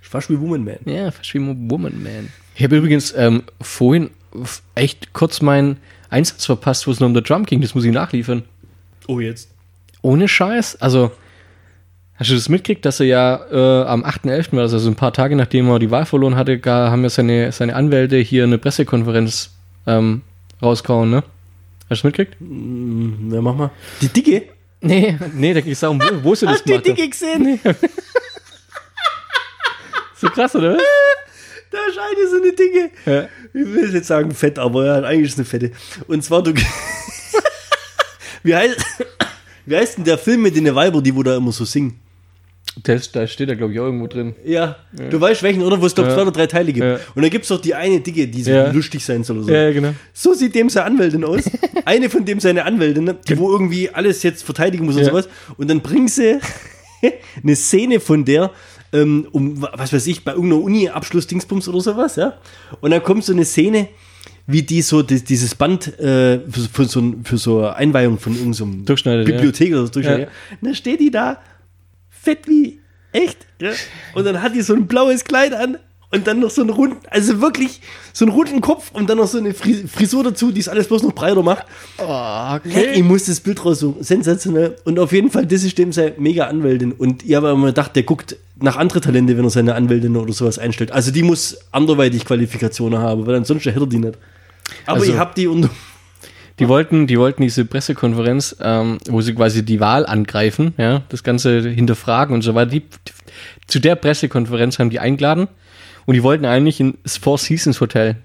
Fast 0.00 0.30
wie 0.30 0.38
Woman 0.40 0.64
Man. 0.64 0.76
Ja, 0.84 1.10
fast 1.10 1.34
wie 1.34 1.40
Woman 1.40 2.02
Man. 2.02 2.28
Ich 2.54 2.62
habe 2.62 2.76
übrigens 2.76 3.12
ähm, 3.16 3.42
vorhin 3.60 4.10
echt 4.74 5.12
kurz 5.12 5.40
meinen 5.40 5.78
Einsatz 6.10 6.46
verpasst, 6.46 6.86
wo 6.86 6.90
es 6.90 7.00
noch 7.00 7.06
um 7.06 7.14
der 7.14 7.22
Drum 7.22 7.44
ging. 7.44 7.60
Das 7.60 7.74
muss 7.74 7.84
ich 7.84 7.92
nachliefern. 7.92 8.44
Oh, 9.06 9.20
jetzt. 9.20 9.50
Ohne 10.02 10.28
Scheiß. 10.28 10.80
Also, 10.80 11.12
hast 12.16 12.30
du 12.30 12.34
das 12.34 12.48
mitgekriegt, 12.48 12.84
dass 12.84 13.00
er 13.00 13.06
ja 13.06 13.40
äh, 13.50 13.86
am 13.86 14.04
8.11., 14.04 14.52
war 14.52 14.62
das, 14.62 14.72
also 14.72 14.90
ein 14.90 14.96
paar 14.96 15.12
Tage 15.12 15.36
nachdem 15.36 15.68
er 15.68 15.78
die 15.78 15.90
Wahl 15.90 16.06
verloren 16.06 16.36
hatte, 16.36 16.58
gar, 16.58 16.90
haben 16.90 17.02
ja 17.02 17.10
seine, 17.10 17.52
seine 17.52 17.74
Anwälte 17.74 18.16
hier 18.18 18.44
eine 18.44 18.58
Pressekonferenz 18.58 19.50
ähm, 19.86 20.22
rausgehauen, 20.62 21.10
ne? 21.10 21.16
Hast 21.16 22.02
du 22.02 22.08
das 22.08 22.18
mitgekriegt? 22.18 22.36
Ja, 22.40 23.40
mach 23.40 23.54
mal. 23.54 23.70
Die 24.00 24.08
Dicke? 24.08 24.48
Nee, 24.80 25.18
nee, 25.34 25.54
da 25.54 25.60
ging 25.60 25.72
es 25.72 25.80
darum, 25.80 26.00
wo, 26.00 26.24
wo 26.24 26.34
sie 26.34 26.46
das 26.46 26.56
Hast 26.56 26.68
du 26.68 26.78
die 26.78 26.94
gemacht 26.94 27.22
haben. 27.22 27.44
Dicke 27.44 27.60
gesehen? 27.60 27.60
So 30.16 30.30
krass, 30.30 30.54
oder? 30.54 30.78
Da 31.74 31.80
ist 31.90 31.98
eine 31.98 32.28
so 32.30 32.36
eine 32.36 32.52
Dicke. 32.52 32.90
Ja. 33.06 33.28
Ich 33.52 33.74
will 33.74 33.92
jetzt 33.94 34.06
sagen 34.06 34.30
fett, 34.32 34.58
aber 34.60 34.86
ja, 34.86 34.94
eigentlich 35.02 35.32
ist 35.32 35.38
eine 35.38 35.44
fette. 35.44 35.72
Und 36.06 36.22
zwar, 36.22 36.42
du. 36.42 36.52
wie, 38.42 38.54
heißt, 38.54 38.76
wie 39.66 39.76
heißt 39.76 39.98
denn 39.98 40.04
der 40.04 40.18
Film 40.18 40.42
mit 40.42 40.56
den 40.56 40.72
Weiber, 40.74 41.02
die 41.02 41.14
wo 41.14 41.22
da 41.22 41.36
immer 41.36 41.52
so 41.52 41.64
singen? 41.64 41.98
Das, 42.82 43.12
da 43.12 43.26
steht 43.26 43.48
da, 43.48 43.54
glaube 43.54 43.72
ich, 43.72 43.78
auch 43.78 43.84
irgendwo 43.84 44.08
drin. 44.08 44.34
Ja, 44.44 44.76
du 44.92 45.20
weißt 45.20 45.44
welchen, 45.44 45.62
oder? 45.62 45.80
Wo 45.80 45.86
es, 45.86 45.94
glaube 45.94 46.08
ich, 46.10 46.12
Ja. 46.16 46.16
zwei 46.16 46.22
oder 46.28 46.32
drei 46.36 46.46
Teile 46.48 46.72
gibt. 46.72 46.84
Ja. 46.84 46.98
Und 47.14 47.22
da 47.22 47.28
gibt 47.28 47.44
es 47.44 47.48
doch 47.48 47.60
die 47.60 47.72
eine 47.74 48.00
Dicke, 48.00 48.26
die 48.26 48.42
so 48.42 48.50
Ja. 48.50 48.70
lustig 48.72 49.04
sein 49.04 49.22
soll 49.22 49.36
oder 49.38 49.46
so. 49.46 49.52
Ja, 49.52 49.70
genau. 49.72 49.94
So 50.12 50.34
sieht 50.34 50.54
dem 50.56 50.68
seine 50.68 50.86
Anwältin 50.86 51.24
aus. 51.24 51.42
Eine 51.84 52.10
von 52.10 52.24
dem 52.24 52.40
seine 52.40 52.64
Anwältin, 52.64 53.14
die 53.28 53.38
wo 53.38 53.52
irgendwie 53.52 53.90
alles 53.90 54.22
jetzt 54.24 54.42
verteidigen 54.42 54.86
muss 54.86 54.96
und 54.96 55.02
Ja. 55.02 55.10
sowas. 55.10 55.28
Und 55.56 55.68
dann 55.70 55.82
bringt 55.82 56.10
sie 56.10 56.38
eine 57.42 57.54
Szene 57.54 58.00
von 58.00 58.24
der, 58.24 58.50
ähm, 58.94 59.26
um, 59.32 59.60
was 59.60 59.92
weiß 59.92 60.06
ich, 60.06 60.24
bei 60.24 60.32
irgendeiner 60.32 60.62
Uni-Abschluss-Dingsbums 60.62 61.68
oder 61.68 61.80
sowas, 61.80 62.16
ja. 62.16 62.34
Und 62.80 62.90
dann 62.92 63.02
kommt 63.02 63.24
so 63.24 63.32
eine 63.32 63.44
Szene, 63.44 63.88
wie 64.46 64.62
die 64.62 64.82
so 64.82 65.02
die, 65.02 65.22
dieses 65.22 65.54
Band 65.54 65.98
äh, 65.98 66.40
für, 66.50 66.60
für, 66.72 66.84
so, 66.86 67.00
ein- 67.00 67.24
für 67.24 67.36
so 67.38 67.58
eine 67.60 67.76
Einweihung 67.76 68.18
von 68.18 68.32
irgendeinem 68.34 68.54
so 68.54 68.84
Durchschneidet, 68.84 69.28
ja. 69.28 69.34
Bibliothek 69.34 69.72
oder 69.72 69.86
so 69.86 69.92
durchschneidet. 69.92 70.28
Ja. 70.28 70.56
Und 70.60 70.66
dann 70.66 70.74
steht 70.74 71.00
die 71.00 71.10
da, 71.10 71.38
fett 72.10 72.46
wie 72.48 72.80
echt. 73.12 73.38
Ja? 73.60 73.72
Und 74.14 74.24
dann 74.24 74.40
hat 74.42 74.54
die 74.54 74.60
so 74.62 74.74
ein 74.74 74.86
blaues 74.86 75.24
Kleid 75.24 75.52
an 75.54 75.78
und 76.14 76.26
dann 76.26 76.40
noch 76.40 76.50
so 76.50 76.60
einen 76.62 76.70
runden, 76.70 76.96
also 77.10 77.40
wirklich 77.40 77.80
so 78.12 78.24
einen 78.24 78.32
runden 78.34 78.60
Kopf 78.60 78.90
und 78.92 79.10
dann 79.10 79.18
noch 79.18 79.26
so 79.26 79.38
eine 79.38 79.52
Fri- 79.52 79.86
Frisur 79.88 80.22
dazu, 80.24 80.52
die 80.52 80.60
es 80.60 80.68
alles 80.68 80.86
bloß 80.88 81.02
noch 81.02 81.12
breiter 81.12 81.42
macht. 81.42 81.66
Oh, 81.98 82.56
Ich 82.94 83.02
muss 83.02 83.24
das 83.26 83.40
Bild 83.40 83.64
raussuchen. 83.64 84.02
Sensationell. 84.02 84.76
Und 84.84 84.98
auf 84.98 85.12
jeden 85.12 85.30
Fall, 85.30 85.46
das 85.46 85.64
ist 85.64 85.76
dem 85.78 85.92
seine 85.92 86.14
mega 86.18 86.46
Anwältin. 86.46 86.92
Und 86.92 87.24
ich 87.24 87.34
habe 87.34 87.50
immer 87.50 87.66
gedacht, 87.66 87.94
der 87.96 88.04
guckt 88.04 88.36
nach 88.60 88.76
andere 88.76 89.00
Talente, 89.00 89.36
wenn 89.36 89.44
er 89.44 89.50
seine 89.50 89.74
Anwältin 89.74 90.16
oder 90.16 90.32
sowas 90.32 90.58
einstellt. 90.58 90.92
Also 90.92 91.10
die 91.10 91.22
muss 91.22 91.58
anderweitig 91.72 92.24
Qualifikationen 92.24 92.98
haben, 93.00 93.26
weil 93.26 93.34
ansonsten 93.34 93.70
hätte 93.70 93.84
er 93.84 93.88
die 93.88 93.98
nicht. 93.98 94.18
Aber 94.86 95.00
Also- 95.00 95.12
ich 95.12 95.18
habe 95.18 95.32
die 95.36 95.46
unter. 95.48 95.68
Die 96.60 96.68
wollten, 96.68 97.08
die 97.08 97.18
wollten 97.18 97.42
diese 97.42 97.64
Pressekonferenz, 97.64 98.54
ähm, 98.60 98.98
wo 99.08 99.20
sie 99.20 99.34
quasi 99.34 99.64
die 99.64 99.80
Wahl 99.80 100.06
angreifen, 100.06 100.72
ja, 100.78 101.02
das 101.08 101.24
Ganze 101.24 101.60
hinterfragen 101.68 102.32
und 102.32 102.42
so 102.42 102.54
weiter. 102.54 102.70
Die, 102.70 102.82
zu 103.66 103.80
der 103.80 103.96
Pressekonferenz 103.96 104.78
haben 104.78 104.88
die 104.88 105.00
eingeladen 105.00 105.48
und 106.06 106.14
die 106.14 106.22
wollten 106.22 106.44
eigentlich 106.44 106.80
ins 106.80 107.16
Four 107.16 107.38
Seasons 107.38 107.80
Hotel, 107.80 108.16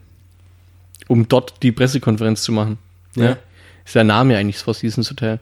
um 1.07 1.27
dort 1.27 1.61
die 1.63 1.71
Pressekonferenz 1.71 2.43
zu 2.43 2.51
machen. 2.51 2.77
Ja. 3.15 3.23
Ja. 3.23 3.37
Ist 3.85 3.95
der 3.95 4.03
Name 4.03 4.37
eigentlich 4.37 4.57
das 4.57 4.63
Four 4.63 4.73
Seasons 4.73 5.09
Hotel. 5.09 5.39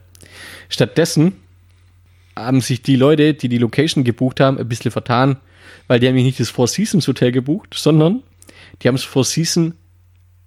Stattdessen 0.69 1.33
haben 2.35 2.61
sich 2.61 2.81
die 2.81 2.95
Leute, 2.95 3.33
die 3.33 3.49
die 3.49 3.57
Location 3.57 4.03
gebucht 4.03 4.39
haben, 4.39 4.57
ein 4.57 4.69
bisschen 4.69 4.91
vertan, 4.91 5.37
weil 5.87 5.99
die 5.99 6.07
haben 6.07 6.15
nicht 6.15 6.39
das 6.39 6.49
Four 6.49 6.67
Seasons 6.67 7.07
Hotel 7.07 7.31
gebucht, 7.31 7.73
sondern 7.75 8.23
die 8.81 8.87
haben 8.87 8.95
das 8.95 9.03
Four 9.03 9.23
Seasons 9.23 9.73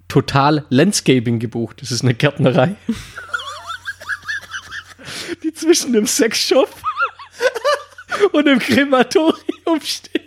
Total 0.09 0.65
Landscaping 0.71 1.39
gebucht. 1.39 1.83
Das 1.83 1.93
ist 1.93 2.03
eine 2.03 2.15
Gärtnerei. 2.15 2.75
die 5.43 5.53
zwischen 5.53 5.93
dem 5.93 6.07
Sexshop 6.07 6.69
und 8.33 8.47
dem 8.47 8.59
Krematorium 8.59 9.81
steht. 9.83 10.21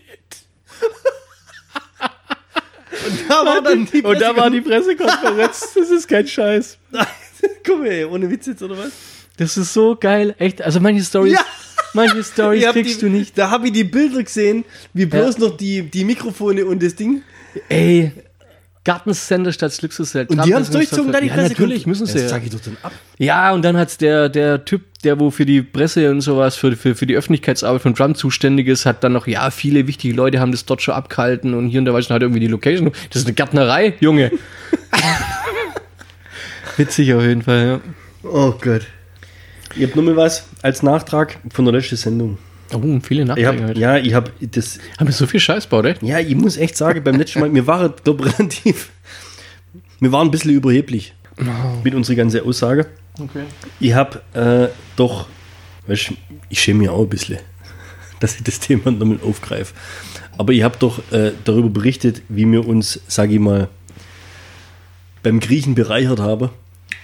Da 3.27 3.45
war 3.45 3.61
dann 3.61 3.85
die 3.85 4.01
Und 4.01 4.21
da 4.21 4.35
war 4.35 4.49
die 4.49 4.61
Pressekonferenz. 4.61 5.73
Das 5.75 5.89
ist 5.91 6.07
kein 6.07 6.27
Scheiß. 6.27 6.77
Guck 7.65 7.79
mal, 7.79 7.87
ey, 7.87 8.05
ohne 8.05 8.29
Witz 8.29 8.47
jetzt, 8.47 8.61
oder 8.63 8.77
was? 8.77 8.91
Das 9.37 9.57
ist 9.57 9.73
so 9.73 9.95
geil. 9.99 10.35
Echt. 10.37 10.61
Also 10.61 10.79
manche 10.79 11.03
Stories, 11.03 11.33
Ja. 11.33 11.45
manche 11.93 12.23
Stories 12.23 12.65
kriegst 12.71 13.01
die, 13.01 13.05
du 13.05 13.11
nicht. 13.11 13.37
Da 13.37 13.49
habe 13.49 13.67
ich 13.67 13.73
die 13.73 13.83
Bilder 13.83 14.21
gesehen, 14.23 14.63
wie 14.93 15.05
bloß 15.05 15.37
Ja. 15.37 15.47
noch 15.47 15.57
die, 15.57 15.81
die 15.83 16.05
Mikrofone 16.05 16.65
und 16.65 16.81
das 16.83 16.95
Ding. 16.95 17.23
Ey. 17.69 18.11
Gartencenter 18.83 19.53
statt 19.53 19.81
Luxusheld. 19.81 20.29
Und 20.29 20.45
die 20.45 20.53
haben 20.53 20.61
es 20.61 20.69
durchzogen, 20.69 21.11
da 21.11 21.21
die 21.21 21.27
ja, 21.27 21.33
Presse. 21.33 21.49
natürlich 21.49 21.87
müssen 21.87 22.05
sie. 22.05 22.13
Das 22.13 22.21
ja. 22.23 22.29
sag 22.29 22.43
ich 22.43 22.49
doch 22.49 22.59
dann 22.59 22.75
ab. 22.81 22.91
Ja, 23.17 23.53
und 23.53 23.63
dann 23.63 23.77
hat's 23.77 23.97
der, 23.97 24.27
der 24.27 24.65
Typ, 24.65 24.81
der 25.03 25.19
wo 25.19 25.31
für 25.31 25.45
die 25.45 25.61
Presse 25.61 26.11
und 26.11 26.19
sowas, 26.19 26.55
für, 26.55 26.75
für, 26.75 26.93
für 26.93 27.05
die 27.05 27.15
Öffentlichkeitsarbeit 27.15 27.81
von 27.81 27.95
Trump 27.95 28.17
zuständig 28.17 28.67
ist, 28.67 28.85
hat 28.85 29.03
dann 29.03 29.13
noch, 29.13 29.25
ja, 29.25 29.49
viele 29.51 29.87
wichtige 29.87 30.13
Leute 30.13 30.39
haben 30.41 30.51
das 30.51 30.65
dort 30.65 30.81
schon 30.81 30.95
abgehalten 30.95 31.53
und 31.53 31.69
hier 31.69 31.79
und 31.79 31.85
da 31.85 31.93
weiß 31.93 32.05
ich 32.05 32.11
halt 32.11 32.23
irgendwie 32.23 32.41
die 32.41 32.47
Location. 32.47 32.91
Das 33.09 33.21
ist 33.21 33.27
eine 33.27 33.33
Gärtnerei, 33.33 33.93
Junge. 34.01 34.31
Witzig 36.77 37.13
auf 37.13 37.21
jeden 37.21 37.43
Fall, 37.43 37.65
ja. 37.65 37.79
Oh 38.29 38.53
Gott. 38.59 38.81
Ich 39.75 39.83
habe 39.83 39.95
nur 39.95 40.13
mal 40.13 40.15
was 40.15 40.45
als 40.61 40.83
Nachtrag 40.83 41.37
von 41.51 41.65
der 41.65 41.73
letzten 41.73 41.95
Sendung. 41.95 42.37
Oh, 42.73 42.99
viele 43.01 43.25
Nachrichten 43.25 43.67
hab, 43.67 43.77
ja, 43.77 43.97
ich 43.97 44.13
habe 44.13 44.31
das. 44.41 44.79
Haben 44.97 45.07
wir 45.07 45.13
so 45.13 45.27
viel 45.27 45.39
Scheiß 45.39 45.67
baut, 45.67 45.85
ey? 45.85 45.95
Ja, 46.01 46.19
ich 46.19 46.35
muss 46.35 46.57
echt 46.57 46.77
sagen, 46.77 47.03
beim 47.03 47.17
letzten 47.17 47.39
Mal, 47.39 47.53
wir 47.53 47.67
waren, 47.67 47.93
glaube 48.03 48.25
relativ. 48.25 48.91
Wir 49.99 50.11
waren 50.11 50.27
ein 50.27 50.31
bisschen 50.31 50.51
überheblich 50.51 51.13
mit 51.83 51.95
unserer 51.95 52.15
ganzen 52.17 52.41
Aussage. 52.41 52.87
Okay. 53.19 53.43
Ich 53.79 53.93
habe 53.93 54.21
äh, 54.33 54.73
doch, 54.95 55.27
weißt, 55.87 56.13
ich 56.49 56.59
schäme 56.59 56.79
mich 56.79 56.89
auch 56.89 57.01
ein 57.01 57.09
bisschen, 57.09 57.39
dass 58.19 58.35
ich 58.35 58.43
das 58.43 58.59
Thema 58.59 58.91
nochmal 58.91 59.19
aufgreife. 59.23 59.73
Aber 60.37 60.51
ich 60.51 60.63
habe 60.63 60.77
doch 60.79 60.99
äh, 61.11 61.31
darüber 61.43 61.69
berichtet, 61.69 62.21
wie 62.27 62.49
wir 62.51 62.67
uns, 62.67 62.99
sage 63.07 63.33
ich 63.35 63.39
mal, 63.39 63.69
beim 65.21 65.39
Griechen 65.39 65.75
bereichert 65.75 66.19
haben, 66.19 66.49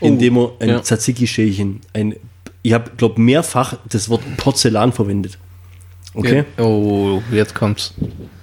indem 0.02 0.36
wir 0.36 0.54
ein 0.60 0.70
ja. 0.70 0.82
Tzatziki-Schälchen, 0.82 1.82
ein, 1.94 2.16
ich 2.64 2.74
habe, 2.74 2.92
glaube 2.98 3.22
mehrfach 3.22 3.78
das 3.88 4.10
Wort 4.10 4.24
Porzellan 4.38 4.92
verwendet. 4.92 5.38
Okay? 6.14 6.44
Oh, 6.58 7.22
jetzt 7.32 7.54
kommt's. 7.56 7.94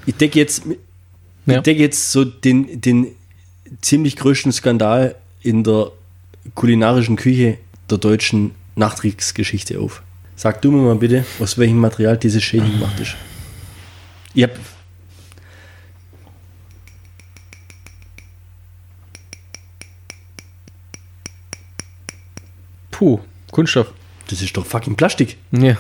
Ich 0.07 0.15
decke 0.15 0.39
jetzt, 0.39 0.63
Ja. 1.47 1.57
ich 1.57 1.63
decke 1.63 1.81
jetzt 1.81 2.13
so 2.13 2.25
den, 2.25 2.81
den 2.81 3.09
ziemlich 3.81 4.17
größten 4.17 4.53
Skandal 4.53 5.17
in 5.43 5.65
der 5.65 5.91
kulinarischen 6.55 7.17
Küche 7.17 7.59
der 7.91 7.99
deutschen 7.99 8.53
Nachkriegsgeschichte 8.77 9.81
auf. 9.81 10.03
Sag 10.37 10.61
du 10.63 10.71
mir 10.71 10.83
mal 10.83 10.97
bitte, 10.97 11.25
aus 11.41 11.57
welchem 11.59 11.79
Material 11.79 12.17
dieses 12.19 12.43
Schädel 12.43 12.71
gemacht 12.71 13.01
ist. 13.01 13.17
Ich 14.35 14.43
hab, 14.43 14.51
Puh, 22.91 23.21
Kunststoff. 23.51 23.93
das 24.29 24.43
ist 24.43 24.57
doch 24.57 24.67
fucking 24.67 24.97
Plastik. 24.97 25.37
Ja. 25.53 25.77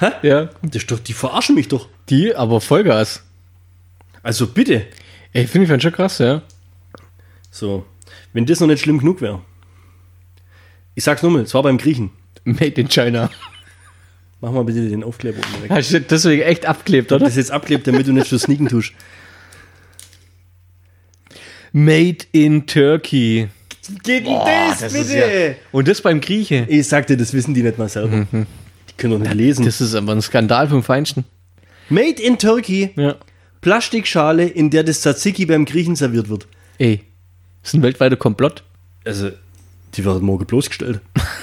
Hä? 0.00 0.10
Ja. 0.22 0.46
Das 0.62 0.82
ist 0.82 0.90
doch, 0.90 0.98
die 0.98 1.12
verarschen 1.12 1.54
mich 1.54 1.68
doch. 1.68 1.88
Die, 2.08 2.34
aber 2.34 2.60
Vollgas. 2.60 3.22
Also 4.22 4.46
bitte. 4.46 4.86
Ey, 5.32 5.46
finde 5.46 5.72
ich 5.74 5.82
schon 5.82 5.92
krass, 5.92 6.18
ja. 6.18 6.42
So, 7.50 7.84
wenn 8.32 8.46
das 8.46 8.60
noch 8.60 8.66
nicht 8.66 8.80
schlimm 8.82 8.98
genug 8.98 9.20
wäre. 9.20 9.42
Ich 10.94 11.04
sag's 11.04 11.22
nochmal, 11.22 11.42
es 11.42 11.54
war 11.54 11.62
beim 11.62 11.78
Griechen. 11.78 12.10
Made 12.44 12.80
in 12.80 12.88
China. 12.88 13.30
Mach 14.40 14.52
mal 14.52 14.64
bitte 14.64 14.88
den 14.88 15.04
Aufkleber 15.04 15.38
oben 15.38 15.62
weg. 15.64 15.70
Hast 15.70 15.92
du 15.92 16.00
deswegen 16.00 16.42
echt 16.42 16.64
abklebt, 16.64 17.12
oder? 17.12 17.26
das 17.26 17.36
jetzt 17.36 17.50
abklebt, 17.50 17.86
damit 17.86 18.06
du 18.06 18.12
nicht 18.12 18.26
so 18.28 18.38
sneaken 18.38 18.68
tust. 18.68 18.92
Made 21.72 22.24
in 22.32 22.66
Turkey. 22.66 23.48
Geht 24.02 24.26
denn 24.26 24.38
das 24.44 24.92
ist 24.92 25.12
ja- 25.12 25.54
Und 25.72 25.88
das 25.88 26.00
beim 26.00 26.20
Grieche. 26.20 26.66
Ich 26.68 26.88
sagte, 26.88 27.16
das 27.16 27.32
wissen 27.32 27.54
die 27.54 27.62
nicht 27.62 27.78
mal 27.78 27.88
selber. 27.88 28.26
Die 28.32 28.46
können 29.00 29.14
doch 29.14 29.18
nicht 29.18 29.34
lesen. 29.34 29.64
Das 29.64 29.80
ist 29.80 29.94
aber 29.94 30.12
ein 30.12 30.22
Skandal 30.22 30.68
vom 30.68 30.82
Feinsten. 30.84 31.24
Made 31.88 32.22
in 32.22 32.38
Turkey, 32.38 32.90
Ja. 32.96 33.16
Plastikschale, 33.60 34.46
in 34.46 34.70
der 34.70 34.84
das 34.84 35.00
Tzatziki 35.00 35.44
beim 35.46 35.64
Griechen 35.64 35.96
serviert 35.96 36.28
wird. 36.28 36.46
Ey, 36.78 37.00
das 37.62 37.70
ist 37.70 37.74
ein 37.74 37.82
weltweiter 37.82 38.16
Komplott. 38.16 38.62
Also, 39.04 39.30
die 39.94 40.04
werden 40.04 40.22
morgen 40.24 40.46
bloßgestellt. 40.46 41.00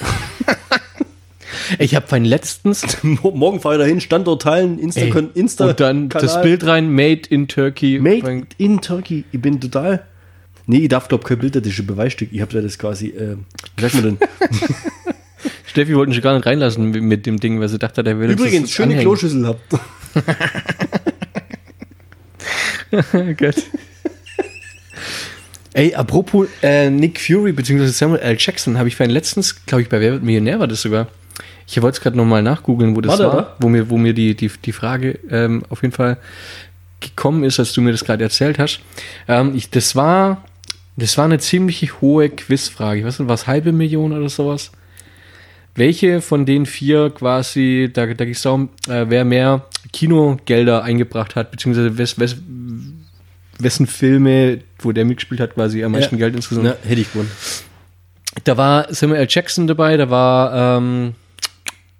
Ich 1.78 1.94
habe 1.94 2.06
vorhin 2.06 2.24
letztens 2.24 2.82
morgen 3.02 3.60
fahre 3.60 3.74
ich 3.76 3.80
dahin, 3.82 4.00
Standort 4.00 4.40
teilen, 4.42 4.78
Insta, 4.78 5.02
ey, 5.02 5.28
Insta 5.34 5.66
und 5.66 5.80
dann 5.80 6.08
das 6.08 6.22
Kanal. 6.22 6.42
Bild 6.42 6.66
rein, 6.66 6.90
Made 6.90 7.22
in 7.28 7.46
Turkey. 7.46 7.98
Made 7.98 8.46
in 8.56 8.80
Turkey. 8.80 9.24
Ich 9.32 9.40
bin 9.42 9.60
total. 9.60 10.06
Nee, 10.66 10.78
ich 10.78 10.88
darf, 10.88 11.08
glaube 11.08 11.24
kein 11.24 11.38
Bild, 11.38 11.54
das 11.56 11.66
ist 11.66 11.78
ein 11.78 11.86
Beweisstück. 11.86 12.30
Ich 12.32 12.40
habe 12.40 12.52
da 12.54 12.62
das 12.62 12.78
quasi, 12.78 13.08
äh, 13.08 13.36
wie 13.76 13.82
sagt 13.82 13.94
man 13.96 14.02
denn? 14.04 14.18
Steffi 15.68 15.94
wollten 15.94 16.12
schon 16.12 16.22
gar 16.22 16.34
nicht 16.34 16.46
reinlassen 16.46 16.90
mit- 16.90 17.26
dem 17.26 17.38
Ding, 17.38 17.60
weil 17.60 17.68
sie 17.68 17.78
dachte, 17.78 18.02
der 18.02 18.18
will 18.18 18.30
Übrigens, 18.30 18.70
schöne 18.72 18.94
anhängen. 18.94 19.02
Kloschüssel 19.04 19.46
habt. 19.46 19.60
Gott. 23.38 23.56
Ey, 25.74 25.94
apropos 25.94 26.48
äh, 26.62 26.90
Nick 26.90 27.20
Fury 27.20 27.52
bzw. 27.52 27.86
Samuel 27.88 28.20
L. 28.20 28.36
Jackson, 28.38 28.78
habe 28.78 28.88
ich 28.88 28.96
vorhin 28.96 29.12
letztens, 29.12 29.64
glaube 29.66 29.82
ich, 29.82 29.88
bei 29.88 30.00
Wer 30.00 30.12
wird 30.12 30.22
Millionär 30.22 30.58
war 30.58 30.66
das 30.66 30.82
sogar. 30.82 31.08
Ich 31.66 31.80
wollte 31.82 31.96
es 31.98 32.00
gerade 32.02 32.16
nochmal 32.16 32.42
nachgoogeln, 32.42 32.96
wo 32.96 33.02
das 33.02 33.18
War 33.18 33.32
war, 33.32 33.56
wo 33.60 33.68
mir, 33.68 33.90
wo 33.90 33.98
mir 33.98 34.14
die, 34.14 34.34
die, 34.34 34.50
die 34.64 34.72
Frage 34.72 35.18
ähm, 35.30 35.62
auf 35.68 35.82
jeden 35.82 35.94
Fall 35.94 36.16
gekommen 37.00 37.44
ist, 37.44 37.58
als 37.60 37.74
du 37.74 37.82
mir 37.82 37.92
das 37.92 38.04
gerade 38.04 38.24
erzählt 38.24 38.58
hast. 38.58 38.80
Ähm, 39.28 39.52
ich, 39.54 39.68
das 39.68 39.94
war, 39.94 40.42
das 40.96 41.18
war 41.18 41.26
eine 41.26 41.38
ziemlich 41.38 42.00
hohe 42.00 42.30
Quizfrage. 42.30 43.00
Ich 43.00 43.06
weiß 43.06 43.18
nicht, 43.18 43.28
was 43.28 43.46
halbe 43.46 43.70
Million 43.72 44.12
oder 44.12 44.30
sowas? 44.30 44.72
Welche 45.78 46.20
von 46.20 46.44
den 46.44 46.66
vier 46.66 47.10
quasi, 47.10 47.88
da, 47.92 48.06
da 48.06 48.24
ging 48.24 48.34
es 48.34 48.42
darum, 48.42 48.68
äh, 48.88 49.06
wer 49.08 49.24
mehr 49.24 49.64
Kinogelder 49.92 50.82
eingebracht 50.82 51.36
hat, 51.36 51.50
beziehungsweise 51.52 51.96
wes, 51.96 52.18
wes, 52.18 52.36
wessen 53.58 53.86
Filme, 53.86 54.58
wo 54.80 54.92
der 54.92 55.04
mitgespielt 55.04 55.40
hat, 55.40 55.54
quasi 55.54 55.82
am 55.84 55.92
meisten 55.92 56.16
Ja. 56.16 56.26
Geld 56.26 56.34
insgesamt. 56.36 56.66
Na, 56.66 56.76
hätte 56.88 57.00
ich 57.00 57.12
gewonnen. 57.12 57.30
Da 58.44 58.56
war 58.56 58.92
Samuel 58.92 59.20
L. 59.20 59.26
Jackson 59.30 59.66
dabei, 59.66 59.96
da 59.96 60.10
war 60.10 60.78
ähm, 60.78 61.14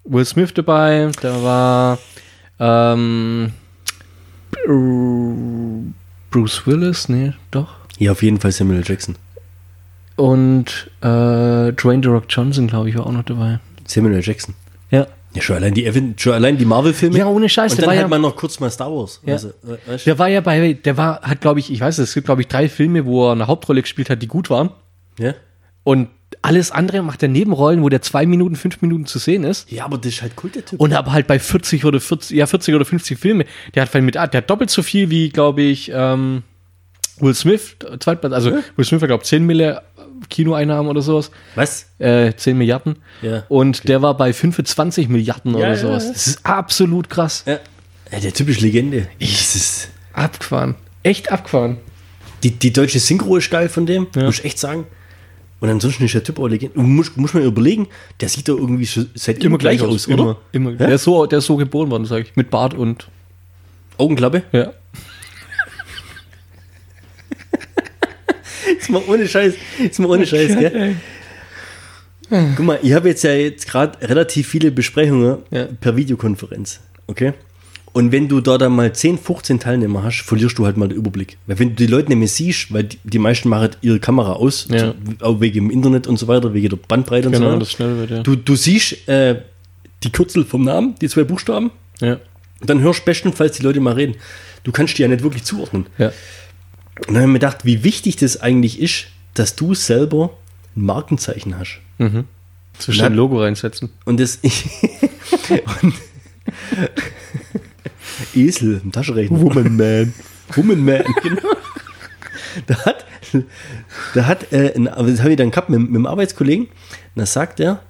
Will 0.04 0.24
Smith 0.24 0.52
dabei, 0.54 1.10
da 1.22 1.42
war 1.42 1.98
ähm, 2.60 3.52
Bru- 4.66 5.92
Bruce 6.30 6.66
Willis, 6.66 7.08
nee, 7.08 7.32
doch. 7.50 7.74
Ja, 7.98 8.12
auf 8.12 8.22
jeden 8.22 8.38
Fall 8.40 8.52
Samuel 8.52 8.78
L. 8.80 8.84
Jackson. 8.86 9.16
Und 10.16 10.90
äh, 11.00 11.72
Dwayne 11.72 12.02
The 12.02 12.08
Rock 12.08 12.24
Johnson, 12.28 12.66
glaube 12.66 12.88
ich, 12.90 12.96
war 12.98 13.06
auch 13.06 13.12
noch 13.12 13.24
dabei. 13.24 13.60
Samuel. 13.88 14.20
Jackson. 14.22 14.54
Ja. 14.90 15.06
Ja, 15.34 15.42
schon 15.42 15.56
allein 15.56 15.74
die, 15.74 15.84
Evan- 15.84 16.14
schon 16.16 16.32
allein 16.32 16.56
die 16.56 16.64
Marvel-Filme. 16.64 17.18
Ja, 17.18 17.26
ohne 17.26 17.48
Scheiß, 17.50 17.72
Und 17.72 17.80
dann 17.82 17.86
war 17.88 17.94
halt 17.94 18.02
ja- 18.02 18.08
mal 18.08 18.18
noch 18.18 18.34
kurz 18.34 18.58
mal 18.60 18.70
Star 18.70 18.90
Wars. 18.90 19.20
Ja. 19.26 19.34
Also, 19.34 19.48
äh, 19.48 19.52
weißt 19.86 20.06
du? 20.06 20.10
Der 20.10 20.18
war 20.18 20.28
ja 20.28 20.40
bei, 20.40 20.72
der 20.72 20.96
war, 20.96 21.20
hat, 21.20 21.42
glaube 21.42 21.60
ich, 21.60 21.70
ich 21.70 21.80
weiß 21.80 21.98
es, 21.98 22.08
es 22.08 22.14
gibt, 22.14 22.26
glaube 22.26 22.40
ich, 22.40 22.48
drei 22.48 22.68
Filme, 22.68 23.04
wo 23.04 23.28
er 23.28 23.32
eine 23.32 23.46
Hauptrolle 23.46 23.82
gespielt 23.82 24.08
hat, 24.08 24.22
die 24.22 24.26
gut 24.26 24.48
waren. 24.48 24.70
ja? 25.18 25.34
Und 25.84 26.08
alles 26.42 26.70
andere 26.70 27.02
macht 27.02 27.22
er 27.22 27.28
Nebenrollen, 27.28 27.82
wo 27.82 27.88
der 27.88 28.00
zwei 28.02 28.24
Minuten, 28.26 28.54
fünf 28.56 28.80
Minuten 28.82 29.06
zu 29.06 29.18
sehen 29.18 29.44
ist. 29.44 29.70
ja, 29.72 29.84
aber 29.84 29.96
das 29.98 30.12
ist 30.12 30.22
halt 30.22 30.32
cool, 30.42 30.50
der 30.50 30.64
Typ. 30.64 30.78
Und 30.80 30.92
aber 30.94 31.12
halt 31.12 31.26
bei 31.26 31.38
40 31.38 31.84
oder 31.84 32.00
40, 32.00 32.36
ja, 32.36 32.46
40 32.46 32.74
oder 32.74 32.84
50 32.84 33.18
Filme. 33.18 33.44
Der 33.74 33.82
hat 33.82 33.94
mit, 33.94 34.14
der 34.14 34.22
hat 34.22 34.48
doppelt 34.50 34.70
so 34.70 34.82
viel 34.82 35.10
wie, 35.10 35.30
glaube 35.30 35.62
ich, 35.62 35.90
ähm, 35.94 36.42
Will 37.20 37.34
Smith, 37.34 37.76
Zweitplatz, 38.00 38.32
also 38.32 38.52
Will 38.76 38.84
Smith 38.84 39.02
hat, 39.02 39.08
glaube 39.08 39.22
ich, 39.24 39.28
10 39.28 39.44
Mille 39.44 39.82
Kinoeinnahmen 40.28 40.90
oder 40.90 41.02
sowas, 41.02 41.30
Was? 41.54 41.86
äh, 41.98 42.32
10 42.34 42.56
Milliarden. 42.58 42.96
Ja. 43.22 43.44
Und 43.48 43.88
der 43.88 44.02
war 44.02 44.16
bei 44.16 44.32
25 44.32 45.08
Milliarden 45.08 45.52
Ja, 45.52 45.58
oder 45.58 45.76
sowas. 45.76 46.04
ja. 46.04 46.12
Das 46.12 46.26
ist 46.26 46.46
absolut 46.46 47.08
krass. 47.10 47.44
Ja. 47.46 47.58
der 48.10 48.32
Typ 48.32 48.48
ist 48.48 48.60
Legende. 48.60 49.08
Das 49.20 49.54
ist, 49.56 49.90
Abgefahren. 50.12 50.74
Echt 51.02 51.30
abgefahren. 51.30 51.76
die, 52.42 52.50
die 52.50 52.72
deutsche 52.72 52.98
Synchro 52.98 53.36
ist 53.36 53.50
geil 53.50 53.68
von 53.68 53.86
dem, 53.86 54.06
muss 54.16 54.40
ich 54.40 54.44
echt 54.44 54.58
sagen. 54.58 54.86
Und 55.60 55.68
ansonsten 55.70 56.04
ist 56.04 56.14
der 56.14 56.22
Typ 56.22 56.38
auch 56.38 56.46
Legende. 56.46 56.78
Muss, 56.80 57.16
muss 57.16 57.34
man 57.34 57.42
überlegen, 57.42 57.88
der 58.20 58.28
sieht 58.28 58.48
doch 58.48 58.56
irgendwie 58.56 58.88
seit 59.14 59.42
immer 59.42 59.58
gleich 59.58 59.80
aus, 59.82 60.06
oder? 60.06 60.36
Immer. 60.52 60.70
immer. 60.70 60.72
Der, 60.72 60.90
ist 60.90 61.04
so, 61.04 61.26
der 61.26 61.38
ist 61.38 61.46
so 61.46 61.56
geboren 61.56 61.90
worden, 61.90 62.04
sage 62.04 62.22
ich. 62.22 62.36
Mit 62.36 62.50
Bart 62.50 62.74
und, 62.74 63.08
Augenklappe? 63.96 64.42
ja. 64.52 64.72
Ist 68.88 68.92
mal 68.92 69.02
ohne 69.06 69.28
Scheiß. 69.28 69.54
Ist 69.78 69.98
mal 70.00 70.08
ohne 70.08 70.26
Scheiß, 70.26 70.56
gell? 70.58 70.96
Guck 72.56 72.64
mal, 72.66 72.78
ich 72.82 72.92
habe 72.92 73.08
jetzt 73.08 73.22
ja 73.24 73.32
jetzt 73.32 73.66
gerade 73.68 73.98
relativ 74.06 74.48
viele 74.48 74.70
Besprechungen 74.70 75.38
Ja. 75.50 75.66
per 75.80 75.96
Videokonferenz. 75.96 76.80
Okay? 77.06 77.32
Und 77.92 78.12
wenn 78.12 78.28
du 78.28 78.40
da 78.40 78.58
dann 78.58 78.72
mal 78.76 78.92
10, 78.94 79.18
15 79.18 79.60
Teilnehmer 79.60 80.02
hast, 80.04 80.20
verlierst 80.22 80.58
du 80.58 80.66
halt 80.66 80.76
mal 80.76 80.88
den 80.88 80.96
Überblick. 80.98 81.38
Weil 81.46 81.58
wenn 81.58 81.70
du 81.70 81.74
die 81.76 81.86
Leute 81.86 82.10
nämlich 82.10 82.32
siehst, 82.32 82.72
weil 82.72 82.84
die, 82.84 82.98
die 83.02 83.18
meisten 83.18 83.48
machen 83.48 83.70
ihre 83.80 83.98
Kamera 83.98 84.32
aus, 84.34 84.68
Ja. 84.70 84.94
so, 85.20 85.24
auch 85.24 85.40
wegen 85.40 85.54
dem 85.54 85.70
Internet 85.70 86.06
und 86.06 86.18
so 86.18 86.28
weiter, 86.28 86.52
wegen 86.52 86.68
der 86.68 86.76
Bandbreite 86.76 87.28
und 87.28 87.34
so 87.34 87.40
Genau, 87.40 87.50
weiter. 87.52 87.60
das 87.60 87.72
schnell 87.72 87.96
wird, 87.96 88.10
ja. 88.10 88.22
Du, 88.22 88.36
du 88.36 88.56
siehst 88.56 89.08
äh, 89.08 89.36
die 90.04 90.12
Kürzel 90.12 90.44
vom 90.44 90.64
Namen, 90.64 90.94
die 91.00 91.08
zwei 91.08 91.24
Buchstaben, 91.24 91.70
ja. 92.00 92.18
und 92.60 92.68
dann 92.70 92.80
hörst 92.80 93.00
du 93.00 93.04
bestenfalls 93.06 93.56
die 93.56 93.62
Leute 93.62 93.80
mal 93.80 93.94
reden. 93.94 94.16
Du 94.64 94.70
kannst 94.70 94.98
die 94.98 95.02
ja 95.02 95.08
nicht 95.08 95.22
wirklich 95.22 95.44
zuordnen. 95.44 95.86
Ja. 95.96 96.12
Und 97.06 97.14
dann 97.14 97.16
habe 97.16 97.24
ich 97.24 97.32
mir 97.32 97.38
gedacht, 97.38 97.64
wie 97.64 97.84
wichtig 97.84 98.16
das 98.16 98.40
eigentlich 98.40 98.80
ist, 98.80 99.06
dass 99.34 99.56
du 99.56 99.74
selber 99.74 100.30
ein 100.76 100.84
Markenzeichen 100.84 101.58
hast. 101.58 101.80
So 102.78 102.92
schnell 102.92 103.10
ein 103.10 103.14
Logo 103.14 103.40
reinsetzen. 103.40 103.90
Und 104.04 104.20
das. 104.20 104.36
und 105.82 105.94
Esel, 108.34 108.80
ein 108.84 108.92
Taschenrechner. 108.92 109.40
Woman 109.40 109.76
Man. 109.76 110.14
Woman 110.54 110.84
Man, 110.84 111.04
genau. 111.22 111.52
Da 112.66 112.84
hat, 112.84 113.04
da 114.14 114.26
hat 114.26 114.52
äh, 114.52 114.72
das 114.74 115.20
habe 115.20 115.30
ich 115.30 115.36
dann 115.36 115.50
gehabt 115.50 115.68
mit, 115.68 115.80
mit 115.80 115.90
einem 115.90 116.06
Arbeitskollegen. 116.06 116.66
Und 116.66 116.72
da 117.14 117.26
sagt 117.26 117.60
er, 117.60 117.82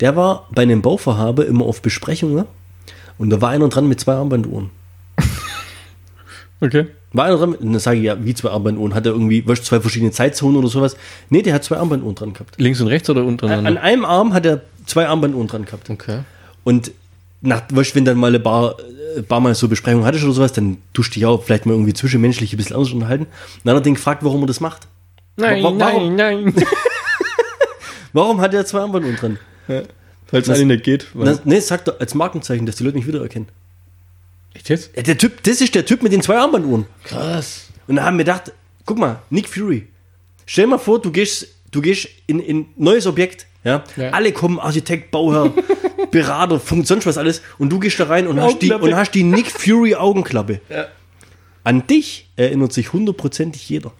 der 0.00 0.16
war 0.16 0.48
bei 0.52 0.62
einem 0.62 0.82
Bauvorhaben 0.82 1.46
immer 1.46 1.64
auf 1.64 1.82
Besprechungen 1.82 2.44
und 3.18 3.30
da 3.30 3.40
war 3.40 3.50
einer 3.50 3.68
dran 3.68 3.88
mit 3.88 4.00
zwei 4.00 4.14
Armbanduhren. 4.14 4.70
Okay. 6.60 6.86
War 7.14 7.26
einer 7.26 7.36
dran 7.36 7.56
dann 7.60 7.78
sage 7.78 7.98
ich, 7.98 8.04
ja, 8.04 8.16
wie 8.24 8.34
zwei 8.34 8.50
Armbanduhren? 8.50 8.94
Hat 8.94 9.04
er 9.06 9.12
irgendwie, 9.12 9.46
weißt 9.46 9.64
zwei 9.64 9.80
verschiedene 9.80 10.10
Zeitzonen 10.12 10.56
oder 10.56 10.68
sowas? 10.68 10.96
Nee, 11.30 11.42
der 11.42 11.54
hat 11.54 11.64
zwei 11.64 11.76
Armbanduhren 11.76 12.14
dran 12.14 12.32
gehabt. 12.32 12.54
Links 12.58 12.80
und 12.80 12.88
rechts 12.88 13.08
oder 13.10 13.20
An 13.20 13.26
untereinander? 13.28 13.82
einem 13.82 14.04
Arm 14.04 14.32
hat 14.34 14.46
er 14.46 14.62
zwei 14.86 15.06
Armbanduhren 15.06 15.46
dran 15.48 15.64
gehabt. 15.64 15.90
Okay. 15.90 16.20
Und 16.64 16.92
nach, 17.42 17.62
weißt, 17.70 17.94
wenn 17.96 18.04
dann 18.04 18.16
mal 18.18 18.34
ein 18.34 18.42
paar, 18.42 18.76
äh, 19.16 19.22
paar 19.22 19.40
Mal 19.40 19.54
so 19.54 19.68
Besprechungen 19.68 20.06
hattest 20.06 20.24
oder 20.24 20.32
sowas, 20.32 20.52
dann 20.52 20.78
tust 20.94 21.10
du 21.10 21.14
dich 21.14 21.26
auch 21.26 21.42
vielleicht 21.42 21.66
mal 21.66 21.72
irgendwie 21.72 21.92
zwischenmenschlich 21.92 22.52
ein 22.54 22.56
bisschen 22.56 22.76
anders 22.76 22.92
unterhalten. 22.92 23.24
Und 23.24 23.30
dann 23.64 23.74
hat 23.76 23.82
er 23.82 23.84
den 23.84 23.94
gefragt, 23.94 24.24
warum 24.24 24.42
er 24.42 24.46
das 24.46 24.60
macht. 24.60 24.86
Nein, 25.36 25.62
Wa- 25.62 25.72
warum? 25.76 26.14
nein, 26.16 26.44
nein. 26.44 26.54
Warum 28.12 28.40
hat 28.40 28.52
er 28.54 28.66
zwei 28.66 28.80
Armbanduhren 28.80 29.16
dran? 29.16 29.38
Falls 30.26 30.48
Was- 30.48 30.58
es 30.58 30.64
nicht 30.64 30.84
geht. 30.84 31.06
Na, 31.14 31.38
nee, 31.44 31.60
sagt 31.60 31.88
er 31.88 31.96
als 32.00 32.14
Markenzeichen, 32.14 32.66
dass 32.66 32.76
die 32.76 32.84
Leute 32.84 32.96
mich 32.96 33.06
wiedererkennen. 33.06 33.48
Echt 34.54 34.68
jetzt? 34.68 34.90
Ja, 34.96 35.02
der 35.02 35.18
Typ, 35.18 35.42
das 35.42 35.60
ist 35.60 35.74
der 35.74 35.84
Typ 35.86 36.02
mit 36.02 36.12
den 36.12 36.22
zwei 36.22 36.38
Armbanduhren. 36.38 36.86
Krass. 37.04 37.68
Und 37.86 37.96
da 37.96 38.04
haben 38.04 38.18
wir 38.18 38.24
gedacht, 38.24 38.52
guck 38.84 38.98
mal, 38.98 39.20
Nick 39.30 39.48
Fury. 39.48 39.88
Stell 40.46 40.64
dir 40.64 40.70
mal 40.70 40.78
vor, 40.78 41.00
du 41.00 41.10
gehst, 41.10 41.48
du 41.70 41.80
gehst 41.80 42.08
in 42.26 42.40
ein 42.40 42.66
neues 42.76 43.06
Objekt, 43.06 43.46
ja? 43.64 43.84
Ja. 43.96 44.10
Alle 44.10 44.32
kommen, 44.32 44.58
Architekt, 44.58 45.10
Bauherr, 45.10 45.52
Berater, 46.10 46.58
Funk, 46.58 46.86
sonst 46.86 47.06
was 47.06 47.16
alles. 47.16 47.42
Und 47.58 47.70
du 47.70 47.78
gehst 47.78 47.98
da 48.00 48.04
rein 48.04 48.26
und 48.26 48.40
hast, 48.40 48.60
die, 48.60 48.72
und 48.72 48.94
hast 48.94 49.12
die 49.12 49.22
Nick 49.22 49.50
Fury 49.50 49.94
Augenklappe. 49.94 50.60
An 51.64 51.86
dich 51.86 52.28
erinnert 52.36 52.72
sich 52.72 52.92
hundertprozentig 52.92 53.68
jeder. 53.68 53.92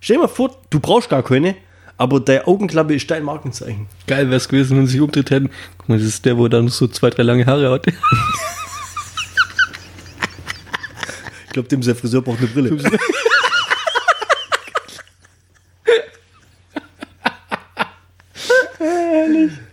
Stell 0.00 0.16
dir 0.16 0.22
mal 0.22 0.28
vor, 0.28 0.56
du 0.70 0.78
brauchst 0.78 1.10
gar 1.10 1.24
keine, 1.24 1.56
aber 1.96 2.20
deine 2.20 2.46
Augenklappe 2.46 2.94
ist 2.94 3.10
dein 3.10 3.24
Markenzeichen. 3.24 3.88
Geil 4.06 4.26
wäre 4.26 4.36
es 4.36 4.48
gewesen, 4.48 4.76
wenn 4.78 4.86
sie 4.86 4.92
sich 4.92 5.00
umdreht 5.00 5.30
hätten. 5.30 5.50
Guck 5.78 5.88
mal, 5.88 5.98
das 5.98 6.06
ist 6.06 6.24
der, 6.24 6.38
wo 6.38 6.46
dann 6.46 6.68
so 6.68 6.86
zwei, 6.86 7.10
drei 7.10 7.24
lange 7.24 7.44
Haare 7.44 7.70
hat. 7.72 7.86
Ich 11.48 11.52
glaube, 11.54 11.68
dem 11.68 11.82
sein 11.82 11.96
Friseur 11.96 12.22
braucht 12.22 12.38
eine 12.38 12.46
Brille. 12.48 12.78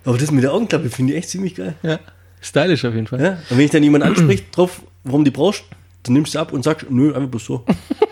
Aber 0.06 0.18
das 0.18 0.32
mit 0.32 0.44
der 0.44 0.54
Augenklappe 0.54 0.90
finde 0.90 1.14
ich 1.14 1.20
echt 1.20 1.30
ziemlich 1.30 1.56
geil. 1.56 1.76
ja. 1.84 2.00
Stylisch 2.42 2.86
auf 2.86 2.94
jeden 2.94 3.08
Fall. 3.08 3.22
Ja? 3.22 3.32
Und 3.50 3.58
wenn 3.58 3.66
ich 3.66 3.72
dann 3.72 3.82
jemand 3.82 4.04
anspricht 4.04 4.56
drauf, 4.56 4.82
warum 5.04 5.26
die 5.26 5.32
brauchst, 5.32 5.64
dann 6.04 6.14
nimmst 6.14 6.36
du 6.36 6.40
ab 6.40 6.54
und 6.54 6.64
sagst, 6.64 6.86
nö, 6.90 7.14
einfach 7.14 7.30
bloß 7.30 7.46
so. 7.46 7.66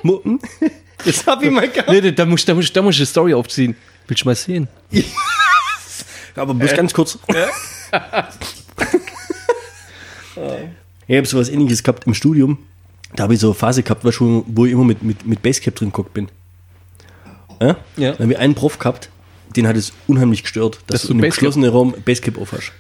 Das 1.05 1.28
hab 1.28 1.43
ich 1.43 1.51
mal 1.51 1.70
gehabt. 1.70 1.89
Nee, 1.89 2.11
da 2.14 2.26
muss, 2.26 2.45
da, 2.45 2.53
muss, 2.53 2.72
da 2.72 2.82
muss 2.82 2.95
ich 2.95 3.01
eine 3.01 3.05
Story 3.07 3.34
aufziehen. 3.34 3.76
Willst 4.07 4.24
du 4.24 4.28
mal 4.28 4.36
sehen? 4.36 4.68
Aber 6.36 6.53
bloß 6.53 6.74
ganz 6.74 6.93
kurz. 6.93 7.18
Ich 11.05 11.18
habe 11.18 11.28
sowas 11.28 11.49
ähnliches 11.49 11.84
gehabt 11.84 12.07
im 12.07 12.14
Studium. 12.16 12.57
Da 13.16 13.24
habe 13.24 13.34
ich 13.36 13.39
so 13.39 13.47
eine 13.47 13.53
Phase 13.55 13.84
gehabt, 13.84 14.03
du, 14.03 14.43
wo 14.47 14.66
ich 14.66 14.72
immer 14.72 14.84
mit, 14.86 15.03
mit, 15.03 15.26
mit 15.26 15.41
Basecap 15.41 15.76
drin 15.76 15.89
geguckt 15.89 16.14
bin. 16.14 16.30
Ja? 17.61 17.78
Ja. 17.97 18.11
Da 18.14 18.20
haben 18.20 18.30
wir 18.30 18.39
einen 18.39 18.55
Prof 18.55 18.80
gehabt, 18.80 19.09
den 19.55 19.68
hat 19.68 19.76
es 19.76 19.93
unheimlich 20.07 20.41
gestört, 20.43 20.80
dass, 20.88 21.01
Dass 21.01 21.01
du 21.03 21.07
du 21.09 21.14
in 21.14 21.18
einem 21.20 21.30
Basecap- 21.30 21.36
geschlossenen 21.36 21.70
Raum 21.70 21.93
Basecap 22.03 22.38
auf 22.39 22.51
hast. 22.53 22.72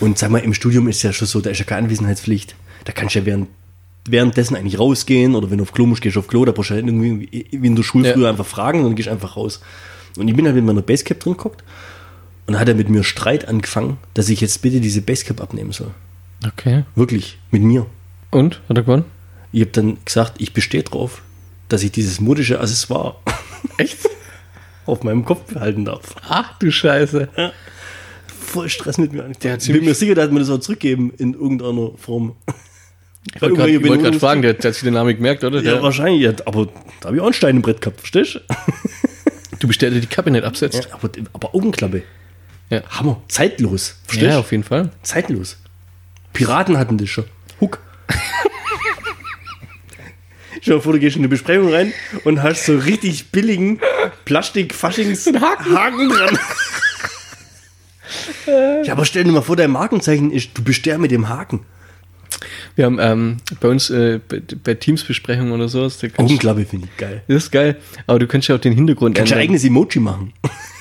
Und 0.00 0.18
sag 0.18 0.30
mal, 0.30 0.38
im 0.38 0.52
Studium 0.54 0.88
ist 0.88 1.02
ja 1.02 1.12
schon 1.12 1.28
so, 1.28 1.40
da 1.40 1.50
ist 1.50 1.58
ja 1.58 1.64
keine 1.64 1.84
Anwesenheitspflicht. 1.86 2.54
Da 2.84 2.92
kannst 2.92 3.14
du 3.14 3.20
ja 3.20 3.26
während, 3.26 3.48
währenddessen 4.06 4.56
eigentlich 4.56 4.78
rausgehen 4.78 5.34
oder 5.34 5.50
wenn 5.50 5.58
du 5.58 5.62
auf 5.62 5.72
Klo 5.72 5.86
musst, 5.86 6.02
gehst 6.02 6.16
du 6.16 6.20
auf 6.20 6.26
Klo, 6.28 6.44
da 6.44 6.52
brauchst 6.52 6.70
du 6.70 6.74
halt 6.74 6.86
irgendwie 6.86 7.28
wie 7.50 7.66
in 7.66 7.76
der 7.76 7.82
Schule 7.84 8.08
Ja. 8.08 8.14
früher 8.14 8.28
einfach 8.28 8.46
fragen 8.46 8.80
und 8.80 8.86
dann 8.86 8.94
gehst 8.96 9.06
du 9.06 9.12
einfach 9.12 9.36
raus. 9.36 9.60
Und 10.16 10.28
ich 10.28 10.34
bin 10.36 10.44
halt 10.44 10.56
mit 10.56 10.64
meiner 10.64 10.82
Basecap 10.82 11.20
drin 11.20 11.34
geguckt 11.36 11.62
und 12.46 12.54
dann 12.54 12.60
hat 12.60 12.68
er 12.68 12.74
mit 12.74 12.88
mir 12.90 13.04
Streit 13.04 13.46
angefangen, 13.48 13.96
dass 14.14 14.28
ich 14.28 14.40
jetzt 14.40 14.60
bitte 14.60 14.80
diese 14.80 15.00
Basecap 15.02 15.40
abnehmen 15.40 15.72
soll. 15.72 15.92
Okay. 16.46 16.84
Wirklich, 16.96 17.38
mit 17.50 17.62
mir. 17.62 17.86
Und? 18.30 18.60
Hat 18.68 18.76
er 18.76 18.82
gewonnen? 18.82 19.04
Ich 19.52 19.60
habe 19.60 19.70
dann 19.72 19.98
gesagt, 20.04 20.34
ich 20.38 20.52
bestehe 20.52 20.82
drauf, 20.82 21.22
dass 21.68 21.82
ich 21.82 21.92
dieses 21.92 22.20
modische 22.20 22.58
Accessoire 22.60 23.16
Echt? 23.78 23.98
auf 24.86 25.04
meinem 25.04 25.24
Kopf 25.24 25.52
behalten 25.52 25.84
darf. 25.84 26.14
Ach 26.28 26.58
du 26.58 26.70
Scheiße. 26.70 27.28
Voll 28.26 28.68
Stress 28.68 28.98
mit 28.98 29.12
mir. 29.12 29.30
Der 29.42 29.58
ich 29.58 29.66
bin 29.68 29.84
mir 29.84 29.94
sicher, 29.94 30.14
der 30.14 30.24
hat 30.24 30.32
mir 30.32 30.40
das 30.40 30.50
auch 30.50 30.58
zurückgeben 30.58 31.12
in 31.18 31.34
irgendeiner 31.34 31.90
Form. 31.96 32.34
Ich 33.34 33.40
wollte 33.40 33.54
gerade 33.56 34.02
wollt 34.02 34.16
fragen, 34.16 34.42
der, 34.42 34.54
der 34.54 34.70
hat 34.70 34.74
sich 34.74 34.80
die 34.82 34.86
Dynamik 34.88 35.18
gemerkt, 35.18 35.44
oder? 35.44 35.58
Ja, 35.58 35.74
Der, 35.74 35.82
wahrscheinlich. 35.82 36.22
Ja, 36.22 36.32
aber 36.44 36.66
da 37.00 37.06
habe 37.06 37.16
ich 37.16 37.20
auch 37.20 37.26
einen 37.26 37.34
Stein 37.34 37.56
im 37.56 37.62
Brett 37.62 37.80
gehabt, 37.80 38.00
verstehst 38.00 38.34
du? 38.34 38.40
du 39.60 39.68
bestellst 39.68 40.02
die 40.02 40.06
Kappe 40.08 40.30
nicht 40.30 40.44
absetzt. 40.44 40.88
Ja, 40.90 40.94
aber, 40.94 41.08
aber 41.32 41.54
Augenklappe. 41.54 42.02
Ja. 42.70 42.82
Hammer. 42.88 43.22
Zeitlos. 43.28 43.88
Ja, 43.90 43.94
Verstehst 44.06 44.34
du? 44.34 44.38
auf 44.40 44.50
jeden 44.50 44.64
Fall. 44.64 44.90
Zeitlos. 45.02 45.56
Piraten 46.32 46.78
hatten 46.78 46.98
das 46.98 47.08
schon. 47.10 47.24
Huck. 47.60 47.78
Stell 50.62 50.76
dir 50.76 50.80
vor, 50.80 50.92
du 50.92 51.00
gehst 51.00 51.16
in 51.16 51.22
eine 51.22 51.28
Besprechung 51.28 51.72
rein 51.72 51.92
und 52.22 52.40
hast 52.42 52.66
so 52.66 52.78
richtig 52.78 53.30
billigen 53.32 53.80
Plastik-Faschings-Haken 54.24 55.76
Haken 55.76 56.08
dran. 56.08 56.38
ja, 58.84 58.92
aber 58.92 59.04
stell 59.04 59.24
dir 59.24 59.32
mal 59.32 59.42
vor, 59.42 59.56
dein 59.56 59.72
Markenzeichen 59.72 60.30
ist, 60.30 60.50
du 60.56 60.62
bist 60.62 60.86
der 60.86 60.98
mit 60.98 61.10
dem 61.10 61.28
Haken. 61.28 61.66
Wir 62.76 62.84
haben 62.86 62.98
ähm, 63.00 63.36
bei 63.60 63.68
uns 63.68 63.90
äh, 63.90 64.20
bei, 64.26 64.40
bei 64.62 64.74
Teamsbesprechungen 64.74 65.52
oder 65.52 65.68
sowas, 65.68 65.98
kannst, 66.00 66.18
Augenklappe 66.18 66.64
finde 66.64 66.86
ich 66.90 66.96
geil. 66.96 67.22
das 67.26 67.44
ist 67.44 67.50
geil, 67.50 67.76
aber 68.06 68.20
du 68.20 68.26
kannst 68.28 68.46
ja 68.48 68.54
auch 68.54 68.60
den 68.60 68.72
Hintergrund 68.72 69.16
Kannst 69.16 69.32
du 69.32 69.34
ein 69.34 69.40
ändern. 69.42 69.56
eigenes 69.56 69.64
Emoji 69.64 70.00
machen. 70.00 70.32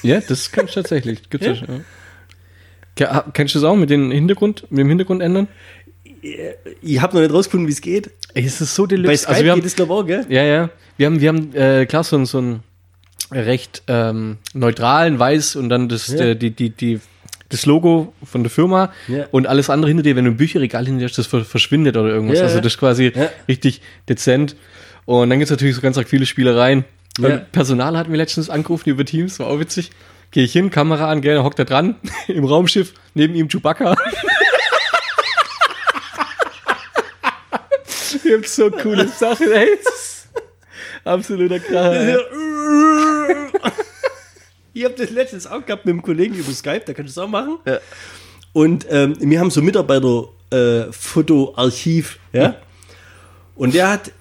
Ja, 0.03 0.21
das 0.21 0.51
kannst 0.51 0.75
du 0.75 0.82
tatsächlich. 0.82 1.27
Gibt's 1.29 1.47
ja. 1.47 1.55
Ja, 2.99 3.25
Kannst 3.34 3.55
du 3.55 3.59
das 3.59 3.67
auch 3.67 3.75
mit, 3.75 3.89
den 3.89 4.11
Hintergrund, 4.11 4.67
mit 4.69 4.79
dem 4.79 4.89
Hintergrund 4.89 5.21
ändern? 5.21 5.47
Ich 6.82 7.01
habe 7.01 7.15
noch 7.15 7.22
nicht 7.22 7.34
rausgefunden, 7.34 7.67
wie 7.67 7.72
es 7.74 7.82
geht. 7.82 8.11
Es 8.34 8.61
ist 8.61 8.76
so 8.76 8.86
deluxe. 8.86 9.07
Bei 9.11 9.17
Skype 9.17 9.30
also 9.32 9.43
wir 9.43 9.51
haben, 9.51 9.57
geht 9.59 9.65
es, 9.65 9.76
glaube 9.76 9.93
ich, 9.93 9.99
auch, 9.99 10.05
gell? 10.05 10.26
Ja, 10.30 10.43
ja. 10.43 10.69
Wir 10.97 11.07
haben, 11.07 11.19
wir 11.22 11.30
haben 11.30 11.55
äh, 11.55 11.86
klar 11.86 12.03
so, 12.03 12.15
einen- 12.15 12.26
so 12.26 12.38
einen 12.38 12.63
recht 13.32 13.84
ähm, 13.88 14.38
neutralen 14.53 15.17
Weiß 15.19 15.55
und 15.55 15.69
dann 15.69 15.89
das, 15.89 16.07
Ja. 16.09 16.19
äh, 16.28 16.36
die, 16.36 16.51
die, 16.51 16.69
die, 16.69 16.99
das 17.49 17.65
Logo 17.65 18.13
von 18.24 18.43
der 18.43 18.49
Firma 18.51 18.91
Ja. 19.07 19.26
und 19.32 19.47
alles 19.47 19.69
andere 19.69 19.89
hinter 19.89 20.03
dir, 20.03 20.15
wenn 20.15 20.26
du 20.26 20.32
ein 20.32 20.38
Bücherregal 20.38 20.86
hinter 20.86 20.99
dir 20.99 21.05
hast, 21.09 21.17
das 21.17 21.28
ver- 21.28 21.43
verschwindet 21.45 21.97
oder 21.97 22.09
irgendwas. 22.09 22.38
Ja, 22.39 22.43
also 22.45 22.57
das 22.59 22.74
ist 22.74 22.80
quasi 22.80 23.11
richtig 23.47 23.82
dezent. 24.07 24.55
Und 25.05 25.30
dann 25.30 25.39
gibt 25.39 25.47
es 25.47 25.51
natürlich 25.51 25.76
so 25.76 25.82
ganz 25.82 25.97
arg 25.97 26.07
viele 26.07 26.26
Spielereien. 26.26 26.86
Personal 27.51 27.97
hatten 27.97 28.11
wir 28.11 28.17
letztens 28.17 28.49
angerufen 28.49 28.89
über 28.89 29.03
Teams, 29.03 29.39
war 29.39 29.47
auch 29.47 29.59
witzig. 29.59 29.91
Gehe 30.32 30.45
ich 30.45 30.53
hin, 30.53 30.69
Kamera 30.69 31.09
an, 31.11 31.19
gerne 31.19 31.43
hockt 31.43 31.59
er 31.59 31.65
dran, 31.65 31.95
im 32.30 32.45
Raumschiff, 32.45 32.93
neben 33.15 33.36
ihm 33.36 33.49
Chewbacca. 33.49 33.95
Ihr 38.24 38.38
habt 38.38 38.47
so 38.47 38.72
coole 38.72 39.07
Sachen, 39.07 39.51
ey. 39.51 39.78
Absoluter 41.03 41.59
Kracher. 41.59 42.20
Ich 44.74 44.86
habe 44.86 44.93
das 44.93 45.09
letztens 45.09 45.47
auch 45.47 45.66
gehabt 45.66 45.86
mit 45.86 45.91
einem 45.91 46.01
Kollegen 46.01 46.34
über 46.34 46.53
Skype, 46.53 46.84
da 46.86 46.93
kannst 46.93 47.18
du 47.18 47.20
es 47.20 47.26
auch 47.26 47.30
machen. 47.30 47.57
Ja. 47.66 47.80
Und 48.53 48.88
ähm, 48.89 49.18
wir 49.20 49.41
haben 49.41 49.51
so 49.51 49.62
Mitarbeiter-Fotoarchiv, 49.62 52.20
ja. 52.32 52.55
Und 53.55 53.74
der 53.74 53.89
hat 53.89 54.14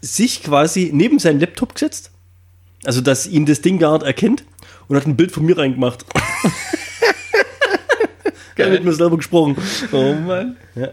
sich 0.00 0.42
quasi 0.42 0.88
neben 0.92 1.18
seinen 1.18 1.38
Laptop 1.38 1.74
gesetzt, 1.74 2.12
also 2.84 3.02
dass 3.02 3.26
ihn 3.26 3.44
das 3.44 3.60
Ding 3.60 3.78
gar 3.78 3.98
nicht 3.98 4.06
erkennt, 4.06 4.44
und 4.88 4.96
hat 4.96 5.06
ein 5.06 5.16
Bild 5.16 5.32
von 5.32 5.44
mir 5.44 5.58
reingemacht. 5.58 6.06
Geil. 8.56 8.70
mit 8.72 8.84
mir 8.84 8.92
selber 8.92 9.18
gesprochen. 9.18 9.56
Oh 9.92 10.14
Mann. 10.14 10.56
Ja. 10.74 10.88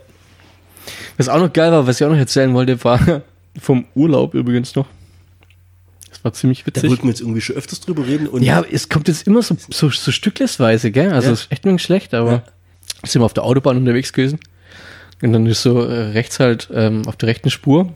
Was 1.17 1.29
auch 1.29 1.39
noch 1.39 1.51
geil 1.51 1.71
war, 1.71 1.87
was 1.87 1.99
ich 1.99 2.05
auch 2.05 2.11
noch 2.11 2.17
erzählen 2.17 2.53
wollte, 2.53 2.83
war 2.83 2.99
vom 3.59 3.85
Urlaub 3.95 4.33
übrigens 4.33 4.75
noch. 4.75 4.85
Das 6.09 6.23
war 6.23 6.33
ziemlich 6.33 6.61
Da 6.63 6.67
witzig. 6.67 6.89
wollten 6.89 7.03
wir 7.03 7.09
jetzt 7.09 7.21
irgendwie 7.21 7.41
schon 7.41 7.55
öfters 7.55 7.79
drüber 7.81 8.05
reden. 8.07 8.27
Und 8.27 8.43
Ja, 8.43 8.63
es 8.71 8.89
kommt 8.89 9.07
jetzt 9.07 9.27
immer 9.27 9.41
so, 9.41 9.55
so, 9.69 9.89
so 9.89 10.11
stücklesweise, 10.11 10.91
gell? 10.91 11.11
Also 11.11 11.27
Ja. 11.27 11.33
ist 11.33 11.51
echt 11.51 11.65
nicht 11.65 11.81
schlecht, 11.83 12.13
aber 12.13 12.31
Ja. 12.31 12.43
sind 13.07 13.21
wir 13.21 13.25
auf 13.25 13.33
der 13.33 13.43
Autobahn 13.43 13.77
unterwegs 13.77 14.13
gewesen. 14.13 14.39
Und 15.21 15.33
dann 15.33 15.45
ist 15.47 15.63
so 15.63 15.81
äh, 15.83 16.11
rechts 16.11 16.39
halt 16.39 16.69
ähm, 16.73 17.07
auf 17.07 17.15
der 17.17 17.27
rechten 17.29 17.49
Spur, 17.49 17.91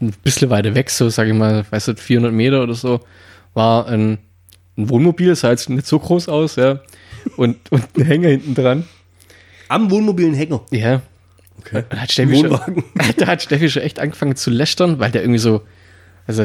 ein 0.00 0.12
bisschen 0.24 0.50
weiter 0.50 0.74
weg, 0.74 0.90
so 0.90 1.08
sage 1.08 1.30
ich 1.30 1.36
mal, 1.36 1.64
weißt 1.70 1.88
du, 1.88 1.94
400 1.96 2.32
Meter 2.32 2.62
oder 2.62 2.74
so, 2.74 3.00
war 3.54 3.86
ein, 3.86 4.18
ein 4.76 4.88
Wohnmobil, 4.90 5.34
sah 5.36 5.50
jetzt 5.50 5.68
nicht 5.70 5.86
so 5.86 5.98
groß 5.98 6.28
aus, 6.28 6.56
ja. 6.56 6.80
Und, 7.36 7.56
und 7.70 7.84
ein 7.96 8.04
Hänger 8.04 8.28
hinten 8.28 8.54
dran. 8.54 8.84
am 9.68 9.90
Wohnmobilen 9.90 10.34
Hänger. 10.34 10.60
Ja. 10.70 11.02
Okay. 11.58 11.84
Da 11.88 11.96
hat 11.98 12.12
Steffi 12.12 12.40
schon, 12.40 12.84
da 13.16 13.26
hat 13.26 13.42
Steffi 13.42 13.68
schon 13.68 13.82
echt 13.82 13.98
angefangen 13.98 14.36
zu 14.36 14.50
lästern, 14.50 14.98
weil 14.98 15.10
der 15.10 15.22
irgendwie 15.22 15.38
so, 15.38 15.62
also 16.26 16.44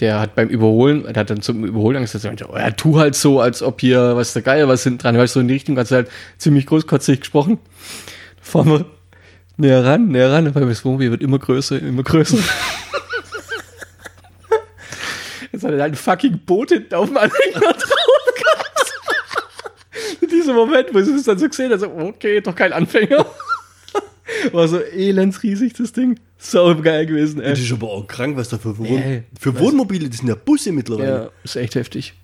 der 0.00 0.20
hat 0.20 0.34
beim 0.34 0.48
Überholen, 0.48 1.04
der 1.04 1.14
hat 1.20 1.30
dann 1.30 1.42
zum 1.42 1.64
Überholen 1.64 1.98
Angst, 1.98 2.14
dass 2.14 2.24
er 2.24 2.30
meinte, 2.30 2.48
oh, 2.50 2.56
ja, 2.56 2.70
tu 2.70 2.98
halt 2.98 3.14
so, 3.14 3.40
als 3.40 3.62
ob 3.62 3.80
hier, 3.80 4.16
was 4.16 4.32
der 4.32 4.42
Geil, 4.42 4.66
was 4.68 4.82
hinten 4.82 4.98
dran, 4.98 5.16
weißt 5.16 5.34
du, 5.34 5.38
so 5.38 5.40
in 5.40 5.48
die 5.48 5.54
Richtung, 5.54 5.78
hat 5.78 5.90
halt 5.90 6.10
ziemlich 6.38 6.66
großkotzig 6.66 7.20
gesprochen. 7.20 7.58
Da 8.36 8.42
fahren 8.42 8.68
wir 8.68 8.86
näher 9.56 9.84
ran, 9.84 10.08
näher 10.08 10.32
ran, 10.32 10.54
weil 10.54 10.66
das 10.66 10.84
Wohnmobil 10.84 11.10
wird 11.10 11.22
immer 11.22 11.38
größer, 11.38 11.80
immer 11.80 12.02
größer. 12.02 12.38
Jetzt 15.52 15.64
hat 15.64 15.72
er 15.72 15.82
halt 15.82 15.92
ein 15.92 15.96
fucking 15.96 16.40
Boot 16.46 16.70
hinten 16.70 16.94
auf 16.94 17.08
dem 17.08 17.16
Anhänger 17.18 17.60
drauf 17.60 18.34
gehabt. 18.34 18.92
In 20.22 20.28
diesem 20.28 20.54
Moment, 20.56 20.94
wo 20.94 20.98
ich 20.98 21.08
es 21.08 21.24
dann 21.24 21.38
so 21.38 21.46
gesehen 21.46 21.70
habe, 21.70 21.78
so, 21.80 21.90
okay, 21.90 22.40
doch 22.40 22.54
kein 22.56 22.72
Anfänger. 22.72 23.26
War 24.52 24.66
so 24.68 24.78
elendsriesig, 24.78 25.74
das 25.74 25.92
Ding. 25.92 26.18
So 26.38 26.74
geil 26.82 27.06
gewesen, 27.06 27.38
Das 27.40 27.58
ey. 27.58 27.64
ist 27.64 27.72
aber 27.72 27.88
auch 27.88 28.06
krank, 28.06 28.36
was 28.36 28.48
da 28.48 28.58
für, 28.58 28.76
Wohn 28.78 28.86
Ja, 28.86 29.20
für 29.38 29.58
Wohnmobile, 29.58 30.08
das 30.08 30.18
sind 30.18 30.28
ja 30.28 30.34
Busse 30.34 30.72
mittlerweile. 30.72 31.08
Ja, 31.24 31.30
ist 31.44 31.56
echt 31.56 31.74
heftig. 31.76 32.14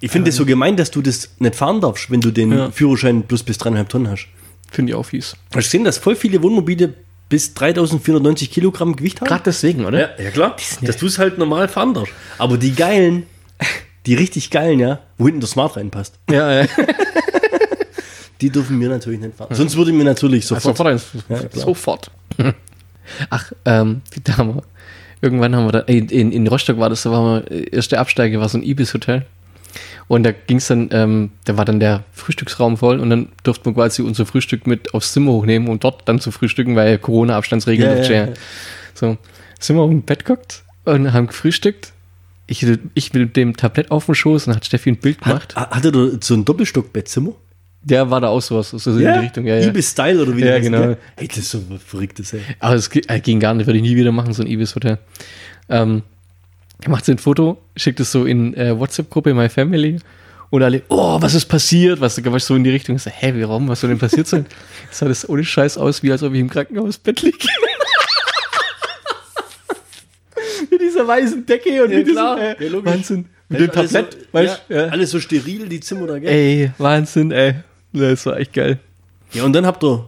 Ich 0.00 0.10
finde 0.10 0.28
es 0.30 0.36
so 0.36 0.44
gemein, 0.44 0.76
dass 0.76 0.90
du 0.90 1.00
das 1.02 1.30
nicht 1.38 1.56
fahren 1.56 1.80
darfst, 1.80 2.10
wenn 2.10 2.20
du 2.20 2.30
den 2.30 2.52
Ja. 2.52 2.70
Führerschein 2.70 3.22
plus 3.24 3.42
bis 3.42 3.58
dreieinhalb 3.58 3.88
Tonnen 3.88 4.08
hast. 4.10 4.28
Finde 4.70 4.92
ich 4.92 4.96
auch 4.96 5.04
fies. 5.06 5.34
Hast 5.46 5.52
du 5.54 5.58
gesehen, 5.58 5.84
dass 5.84 5.98
voll 5.98 6.16
viele 6.16 6.42
Wohnmobile 6.42 6.92
bis 7.28 7.54
3490 7.54 8.50
Kilogramm 8.50 8.94
Gewicht 8.94 9.20
haben? 9.20 9.28
Gerade 9.28 9.44
deswegen, 9.46 9.84
oder? 9.86 9.98
Ja, 10.18 10.22
ja 10.24 10.30
klar. 10.30 10.56
Dass 10.82 10.96
du 10.98 11.06
es 11.06 11.18
halt 11.18 11.38
normal 11.38 11.68
fahren 11.68 11.94
darfst. 11.94 12.12
Aber 12.38 12.58
die 12.58 12.72
geilen, 12.74 13.24
die 14.04 14.14
richtig 14.14 14.50
geilen, 14.50 14.78
ja, 14.78 15.00
wo 15.18 15.24
hinten 15.26 15.40
der 15.40 15.48
Smart 15.48 15.76
reinpasst, 15.76 16.18
Ja, 16.30 16.62
ja. 16.62 16.68
die 18.40 18.50
dürfen 18.50 18.80
wir 18.80 18.88
natürlich 18.88 19.20
nicht 19.20 19.36
fahren. 19.36 19.54
Sonst 19.54 19.76
würde 19.76 19.92
mir 19.92 20.04
natürlich 20.04 20.46
sofort. 20.46 20.76
Sofort. 20.76 21.02
Ja, 21.28 21.40
sofort. 21.52 22.10
Ach, 23.30 23.52
ähm, 23.64 24.02
da 24.24 24.36
haben 24.36 24.56
wir, 24.56 24.62
irgendwann 25.20 25.54
haben 25.54 25.66
wir 25.66 25.72
da, 25.72 25.78
in, 25.80 26.08
in, 26.08 26.32
in 26.32 26.46
Rostock 26.46 26.78
war 26.78 26.90
das, 26.90 27.02
da 27.02 27.10
war 27.10 27.44
wir, 27.50 27.72
erste 27.72 27.98
Absteige 27.98 28.40
war 28.40 28.48
so 28.48 28.58
ein 28.58 28.62
Ibis-Hotel. 28.62 29.24
Und 30.08 30.22
da 30.22 30.32
ging 30.32 30.58
es 30.58 30.68
dann, 30.68 30.88
ähm, 30.92 31.30
da 31.44 31.56
war 31.56 31.64
dann 31.64 31.80
der 31.80 32.04
Frühstücksraum 32.12 32.76
voll 32.76 33.00
und 33.00 33.10
dann 33.10 33.28
durften 33.42 33.66
wir 33.66 33.74
quasi 33.74 34.02
unser 34.02 34.24
Frühstück 34.24 34.66
mit 34.66 34.94
aufs 34.94 35.12
Zimmer 35.12 35.32
hochnehmen 35.32 35.68
und 35.68 35.82
dort 35.82 36.08
dann 36.08 36.20
zu 36.20 36.30
frühstücken, 36.30 36.76
weil 36.76 36.98
Corona-Abstandsregeln. 36.98 37.88
Ja, 37.88 37.96
durfte 37.96 38.14
ja, 38.14 38.24
ja. 38.26 38.32
So, 38.94 39.16
sind 39.58 39.76
wir 39.76 39.82
auf 39.82 39.90
dem 39.90 40.02
Bett 40.02 40.24
geguckt 40.24 40.62
und 40.84 41.12
haben 41.12 41.26
gefrühstückt. 41.26 41.92
Ich, 42.46 42.64
ich 42.94 43.12
mit 43.12 43.36
dem 43.36 43.56
Tablett 43.56 43.90
auf 43.90 44.06
dem 44.06 44.14
Schoß 44.14 44.46
und 44.46 44.54
hat 44.54 44.64
Steffi 44.64 44.90
ein 44.90 44.98
Bild 44.98 45.20
gemacht. 45.20 45.56
Hat, 45.56 45.70
hatte 45.72 45.90
du 45.90 46.16
so 46.22 46.34
ein 46.34 46.44
Doppelstockbettzimmer? 46.44 47.32
Der 47.88 48.10
war 48.10 48.20
da 48.20 48.28
auch 48.28 48.42
sowas, 48.42 48.70
so 48.70 48.90
in 48.90 48.98
die 48.98 49.04
Richtung. 49.06 49.46
Ja, 49.46 49.56
ja. 49.58 49.68
Ibis-Style 49.68 50.20
oder 50.20 50.36
wie 50.36 50.40
Ja, 50.44 50.54
das 50.56 50.62
genau. 50.62 50.80
gell? 50.80 50.96
Hey, 51.16 51.28
das 51.28 51.36
ist 51.38 51.50
so 51.50 51.62
was 51.70 51.80
Verrücktes, 51.84 52.32
ey. 52.32 52.40
Aber 52.58 52.74
es 52.74 52.88
äh, 52.94 53.20
ging 53.20 53.38
gar 53.38 53.54
nicht, 53.54 53.66
würde 53.66 53.76
ich 53.78 53.82
nie 53.84 53.94
wieder 53.94 54.10
machen, 54.10 54.32
so 54.34 54.42
ein 54.42 54.48
Ibis-Hotel. 54.48 54.98
Ähm, 55.68 56.02
er 56.82 56.90
macht 56.90 57.04
so 57.04 57.12
ein 57.12 57.18
Foto, 57.18 57.58
schickt 57.76 58.00
es 58.00 58.10
so 58.10 58.24
in 58.24 58.54
äh, 58.54 58.76
WhatsApp-Gruppe 58.76 59.34
My 59.34 59.48
Family 59.48 60.00
und 60.50 60.62
alle, 60.64 60.82
oh, 60.88 61.22
was 61.22 61.34
ist 61.34 61.46
passiert? 61.46 62.00
Was, 62.00 62.20
was 62.24 62.46
so 62.46 62.56
in 62.56 62.64
die 62.64 62.70
Richtung. 62.70 62.96
Ich 62.96 63.02
so, 63.02 63.10
hä, 63.10 63.32
warum? 63.36 63.68
Was 63.68 63.80
soll 63.82 63.90
denn 63.90 63.98
passiert 64.00 64.26
sein? 64.26 64.46
Es 64.90 64.98
sah 64.98 65.06
das 65.06 65.28
ohne 65.28 65.44
Scheiß 65.44 65.78
aus, 65.78 66.02
wie 66.02 66.10
als 66.10 66.24
ob 66.24 66.34
ich 66.34 66.40
im 66.40 66.50
Krankenhausbett 66.50 67.22
liege. 67.22 67.38
mit 70.70 70.80
dieser 70.80 71.06
weißen 71.06 71.46
Decke 71.46 71.84
und 71.84 71.90
Ja, 71.92 71.98
mit 71.98 72.08
klar. 72.08 72.36
diesem, 72.58 72.74
äh, 72.74 72.78
Ja. 72.78 72.84
Wahnsinn. 72.84 73.26
Mit 73.48 73.60
dem 73.60 73.70
Tablett, 73.70 74.12
so, 74.12 74.18
weißt 74.32 74.62
ja, 74.68 74.76
ja. 74.76 74.88
Alles 74.88 75.12
so 75.12 75.20
steril, 75.20 75.68
die 75.68 75.78
Zimmer 75.78 76.08
da, 76.08 76.18
gell? 76.18 76.28
Ey, 76.30 76.72
Wahnsinn, 76.78 77.30
ey. 77.30 77.54
Das 77.98 78.26
war 78.26 78.38
echt 78.38 78.52
geil. 78.52 78.78
Ja, 79.32 79.44
und 79.44 79.52
dann 79.52 79.66
habt 79.66 79.82
ihr 79.84 80.06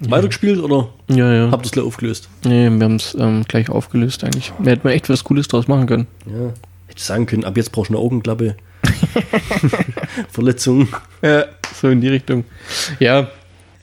weitergespielt 0.00 0.60
oder 0.60 0.88
Ja, 1.08 1.32
ja. 1.32 1.50
habt 1.50 1.64
ihr 1.64 1.66
es 1.66 1.72
gleich 1.72 1.84
aufgelöst? 1.86 2.28
Nee, 2.44 2.70
wir 2.70 2.84
haben 2.84 2.96
es 2.96 3.14
ähm, 3.18 3.44
gleich 3.48 3.68
aufgelöst 3.68 4.24
eigentlich. 4.24 4.52
Wir 4.58 4.72
hätten 4.72 4.88
echt 4.88 5.08
was 5.08 5.24
Cooles 5.24 5.48
draus 5.48 5.68
machen 5.68 5.86
können. 5.86 6.06
Ja. 6.26 6.52
Hätte 6.86 7.02
sagen 7.02 7.26
können, 7.26 7.44
ab 7.44 7.56
jetzt 7.56 7.72
brauchst 7.72 7.90
du 7.90 7.94
eine 7.94 8.02
Augenklappe. 8.02 8.56
Verletzung. 10.30 10.88
Ja, 11.22 11.44
so 11.74 11.88
in 11.88 12.00
die 12.00 12.08
Richtung. 12.08 12.44
Ja, 12.98 13.28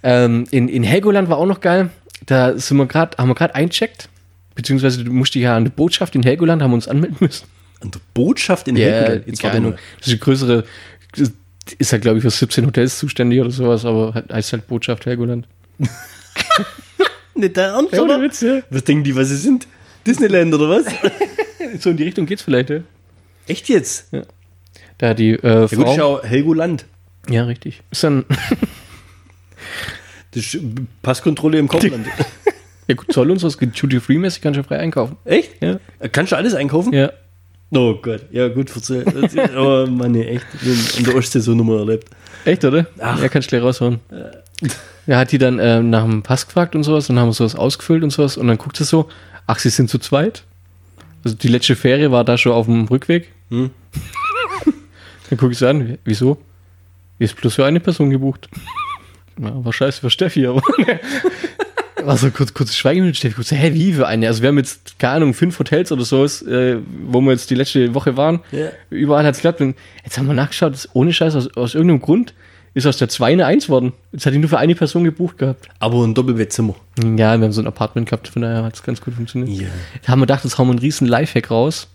ähm, 0.04 0.46
in, 0.52 0.68
in 0.70 0.84
Helgoland 0.84 1.30
war 1.30 1.38
auch 1.38 1.46
noch 1.46 1.62
geil. 1.62 1.90
Da 2.26 2.58
sind 2.58 2.78
wir 2.78 2.86
grad, 2.86 3.18
haben 3.18 3.30
wir 3.30 3.36
gerade 3.36 3.56
eincheckt. 3.56 4.10
Beziehungsweise 4.56 5.04
du 5.04 5.12
musst 5.12 5.36
dich 5.36 5.44
ja 5.44 5.56
an 5.56 5.66
die 5.66 5.70
Botschaft 5.72 6.16
in 6.16 6.24
Helgoland, 6.24 6.62
haben 6.62 6.72
wir 6.72 6.76
uns 6.76 6.88
anmelden 6.88 7.18
müssen. 7.20 7.46
An 7.80 7.92
der 7.92 8.00
Botschaft 8.14 8.68
in 8.68 8.76
Ja, 8.76 8.86
Helgoland. 8.88 9.28
Jetzt 9.28 9.44
mal. 9.44 9.52
Das 10.00 10.08
ist 10.08 10.14
eine 10.14 10.18
größere, 10.18 10.64
ist 11.74 11.92
halt, 11.92 12.02
glaube 12.02 12.18
ich, 12.18 12.24
für 12.24 12.30
17 12.30 12.66
Hotels 12.66 12.98
zuständig 13.00 13.40
oder 13.42 13.52
sowas, 13.52 13.86
aber 13.86 14.14
halt- 14.14 14.32
heißt 14.32 14.54
halt 14.54 14.68
Botschaft 14.68 15.06
Helgoland. 15.06 15.48
Nicht 17.36 17.56
der 17.56 17.68
Ernst, 17.68 17.94
Ja, 17.94 18.02
oder? 18.02 18.22
Witz, 18.22 18.42
ja. 18.42 18.62
Was 18.70 18.84
denken 18.84 19.04
die, 19.04 19.16
was 19.16 19.30
sie 19.30 19.36
sind? 19.38 19.68
Disneyland 20.06 20.54
oder 20.54 20.70
was? 20.70 20.86
So 21.80 21.90
in 21.90 21.98
die 21.98 22.04
Richtung 22.04 22.26
geht's 22.26 22.44
vielleicht, 22.44 22.70
ja. 22.70 22.80
Echt 23.46 23.68
jetzt? 23.68 24.10
Da 25.00 25.14
die 25.14 25.32
äh, 25.32 25.40
Ja, 25.44 25.66
gut, 25.68 25.86
Frau. 25.86 25.96
schau, 25.96 26.24
Helgoland. 26.24 26.86
ja, 27.30 27.44
richtig. 27.44 27.82
Ist 27.92 28.04
dann, 28.06 28.24
Das 30.32 30.58
Passkontrolle 31.02 31.58
im 31.58 31.68
Kaufland. 31.68 32.08
Ja 32.88 32.96
gut, 32.96 33.12
Zoll 33.12 33.32
und 33.32 33.40
so, 33.40 33.50
Duty-Free-mäßig, 33.50 34.42
kannst 34.42 34.60
du 34.60 34.64
frei 34.64 34.80
einkaufen. 34.80 35.18
Echt? 35.26 35.62
Ja. 35.62 35.80
Kannst 36.12 36.32
du 36.32 36.38
alles 36.38 36.54
einkaufen? 36.54 36.94
Ja. 36.94 37.12
Oh 37.72 37.96
Gott, 37.96 38.22
ja 38.32 38.48
gut, 38.48 38.70
verzeih. 38.70 39.04
oh 39.58 39.86
Mann, 39.88 40.12
nee, 40.12 40.24
echt. 40.24 40.46
In 40.98 41.04
der 41.04 41.16
Ostsee 41.16 41.40
so 41.40 41.54
Nummer 41.54 41.80
erlebt. 41.80 42.10
Echt, 42.46 42.64
oder? 42.64 42.88
Ach. 43.00 43.22
Ja, 43.22 43.28
kannst 43.28 43.48
du 43.48 43.58
gleich 43.58 43.64
raushauen. 43.64 44.00
Er 45.06 45.18
hat 45.18 45.32
die 45.32 45.38
dann 45.38 45.60
ähm, 45.60 45.90
nach 45.90 46.04
dem 46.04 46.24
Pass 46.24 46.46
gefragt 46.46 46.76
und 46.76 46.84
sowas 46.84 47.10
und 47.10 47.20
haben 47.20 47.32
sowas 47.32 47.56
ausgefüllt 47.56 48.04
und 48.04 48.12
sowas 48.12 48.38
und 48.38 48.48
dann 48.48 48.58
guckt 48.58 48.78
sie 48.78 48.86
so, 48.86 49.10
ach, 49.48 49.60
sie 49.60 49.70
sind 49.70 49.90
zu 49.90 50.00
zweit? 50.00 50.44
Also 51.24 51.36
die 51.36 51.48
letzte 51.50 51.76
Fähre 51.76 52.12
war 52.12 52.24
da 52.24 52.38
schon 52.38 52.54
auf 52.54 52.68
dem 52.68 52.86
Rückweg. 52.86 53.32
Hm. 53.50 53.72
dann 55.30 55.38
gucke 55.38 55.52
ich 55.52 55.58
sie 55.58 55.68
an, 55.68 55.98
wieso? 56.06 56.38
Ist 57.20 57.36
bloß 57.36 57.56
für 57.56 57.66
eine 57.66 57.80
Person 57.80 58.10
gebucht. 58.10 58.50
Ja, 59.40 59.64
war 59.64 59.74
scheiße 59.74 60.02
für 60.02 60.10
Steffi, 60.10 60.48
aber 60.48 60.62
war 62.08 62.18
so 62.18 62.32
kurz, 62.32 62.54
kurz 62.54 62.76
Schweigen 62.76 63.06
mit 63.06 63.18
Steffi. 63.18 63.36
Kurz, 63.36 63.52
hä, 63.52 63.74
wie 63.74 63.94
für 63.94 64.08
eine? 64.08 64.28
Also 64.28 64.42
wir 64.42 64.50
haben 64.50 64.58
jetzt, 64.58 64.98
keine 64.98 65.14
Ahnung, 65.14 65.34
fünf 65.34 65.60
Hotels 65.60 65.92
oder 65.92 66.06
so, 66.06 66.26
äh, 66.26 66.78
wo 67.06 67.22
wir 67.22 67.32
jetzt 67.32 67.50
die 67.50 67.56
letzte 67.56 67.94
Woche 67.94 68.18
waren. 68.18 68.40
Ja. 68.52 68.70
Überall 68.90 69.26
hat 69.26 69.36
es 69.36 69.40
geklappt. 69.40 69.62
Und 69.62 69.76
jetzt 70.04 70.18
haben 70.18 70.28
wir 70.28 70.34
nachgeschaut, 70.34 70.74
ist 70.74 70.90
ohne 70.94 71.14
Scheiß, 71.14 71.36
aus, 71.36 71.56
aus 71.56 71.76
irgendeinem 71.76 72.02
Grund 72.02 72.34
ist 72.74 72.86
aus 72.86 72.98
der 72.98 73.10
2 73.10 73.34
eine 73.34 73.46
1 73.46 73.70
worden. 73.70 73.94
Jetzt 74.12 74.26
hat 74.26 74.34
die 74.34 74.38
nur 74.38 74.50
für 74.50 74.60
eine 74.60 74.76
Person 74.76 75.04
gebucht 75.04 75.40
gehabt. 75.40 75.68
Aber 75.80 76.04
ein 76.04 76.14
Doppelbettzimmer. 76.14 76.76
Ja, 77.04 77.38
wir 77.38 77.46
haben 77.46 77.52
so 77.52 77.62
ein 77.62 77.68
Apartment 77.68 78.08
gehabt, 78.08 78.28
von 78.28 78.44
daher 78.44 78.64
hat 78.64 78.76
es 78.76 78.84
ganz 78.84 79.02
gut 79.02 79.16
funktioniert. 79.16 79.62
Ja. 79.62 79.68
Da 80.04 80.12
haben 80.12 80.20
wir 80.20 80.28
gedacht, 80.28 80.46
das 80.46 80.58
hauen 80.58 80.68
wir 80.68 80.72
einen 80.72 80.80
riesen 80.80 81.08
Lifehack 81.08 81.50
raus. 81.50 81.88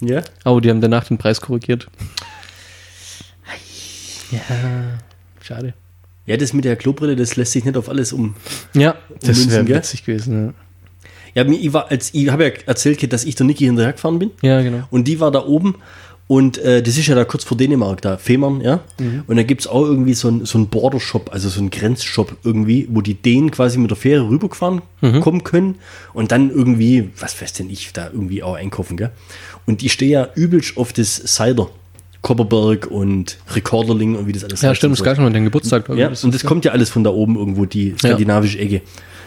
Ja? 0.00 0.22
Aber 0.44 0.62
die 0.62 0.70
haben 0.70 0.80
danach 0.80 1.04
den 1.04 1.18
Preis 1.18 1.40
korrigiert. 1.42 1.88
Ja, 4.30 4.40
schade. 5.42 5.74
Ja, 6.26 6.36
das 6.36 6.52
mit 6.52 6.64
der 6.64 6.76
Klobrille, 6.76 7.16
das 7.16 7.36
lässt 7.36 7.52
sich 7.52 7.64
nicht 7.64 7.76
auf 7.76 7.88
alles 7.88 8.12
um. 8.12 8.34
Ja, 8.74 8.94
das 9.22 9.38
wäre 9.50 9.64
witzig 9.78 10.04
gewesen. 10.04 10.54
Ja, 11.34 11.44
mir- 11.44 11.58
ich, 11.60 11.72
war, 11.72 11.90
als, 11.90 12.10
ich 12.12 12.28
habe 12.30 12.44
ja 12.46 12.50
erzählt, 12.66 13.12
dass 13.12 13.24
ich 13.24 13.34
der 13.34 13.46
Niki 13.46 13.64
hinterhergefahren 13.64 14.18
bin. 14.18 14.30
Ja, 14.42 14.58
ja 14.58 14.62
genau. 14.62 14.86
Und 14.90 15.06
die 15.08 15.18
war 15.20 15.30
da 15.30 15.44
oben. 15.44 15.76
Und 16.26 16.58
äh, 16.58 16.80
das 16.80 16.96
ist 16.96 17.08
ja 17.08 17.16
da 17.16 17.24
kurz 17.24 17.42
vor 17.42 17.56
Dänemark, 17.56 18.02
da, 18.02 18.16
Fehmarn, 18.16 18.60
ja. 18.60 18.78
Und 19.26 19.36
da 19.36 19.42
gibt 19.42 19.62
es 19.62 19.66
auch 19.66 19.82
irgendwie 19.84 20.14
so 20.14 20.28
ein, 20.28 20.44
so 20.46 20.58
ein 20.58 20.68
Border-Shop, 20.68 21.30
also 21.32 21.48
so 21.48 21.60
ein 21.60 21.70
Grenzshop 21.70 22.36
irgendwie, 22.44 22.86
wo 22.88 23.00
die 23.00 23.14
Dänen 23.14 23.50
quasi 23.50 23.78
mit 23.78 23.90
der 23.90 23.96
Fähre 23.96 24.28
rübergefahren 24.28 24.80
kommen 25.22 25.42
können 25.42 25.78
und 26.12 26.30
dann 26.30 26.50
irgendwie, 26.50 27.10
was 27.18 27.40
weiß 27.42 27.54
denn 27.54 27.68
ich, 27.68 27.92
da 27.92 28.06
irgendwie 28.12 28.44
auch 28.44 28.54
einkaufen, 28.54 28.96
gell. 28.96 29.10
Und 29.66 29.82
ich 29.82 29.92
stehe 29.92 30.10
ja 30.12 30.28
übelst 30.36 30.76
auf 30.76 30.92
das 30.92 31.16
Cider. 31.16 31.68
Kopperberg 32.22 32.86
und 32.86 33.38
Rekorderling 33.54 34.14
und 34.16 34.26
wie 34.26 34.32
das 34.32 34.44
alles 34.44 34.60
Ja, 34.62 34.68
heißt 34.70 34.78
stimmt, 34.78 34.92
das 34.92 34.98
so. 34.98 35.04
ist 35.04 35.06
gar 35.06 35.14
schon 35.14 35.24
mal 35.24 35.32
dein 35.32 35.44
Geburtstag. 35.44 35.88
Ja, 35.96 36.08
und 36.08 36.34
das 36.34 36.44
kommt 36.44 36.64
ja 36.64 36.72
alles 36.72 36.90
von 36.90 37.02
da 37.04 37.10
oben 37.10 37.36
irgendwo, 37.36 37.64
die 37.64 37.94
skandinavische 37.98 38.58
Ecke. 38.58 38.82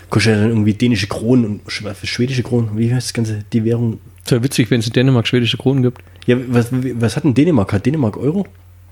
Kostet 0.09 0.33
ja 0.35 0.41
dann 0.41 0.49
irgendwie 0.49 0.73
dänische 0.73 1.07
Kronen 1.07 1.45
und 1.45 1.67
sch- 1.67 2.05
schwedische 2.05 2.43
Kronen. 2.43 2.77
Wie 2.77 2.93
heißt 2.93 3.07
das 3.07 3.13
Ganze? 3.13 3.43
Die 3.51 3.63
Währung. 3.65 3.99
Das 4.23 4.33
wäre 4.33 4.43
witzig, 4.43 4.69
wenn 4.69 4.79
es 4.79 4.87
in 4.87 4.93
Dänemark 4.93 5.27
schwedische 5.27 5.57
Kronen 5.57 5.81
gibt. 5.81 6.03
Ja, 6.27 6.37
was, 6.49 6.67
was 6.71 7.15
hat 7.15 7.23
denn 7.23 7.33
Dänemark? 7.33 7.73
Hat 7.73 7.85
Dänemark 7.85 8.15
Euro? 8.17 8.45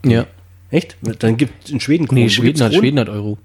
Ja. 0.03 0.25
Echt? 0.71 0.97
Dann 1.19 1.37
gibt 1.37 1.65
es 1.65 1.69
in 1.71 1.79
Schweden 1.79 2.07
Kronen. 2.07 2.23
Nee, 2.23 2.29
Schweden 2.29 2.59
hat, 2.61 2.71
Kronen? 2.71 2.81
Schweden 2.81 2.99
hat 2.99 3.09
Euro. 3.09 3.37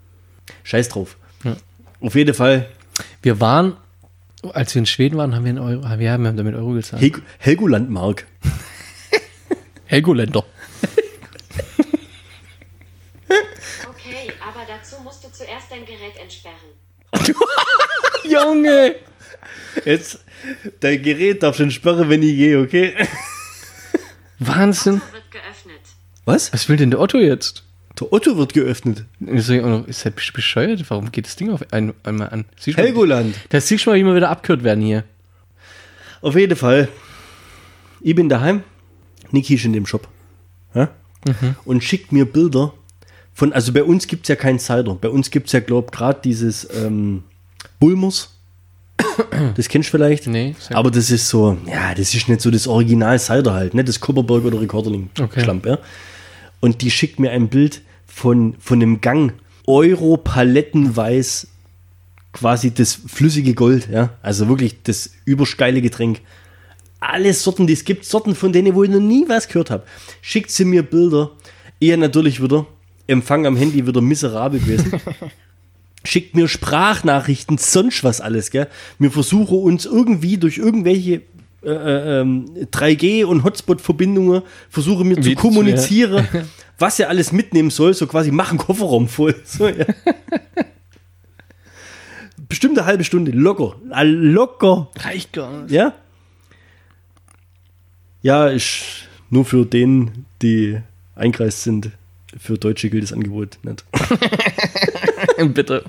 Scheiß 0.63 0.89
drauf. 0.89 1.17
Ja. 1.45 1.57
Auf 2.01 2.15
jeden 2.15 2.33
Fall 2.35 2.67
Wir 3.23 3.41
waren, 3.41 3.75
als 4.55 4.75
wir 4.75 4.81
in 4.81 4.87
Schweden 4.87 5.17
waren, 5.19 5.35
haben 5.35 5.45
wir 5.45 5.51
in 5.51 5.59
Euro, 5.59 5.83
wir 5.83 5.89
haben 6.13 6.23
wir 6.23 6.29
haben 6.29 6.37
damit 6.37 6.55
Euro 6.55 6.73
gezahlt. 6.73 7.03
Hel 7.03 7.13
Helgoland-Mark. 7.39 8.27
Helgoländer. 9.87 10.45
Okay, 13.89 14.31
aber 14.47 14.61
dazu 14.69 14.97
musst 15.03 15.25
du 15.25 15.29
zuerst 15.33 15.71
dein 15.71 15.85
Gerät 15.85 16.17
entsperren. 16.21 16.55
Junge! 18.25 18.97
Jetzt, 19.85 20.21
dein 20.81 21.03
Gerät 21.03 21.43
darf 21.43 21.57
schon 21.57 21.71
sperren, 21.71 22.09
wenn 22.09 22.23
ich 22.23 22.37
gehe, 22.37 22.61
okay? 22.61 22.95
Wahnsinn. 24.39 25.01
Wird 25.13 25.31
geöffnet. 25.31 25.81
Was? 26.25 26.53
Was 26.53 26.69
will 26.69 26.77
denn 26.77 26.91
der 26.91 27.01
Otto 27.01 27.19
jetzt? 27.19 27.63
Der 27.99 28.13
Otto 28.13 28.37
wird 28.37 28.53
geöffnet. 28.53 29.05
Ich 29.21 29.45
sag 29.47 29.63
auch 29.63 29.69
noch, 29.69 29.87
Ist 29.89 30.05
er 30.05 30.13
besch- 30.13 30.33
bescheuert? 30.35 30.85
Warum 30.91 31.11
geht 31.11 31.27
das 31.27 31.37
Ding 31.37 31.51
auf 31.51 31.63
ein, 31.73 31.95
einmal 32.03 32.29
an? 32.31 32.45
Siehst 32.59 32.77
du 32.77 32.83
mal, 32.83 32.87
Helgoland. 32.89 33.35
Da 33.49 33.61
siehst 33.61 33.87
du 33.87 33.91
mal, 33.91 33.97
wie 33.97 34.05
wir 34.05 34.15
wieder 34.15 34.29
abgehört 34.31 34.63
werden 34.65 34.85
hier. 34.85 35.05
Auf 36.21 36.37
jeden 36.37 36.57
Fall. 36.57 36.89
Ich 38.01 38.15
bin 38.15 38.29
daheim. 38.29 38.63
Niki 39.33 39.55
ist 39.55 39.65
in 39.65 39.73
dem 39.73 39.87
Shop. 39.87 40.09
Ja? 40.75 40.91
Und 41.65 41.83
schickt 41.83 42.13
mir 42.13 42.25
Bilder 42.25 42.73
von, 43.35 43.53
also 43.53 43.73
bei 43.73 43.83
uns 43.83 44.07
gibt 44.07 44.25
es 44.25 44.29
ja 44.29 44.37
keinen 44.37 44.59
Cider. 44.59 44.95
Bei 44.95 45.09
uns 45.09 45.31
gibt 45.31 45.49
es 45.49 45.53
ja, 45.53 45.61
glaub 45.61 45.93
gerade 45.93 46.21
dieses 46.25 46.69
ähm, 46.75 47.23
Bulmers. 47.79 48.31
Das 49.55 49.69
kennst 49.69 49.89
du 49.89 49.91
vielleicht. 49.93 50.27
Nee, 50.27 50.55
Aber 50.71 50.91
das 50.91 51.11
ist 51.11 51.29
so, 51.29 51.57
ja, 51.67 51.95
das 51.95 52.15
ist 52.15 52.29
nicht 52.29 52.41
so 52.41 52.51
das 52.51 52.67
Original 52.67 53.19
Cider 53.19 53.53
halt, 53.53 53.75
ne? 53.75 53.85
Das 53.85 54.01
Kupperberg 54.01 54.45
oder 54.45 54.61
Rekorderling 54.61 55.11
Okay. 55.19 55.43
Schlamp, 55.43 55.67
ja. 55.67 55.79
Und 56.61 56.81
die 56.81 56.91
schickt 56.91 57.21
mir 57.21 57.31
ein 57.31 57.49
Bild 57.49 57.83
von, 58.07 58.55
von 58.59 58.81
einem 58.81 59.01
Gang 59.01 59.35
Euro 59.67 60.17
palettenweiß 60.17 61.49
quasi 62.33 62.73
das 62.73 62.95
flüssige 62.95 63.55
Gold, 63.55 63.89
ja. 63.91 64.11
Also 64.23 64.49
wirklich 64.49 64.83
das 64.83 65.11
übergeile 65.25 65.83
Getränk. 65.83 66.21
Alle 67.09 67.33
Sorten, 67.33 67.67
die 67.67 67.73
es 67.73 67.85
gibt, 67.85 68.05
Sorten 68.05 68.35
von 68.35 68.53
denen, 68.53 68.75
wo 68.75 68.85
ich 68.85 68.91
noch 68.91 69.01
nie 69.01 69.25
was 69.29 69.49
gehört 69.49 69.71
habe. 69.71 69.85
Schickt 70.23 70.51
sie 70.51 70.65
mir 70.65 70.83
Bilder. 70.83 71.31
Ihr 71.79 71.97
natürlich 71.97 72.43
wieder. 72.43 72.67
Empfang 73.07 73.47
am 73.47 73.57
Handy 73.57 73.87
wieder 73.87 74.01
miserabel 74.01 74.61
gewesen. 74.61 75.01
Schickt 76.05 76.35
mir 76.35 76.49
Sprachnachrichten, 76.49 77.59
sonst 77.59 78.03
was 78.05 78.21
alles, 78.21 78.51
gell? 78.51 78.69
Wir 78.99 79.11
versuchen 79.11 79.59
uns 79.59 79.87
irgendwie 79.87 80.39
durch 80.39 80.59
irgendwelche 80.59 81.23
äh, 81.67 81.71
äh, 81.71 82.21
ähm, 82.21 82.45
3G- 82.71 83.25
und 83.25 83.43
Hotspot-Verbindungen, 83.43 84.43
versuchen 84.71 85.09
mir 85.09 85.21
zu 85.21 85.35
kommunizieren, 85.35 86.27
was 86.79 87.01
er 87.01 87.09
alles 87.09 87.33
mitnehmen 87.33 87.71
soll, 87.71 87.93
so 87.93 88.07
quasi 88.07 88.31
machen 88.31 88.59
Kofferraum 88.59 89.09
voll. 89.09 89.35
So, 89.45 89.67
ja. 89.67 89.87
Bestimmt 92.49 92.79
eine 92.79 92.87
halbe 92.87 93.03
Stunde, 93.03 93.33
locker. 93.33 93.75
Ah, 93.91 94.03
Locker. 94.03 94.91
Reicht 94.97 95.33
gar 95.33 95.63
nicht. 95.63 95.73
Ja? 95.73 95.95
Ja, 98.27 98.49
ist 98.49 98.83
nur 99.31 99.45
für 99.45 99.65
den, 99.65 100.25
die 100.43 100.79
eingereist 101.15 101.63
sind. 101.63 101.91
Für 102.37 102.59
Deutsche 102.59 102.91
gilt 102.91 103.05
das 103.05 103.13
Angebot 103.13 103.57
nicht. 103.63 103.85
Bitte. 105.55 105.85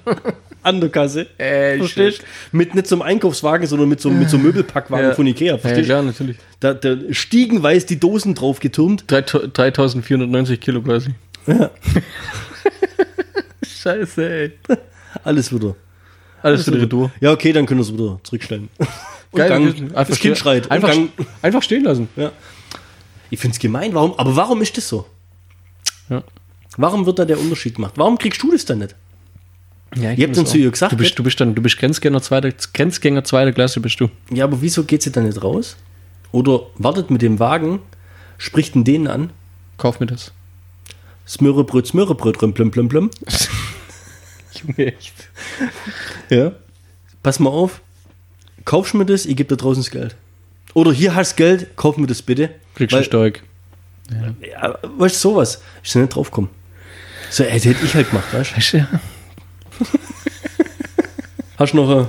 An 0.62 0.80
der 0.80 0.90
Kasse. 0.92 1.26
Äh, 1.40 1.78
Verstehst? 1.80 2.24
Mit 2.52 2.76
nicht 2.76 2.92
einem 2.92 3.02
Einkaufswagen, 3.02 3.66
sondern 3.66 3.90
mit 3.90 4.00
so, 4.02 4.12
mit 4.12 4.30
so 4.30 4.38
einem 4.38 4.46
Möbelpackwagen 4.46 5.08
Ja. 5.10 5.16
von 5.16 5.26
Ikea. 5.26 5.54
Ja, 5.54 5.58
Verstehst? 5.58 5.88
klar, 5.88 6.04
natürlich. 6.04 6.38
da, 6.60 6.76
da 6.76 6.96
stiegenweise 7.10 7.88
die 7.88 8.00
Dosen 8.00 8.36
drauf 8.36 8.60
getürmt. 8.60 9.06
Drei- 9.08 9.22
3490 9.24 10.60
Kilo 10.60 10.84
quasi. 10.84 11.10
Scheiße, 13.66 14.30
ey. 14.30 14.52
Alles 15.24 15.52
wieder. 15.52 15.76
Alles 16.48 16.66
für 16.66 16.72
die 16.72 16.80
Retour. 16.80 17.12
Ja, 17.20 17.32
okay, 17.32 17.54
dann 17.54 17.66
können 17.66 17.80
wir 17.80 17.86
es 17.86 17.94
wieder 17.94 18.20
zurückstellen. 18.24 18.70
Geil, 19.34 19.50
Gang. 19.50 19.76
einfach 19.96 20.08
das 20.08 20.20
Kind 20.20 20.38
schreit. 20.38 20.72
Einfach, 20.72 20.90
Gang. 20.90 21.10
einfach 21.42 21.62
stehen 21.62 21.84
lassen. 21.84 22.08
Ja. 22.16 22.32
Ich 23.30 23.40
finde 23.40 23.54
es 23.56 23.60
gemein. 23.60 23.94
Warum? 23.94 24.14
Aber 24.18 24.36
warum 24.36 24.62
ist 24.62 24.78
das 24.78 24.88
so? 24.88 25.06
Ja. 26.10 26.24
Warum 26.78 27.06
wird 27.06 27.20
da 27.20 27.26
der 27.26 27.40
Unterschied 27.40 27.76
gemacht? 27.76 27.94
Warum 27.98 28.18
kriegst 28.18 28.42
du 28.42 28.52
das 28.52 28.66
dann 28.66 28.80
nicht? 28.80 28.96
Ja, 29.96 30.12
Ihr 30.12 30.28
habt 30.28 30.38
dann 30.38 30.46
zu 30.46 30.58
ihr 30.58 30.70
gesagt, 30.70 30.92
du 30.92 30.98
bist, 30.98 31.18
du 31.18 31.24
bist 31.24 31.40
dann, 31.40 31.56
du 31.56 31.62
bist 31.62 31.78
Grenzgänger 31.78 32.22
zweiter, 32.22 32.52
Grenzgänger 32.74 33.24
zweiter 33.24 33.54
Klasse 33.54 33.80
bist 33.80 34.00
du. 34.00 34.10
Ja, 34.32 34.44
aber 34.44 34.62
wieso 34.62 34.84
geht 34.84 35.02
sie 35.02 35.12
dann 35.12 35.26
nicht 35.26 35.42
raus? 35.42 35.78
Oder 36.32 36.62
wartet 36.78 37.10
mit 37.10 37.22
dem 37.22 37.40
Wagen, 37.40 37.80
spricht 38.38 38.76
den 38.76 38.84
denen 38.84 39.08
an, 39.08 39.32
Kauf 39.78 40.00
mir 40.00 40.08
das. 40.08 40.32
Smörebröt, 41.28 41.92
plüm, 41.92 42.54
plüm, 42.54 42.72
plüm, 42.72 42.90
plüm. 42.90 43.10
Junge, 44.62 44.88
echt. 44.96 45.14
Ja. 46.30 46.52
Pass 47.24 47.40
mal 47.40 47.50
auf, 47.50 47.82
kaufst 48.66 48.94
mir 48.94 49.06
das, 49.06 49.26
ich 49.26 49.36
gebe 49.36 49.50
dir 49.50 49.58
draußen 49.58 49.82
das 49.84 49.92
Geld. 49.92 50.16
Oder 50.74 50.92
hier 50.94 51.16
hast 51.16 51.34
du 51.34 51.36
Geld, 51.38 51.76
kauf 51.76 51.98
mir 51.98 52.08
das 52.08 52.22
bitte. 52.22 52.52
Kriegst 52.76 52.94
du 52.94 52.98
Weil- 52.98 53.04
Stoik. 53.04 53.44
Ja, 54.42 54.78
weißt 54.84 55.16
du, 55.16 55.20
sowas. 55.20 55.62
Ich 55.84 55.92
da 55.92 56.00
nicht 56.00 56.16
draufkommen. 56.16 56.50
So, 57.30 57.44
ey, 57.44 57.54
das 57.56 57.66
hätte 57.66 57.84
ich 57.86 57.94
halt 57.94 58.10
gemacht, 58.10 58.34
weißt 58.34 58.52
du? 58.52 58.56
Weißt 58.56 58.74
du, 58.74 58.78
ja. 58.78 58.88
Hast 61.58 61.74
du 61.74 61.78
noch 61.78 62.04
äh, 62.04 62.06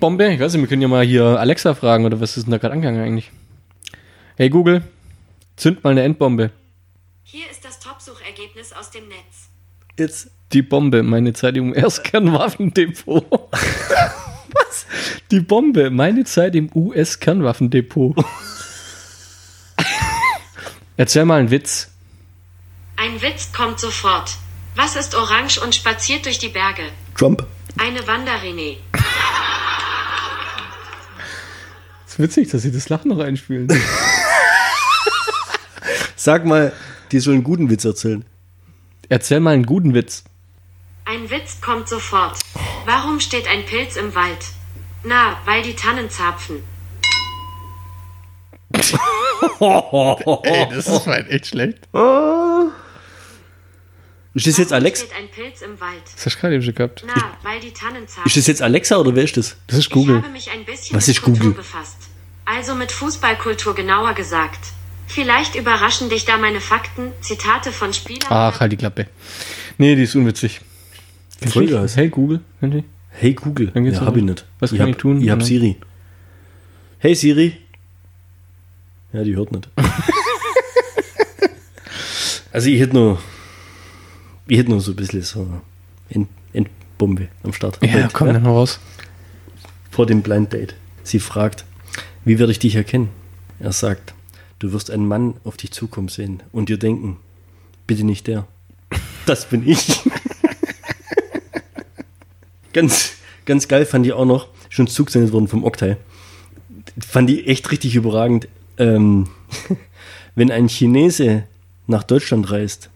Bombe? 0.00 0.32
Ich 0.32 0.40
weiß 0.40 0.52
nicht, 0.54 0.62
wir 0.62 0.68
können 0.68 0.82
ja 0.82 0.88
mal 0.88 1.04
hier 1.04 1.24
Alexa 1.38 1.74
fragen 1.74 2.04
oder 2.04 2.20
was 2.20 2.36
ist 2.36 2.44
denn 2.44 2.52
da 2.52 2.58
gerade 2.58 2.72
angegangen 2.74 3.02
eigentlich? 3.04 3.30
Hey 4.36 4.48
Google, 4.48 4.82
zünd 5.56 5.84
mal 5.84 5.90
eine 5.90 6.02
Endbombe. 6.02 6.50
Hier 7.22 7.48
ist 7.50 7.64
das 7.64 7.78
Top-Suchergebnis 7.78 8.72
aus 8.72 8.90
dem 8.90 9.06
Netz. 9.08 9.50
jetzt? 9.98 10.30
Die 10.52 10.62
Bombe, 10.62 11.02
meine 11.02 11.32
Zeit 11.32 11.56
im 11.56 11.70
US-Kernwaffendepot. 11.70 13.24
Was? 13.30 14.86
Die 15.30 15.40
Bombe, 15.40 15.90
meine 15.90 16.24
Zeit 16.24 16.56
im 16.56 16.70
US-Kernwaffendepot. 16.74 18.16
Erzähl 20.96 21.24
mal 21.24 21.38
einen 21.38 21.50
Witz. 21.50 21.90
Ein 22.96 23.22
Witz 23.22 23.52
kommt 23.52 23.78
sofort. 23.78 24.32
Was 24.74 24.96
ist 24.96 25.14
orange 25.14 25.58
und 25.62 25.74
spaziert 25.74 26.26
durch 26.26 26.38
die 26.38 26.48
Berge? 26.48 26.82
Trump. 27.16 27.46
Eine 27.78 28.06
Wanderrene. 28.06 28.76
witzig, 32.20 32.50
dass 32.50 32.62
sie 32.62 32.72
das 32.72 32.88
Lachen 32.88 33.08
noch 33.08 33.18
einspielen. 33.18 33.68
Sag 36.16 36.44
mal, 36.44 36.72
die 37.12 37.18
sollen 37.18 37.38
einen 37.38 37.44
guten 37.44 37.70
Witz 37.70 37.84
erzählen. 37.84 38.24
Erzähl 39.08 39.40
mal 39.40 39.54
einen 39.54 39.66
guten 39.66 39.94
Witz. 39.94 40.24
Ein 41.04 41.28
Witz 41.30 41.60
kommt 41.60 41.88
sofort. 41.88 42.38
Warum 42.86 43.20
steht 43.20 43.46
ein 43.48 43.64
Pilz 43.66 43.96
im 43.96 44.14
Wald? 44.14 44.38
Na, 45.02 45.38
weil 45.44 45.62
die 45.62 45.74
Tannen 45.74 46.08
zapfen. 46.10 46.62
Ey, 49.60 50.68
das 50.70 50.86
ist 50.88 51.06
halt 51.06 51.28
echt 51.30 51.46
schlecht. 51.48 51.78
Ist 54.32 54.46
das 54.46 54.58
jetzt 54.58 54.70
Warum 54.70 54.82
Alex? 54.84 55.00
steht 55.00 55.16
ein 55.16 55.28
Pilz 55.28 55.62
im 55.62 55.80
Wald? 55.80 56.02
Das 56.14 56.26
hast 56.26 56.36
du 56.36 56.40
gerade 56.40 56.54
eben 56.54 56.62
schon 56.62 56.74
gehabt. 56.74 57.04
Na, 57.06 57.14
weil 57.42 57.58
die 57.60 57.72
Tannen 57.72 58.06
zapfen. 58.06 58.26
Ist 58.26 58.36
das 58.36 58.46
jetzt 58.46 58.62
Alexa 58.62 58.96
oder 58.96 59.14
wer 59.14 59.24
ist 59.24 59.36
das? 59.36 59.56
Das 59.66 59.78
ist 59.78 59.86
Ich 59.86 59.90
Google. 59.90 60.18
habe 60.18 60.28
mich 60.28 60.50
ein 60.50 60.64
bisschen 60.64 60.96
Was 60.96 61.06
mit 61.08 61.16
ist 61.16 61.22
Kultur 61.22 61.46
Google? 61.46 61.56
befasst. 61.58 61.96
Also 62.44 62.74
mit 62.74 62.92
Fußballkultur 62.92 63.74
genauer 63.74 64.14
gesagt. 64.14 64.60
Vielleicht 65.08 65.56
überraschen 65.56 66.08
dich 66.10 66.24
da 66.24 66.36
meine 66.36 66.60
Fakten, 66.60 67.12
Zitate 67.20 67.72
von 67.72 67.92
Spielern. 67.92 68.28
Ach, 68.30 68.60
halt 68.60 68.70
die 68.72 68.76
Klappe. 68.76 69.08
Nee, 69.78 69.96
die 69.96 70.04
ist 70.04 70.14
unwitzig. 70.14 70.60
Vollgas. 71.48 71.96
Hey 71.96 72.08
Google, 72.08 72.40
kennt 72.60 72.74
ihr? 72.74 72.84
Hey 73.10 73.34
Google. 73.34 73.68
Dann 73.68 73.84
geht's 73.84 73.98
ja, 73.98 74.06
hab 74.06 74.16
ich 74.16 74.22
nicht. 74.22 74.44
Was 74.58 74.72
ich 74.72 74.78
kann 74.78 74.88
hab, 74.88 74.94
ich 74.96 75.00
tun? 75.00 75.20
Ich 75.22 75.30
hab 75.30 75.40
Ja. 75.40 75.44
Siri. 75.44 75.76
Hey 76.98 77.14
Siri. 77.14 77.56
Ja, 79.12 79.24
die 79.24 79.34
hört 79.34 79.50
nicht. 79.52 79.68
also 82.52 82.68
ich 82.68 82.80
hätte 82.80 82.94
nur, 82.94 83.18
ich 84.46 84.58
hätte 84.58 84.70
nur 84.70 84.80
so 84.80 84.92
ein 84.92 84.96
bisschen 84.96 85.22
so 85.22 85.48
End, 86.08 86.28
Endbombe 86.52 87.28
am 87.42 87.52
Start. 87.52 87.78
Ja, 87.82 87.92
Heute, 87.94 88.08
komm 88.12 88.28
dann 88.28 88.42
mal 88.42 88.50
raus. 88.50 88.78
Vor 89.90 90.06
dem 90.06 90.22
Blind 90.22 90.52
Date. 90.52 90.74
Sie 91.02 91.18
fragt, 91.18 91.64
wie 92.24 92.38
werde 92.38 92.52
ich 92.52 92.58
dich 92.60 92.76
erkennen? 92.76 93.08
Er 93.58 93.72
sagt, 93.72 94.14
du 94.60 94.72
wirst 94.72 94.90
einen 94.90 95.08
Mann 95.08 95.34
auf 95.44 95.56
dich 95.56 95.72
zukommen 95.72 96.08
sehen 96.08 96.42
und 96.52 96.68
dir 96.68 96.78
denken, 96.78 97.16
bitte 97.86 98.04
nicht 98.04 98.26
der. 98.28 98.46
Das 99.26 99.48
bin 99.48 99.68
ich. 99.68 100.00
ganz, 102.72 103.12
ganz 103.44 103.68
geil 103.68 103.86
fand 103.86 104.06
ich 104.06 104.12
auch 104.12 104.24
noch, 104.24 104.48
schon 104.68 104.86
zugesendet 104.86 105.32
worden 105.32 105.48
vom 105.48 105.64
Oktay. 105.64 105.96
Fand 106.98 107.30
ich 107.30 107.46
echt 107.46 107.70
richtig 107.70 107.94
überragend. 107.94 108.48
Ähm, 108.78 109.28
wenn 110.34 110.50
ein 110.50 110.68
Chinese 110.68 111.44
nach 111.86 112.02
Deutschland 112.02 112.50
reist, 112.50 112.90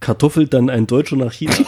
kartoffelt 0.00 0.54
dann 0.54 0.70
ein 0.70 0.86
Deutscher 0.86 1.16
nach 1.16 1.32
China. 1.32 1.54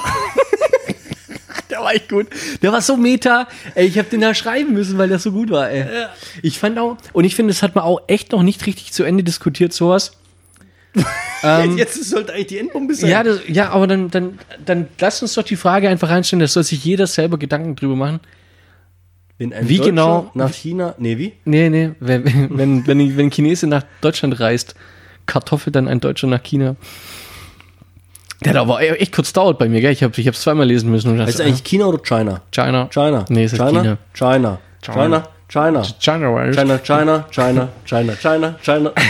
Der 1.70 1.80
war 1.80 1.94
echt 1.94 2.09
gut. 2.09 2.28
Der 2.61 2.72
war 2.72 2.80
so 2.80 2.96
meta. 2.96 3.48
Ey, 3.74 3.86
ich 3.86 3.98
habe 3.98 4.09
den 4.09 4.20
da 4.20 4.34
schreiben 4.34 4.72
müssen, 4.72 4.98
weil 4.98 5.09
der 5.09 5.18
so 5.18 5.32
gut 5.32 5.50
war, 5.50 5.70
ey. 5.70 6.07
Ich 6.42 6.59
fand 6.59 6.78
auch, 6.78 6.96
und 7.12 7.24
ich 7.24 7.34
finde, 7.34 7.53
das 7.53 7.62
hat 7.62 7.74
man 7.74 7.84
auch 7.84 8.00
echt 8.07 8.32
noch 8.32 8.42
nicht 8.42 8.66
richtig 8.66 8.92
zu 8.92 9.05
Ende 9.05 9.24
diskutiert, 9.24 9.72
sowas. 9.72 10.12
Ähm, 11.45 11.76
Jetzt 11.76 12.05
sollte 12.05 12.32
eigentlich 12.32 12.47
die 12.47 12.59
Endbombe 12.59 12.95
sein. 12.95 13.11
ja, 13.11 13.24
das, 13.24 13.40
ja, 13.49 13.70
aber 13.70 13.88
dann, 13.88 14.11
dann, 14.12 14.38
dann 14.64 14.86
lass 15.01 15.22
uns 15.22 15.34
doch 15.34 15.43
die 15.43 15.57
Frage 15.57 15.88
einfach 15.88 16.09
reinstellen, 16.09 16.38
da 16.38 16.47
soll 16.47 16.62
sich 16.62 16.84
jeder 16.84 17.09
selber 17.09 17.36
Gedanken 17.36 17.74
drüber 17.74 17.97
machen. 17.97 18.20
wenn 19.38 19.53
ein 19.53 19.68
wie 19.68 19.78
Deutscher 19.78 19.90
genau- 19.90 20.30
nach 20.34 20.53
China, 20.53 20.95
nee, 20.99 21.18
wie? 21.18 21.32
Nee, 21.45 21.68
nee, 21.68 21.90
wenn, 21.99 22.24
wenn, 22.57 22.86
wenn, 22.86 23.16
wenn, 23.16 23.26
ein 23.26 23.30
Chinese 23.30 23.66
nach 23.66 23.82
Deutschland 24.03 24.38
reist, 24.38 24.76
Kartoffel 25.26 25.72
dann 25.72 25.88
ein 25.88 25.99
Deutscher 25.99 26.28
nach 26.28 26.45
China. 26.45 26.76
Der 28.45 28.51
hat 28.51 28.57
aber 28.61 28.80
echt 28.80 29.12
kurz 29.12 29.32
dauert 29.32 29.59
bei 29.59 29.68
mir, 29.68 29.80
gell? 29.80 29.90
Ich 29.93 30.05
habe 30.05 30.12
ich 30.20 30.26
hab's 30.28 30.43
zweimal 30.43 30.66
lesen 30.66 30.93
müssen. 30.93 31.20
Heißt 31.20 31.40
eigentlich 31.40 31.64
China 31.64 31.86
oder 31.86 31.99
China? 31.99 32.43
China. 32.53 32.88
China. 32.93 33.24
Nee, 33.28 33.45
es 33.45 33.53
China. 33.53 33.82
China. 33.82 33.99
China. 34.14 34.59
China. 34.80 35.28
China. 35.49 35.82
China, 35.99 36.34
weißt 36.34 36.57
du? 36.57 36.62
China, 36.62 36.78
China, 36.78 37.26
China, 37.30 37.68
China, 37.84 38.14
China, 38.16 38.57
China. 38.62 38.93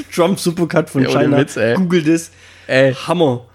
Trump 0.14 0.38
Supercut 0.38 0.90
von 0.90 1.02
Ja, 1.02 1.10
China. 1.10 1.38
Witz, 1.38 1.56
ey. 1.56 1.74
Google 1.74 2.02
das. 2.02 2.30
Ey. 2.66 2.94
Hammer. 2.94 3.46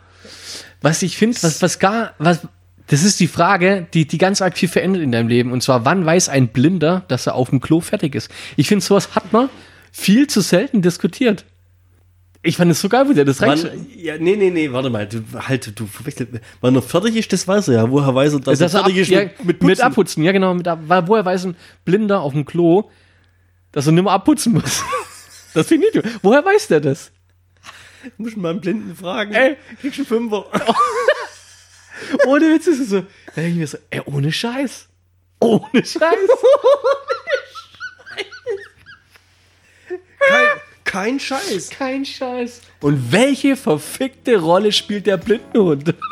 Was 0.81 1.01
ich 1.03 1.17
finde, 1.17 1.37
was, 1.41 1.61
was 1.61 1.79
gar, 1.79 2.13
was, 2.17 2.39
das 2.87 3.03
ist 3.03 3.19
die 3.19 3.27
Frage, 3.27 3.87
die, 3.93 4.07
die 4.07 4.17
ganz 4.17 4.41
aktiv 4.41 4.71
verändert 4.71 5.03
in 5.03 5.11
deinem 5.11 5.27
Leben. 5.27 5.51
Und 5.51 5.61
zwar, 5.61 5.85
wann 5.85 6.05
weiß 6.05 6.29
ein 6.29 6.47
Blinder, 6.49 7.03
dass 7.07 7.27
er 7.27 7.35
auf 7.35 7.49
dem 7.49 7.61
Klo 7.61 7.79
fertig 7.81 8.15
ist? 8.15 8.31
Ich 8.57 8.67
finde, 8.67 8.83
sowas 8.83 9.15
hat 9.15 9.31
man 9.31 9.49
viel 9.91 10.27
zu 10.27 10.41
selten 10.41 10.81
diskutiert. 10.81 11.45
Ich 12.43 12.57
fand 12.57 12.71
es 12.71 12.81
so 12.81 12.89
geil, 12.89 13.07
wie 13.07 13.13
der 13.13 13.23
das 13.25 13.41
rein. 13.43 13.59
Wann, 13.61 13.85
ja, 13.95 14.17
nee, 14.17 14.35
nee, 14.35 14.49
nee, 14.49 14.71
warte 14.71 14.89
mal. 14.89 15.07
Du, 15.07 15.21
halt, 15.47 15.79
du. 15.79 15.87
Wann 16.59 16.75
er 16.75 16.81
fertig 16.81 17.15
ist, 17.15 17.31
das 17.31 17.47
weiß 17.47 17.67
er 17.67 17.75
ja. 17.75 17.91
Woher 17.91 18.15
weiß 18.15 18.33
er, 18.33 18.39
dass, 18.39 18.57
Dass 18.57 18.73
er 18.73 18.79
er 18.79 18.85
ab, 18.85 18.85
fertig 18.87 19.01
ist 19.03 19.09
ja, 19.09 19.19
mit, 19.19 19.37
mit, 19.39 19.47
mit 19.47 19.59
Putzen? 19.59 19.81
abputzen, 19.83 20.23
ja 20.23 20.31
genau. 20.31 20.53
Mit, 20.55 20.65
woher 20.65 21.23
weiß 21.23 21.45
ein 21.45 21.55
Blinder 21.85 22.21
auf 22.21 22.33
dem 22.33 22.45
Klo, 22.45 22.89
dass 23.71 23.85
er 23.85 23.91
nicht 23.91 24.03
mehr 24.03 24.13
abputzen 24.13 24.53
muss? 24.53 24.83
Das 25.53 25.67
finde 25.67 25.87
ich 25.87 25.95
nicht. 25.95 26.19
Woher 26.23 26.43
weiß 26.43 26.67
der 26.67 26.79
das? 26.79 27.11
Muss 28.17 28.35
mal 28.35 28.51
einen 28.51 28.61
Blinden 28.61 28.95
fragen. 28.95 29.33
Ey. 29.33 29.57
kriegst 29.79 29.99
du 29.99 30.05
Fünfer. 30.05 30.45
Ohne 32.27 32.53
Witz 32.53 32.67
ist 32.67 32.79
es 32.79 32.89
so. 32.89 33.01
Da 33.01 33.07
denke 33.35 33.49
ich 33.51 33.55
mir 33.57 33.67
so, 33.67 33.77
ey, 33.89 34.01
ohne 34.05 34.31
Scheiß. 34.31 34.87
Ohne 35.39 35.85
Scheiß. 35.85 36.01
Kein, 40.19 40.47
kein 40.83 41.19
Scheiß. 41.19 41.69
Kein 41.69 42.05
Scheiß. 42.05 42.61
Und 42.81 43.11
welche 43.11 43.55
verfickte 43.55 44.37
Rolle 44.39 44.71
spielt 44.71 45.05
der 45.05 45.17
Blindenhund? 45.17 45.93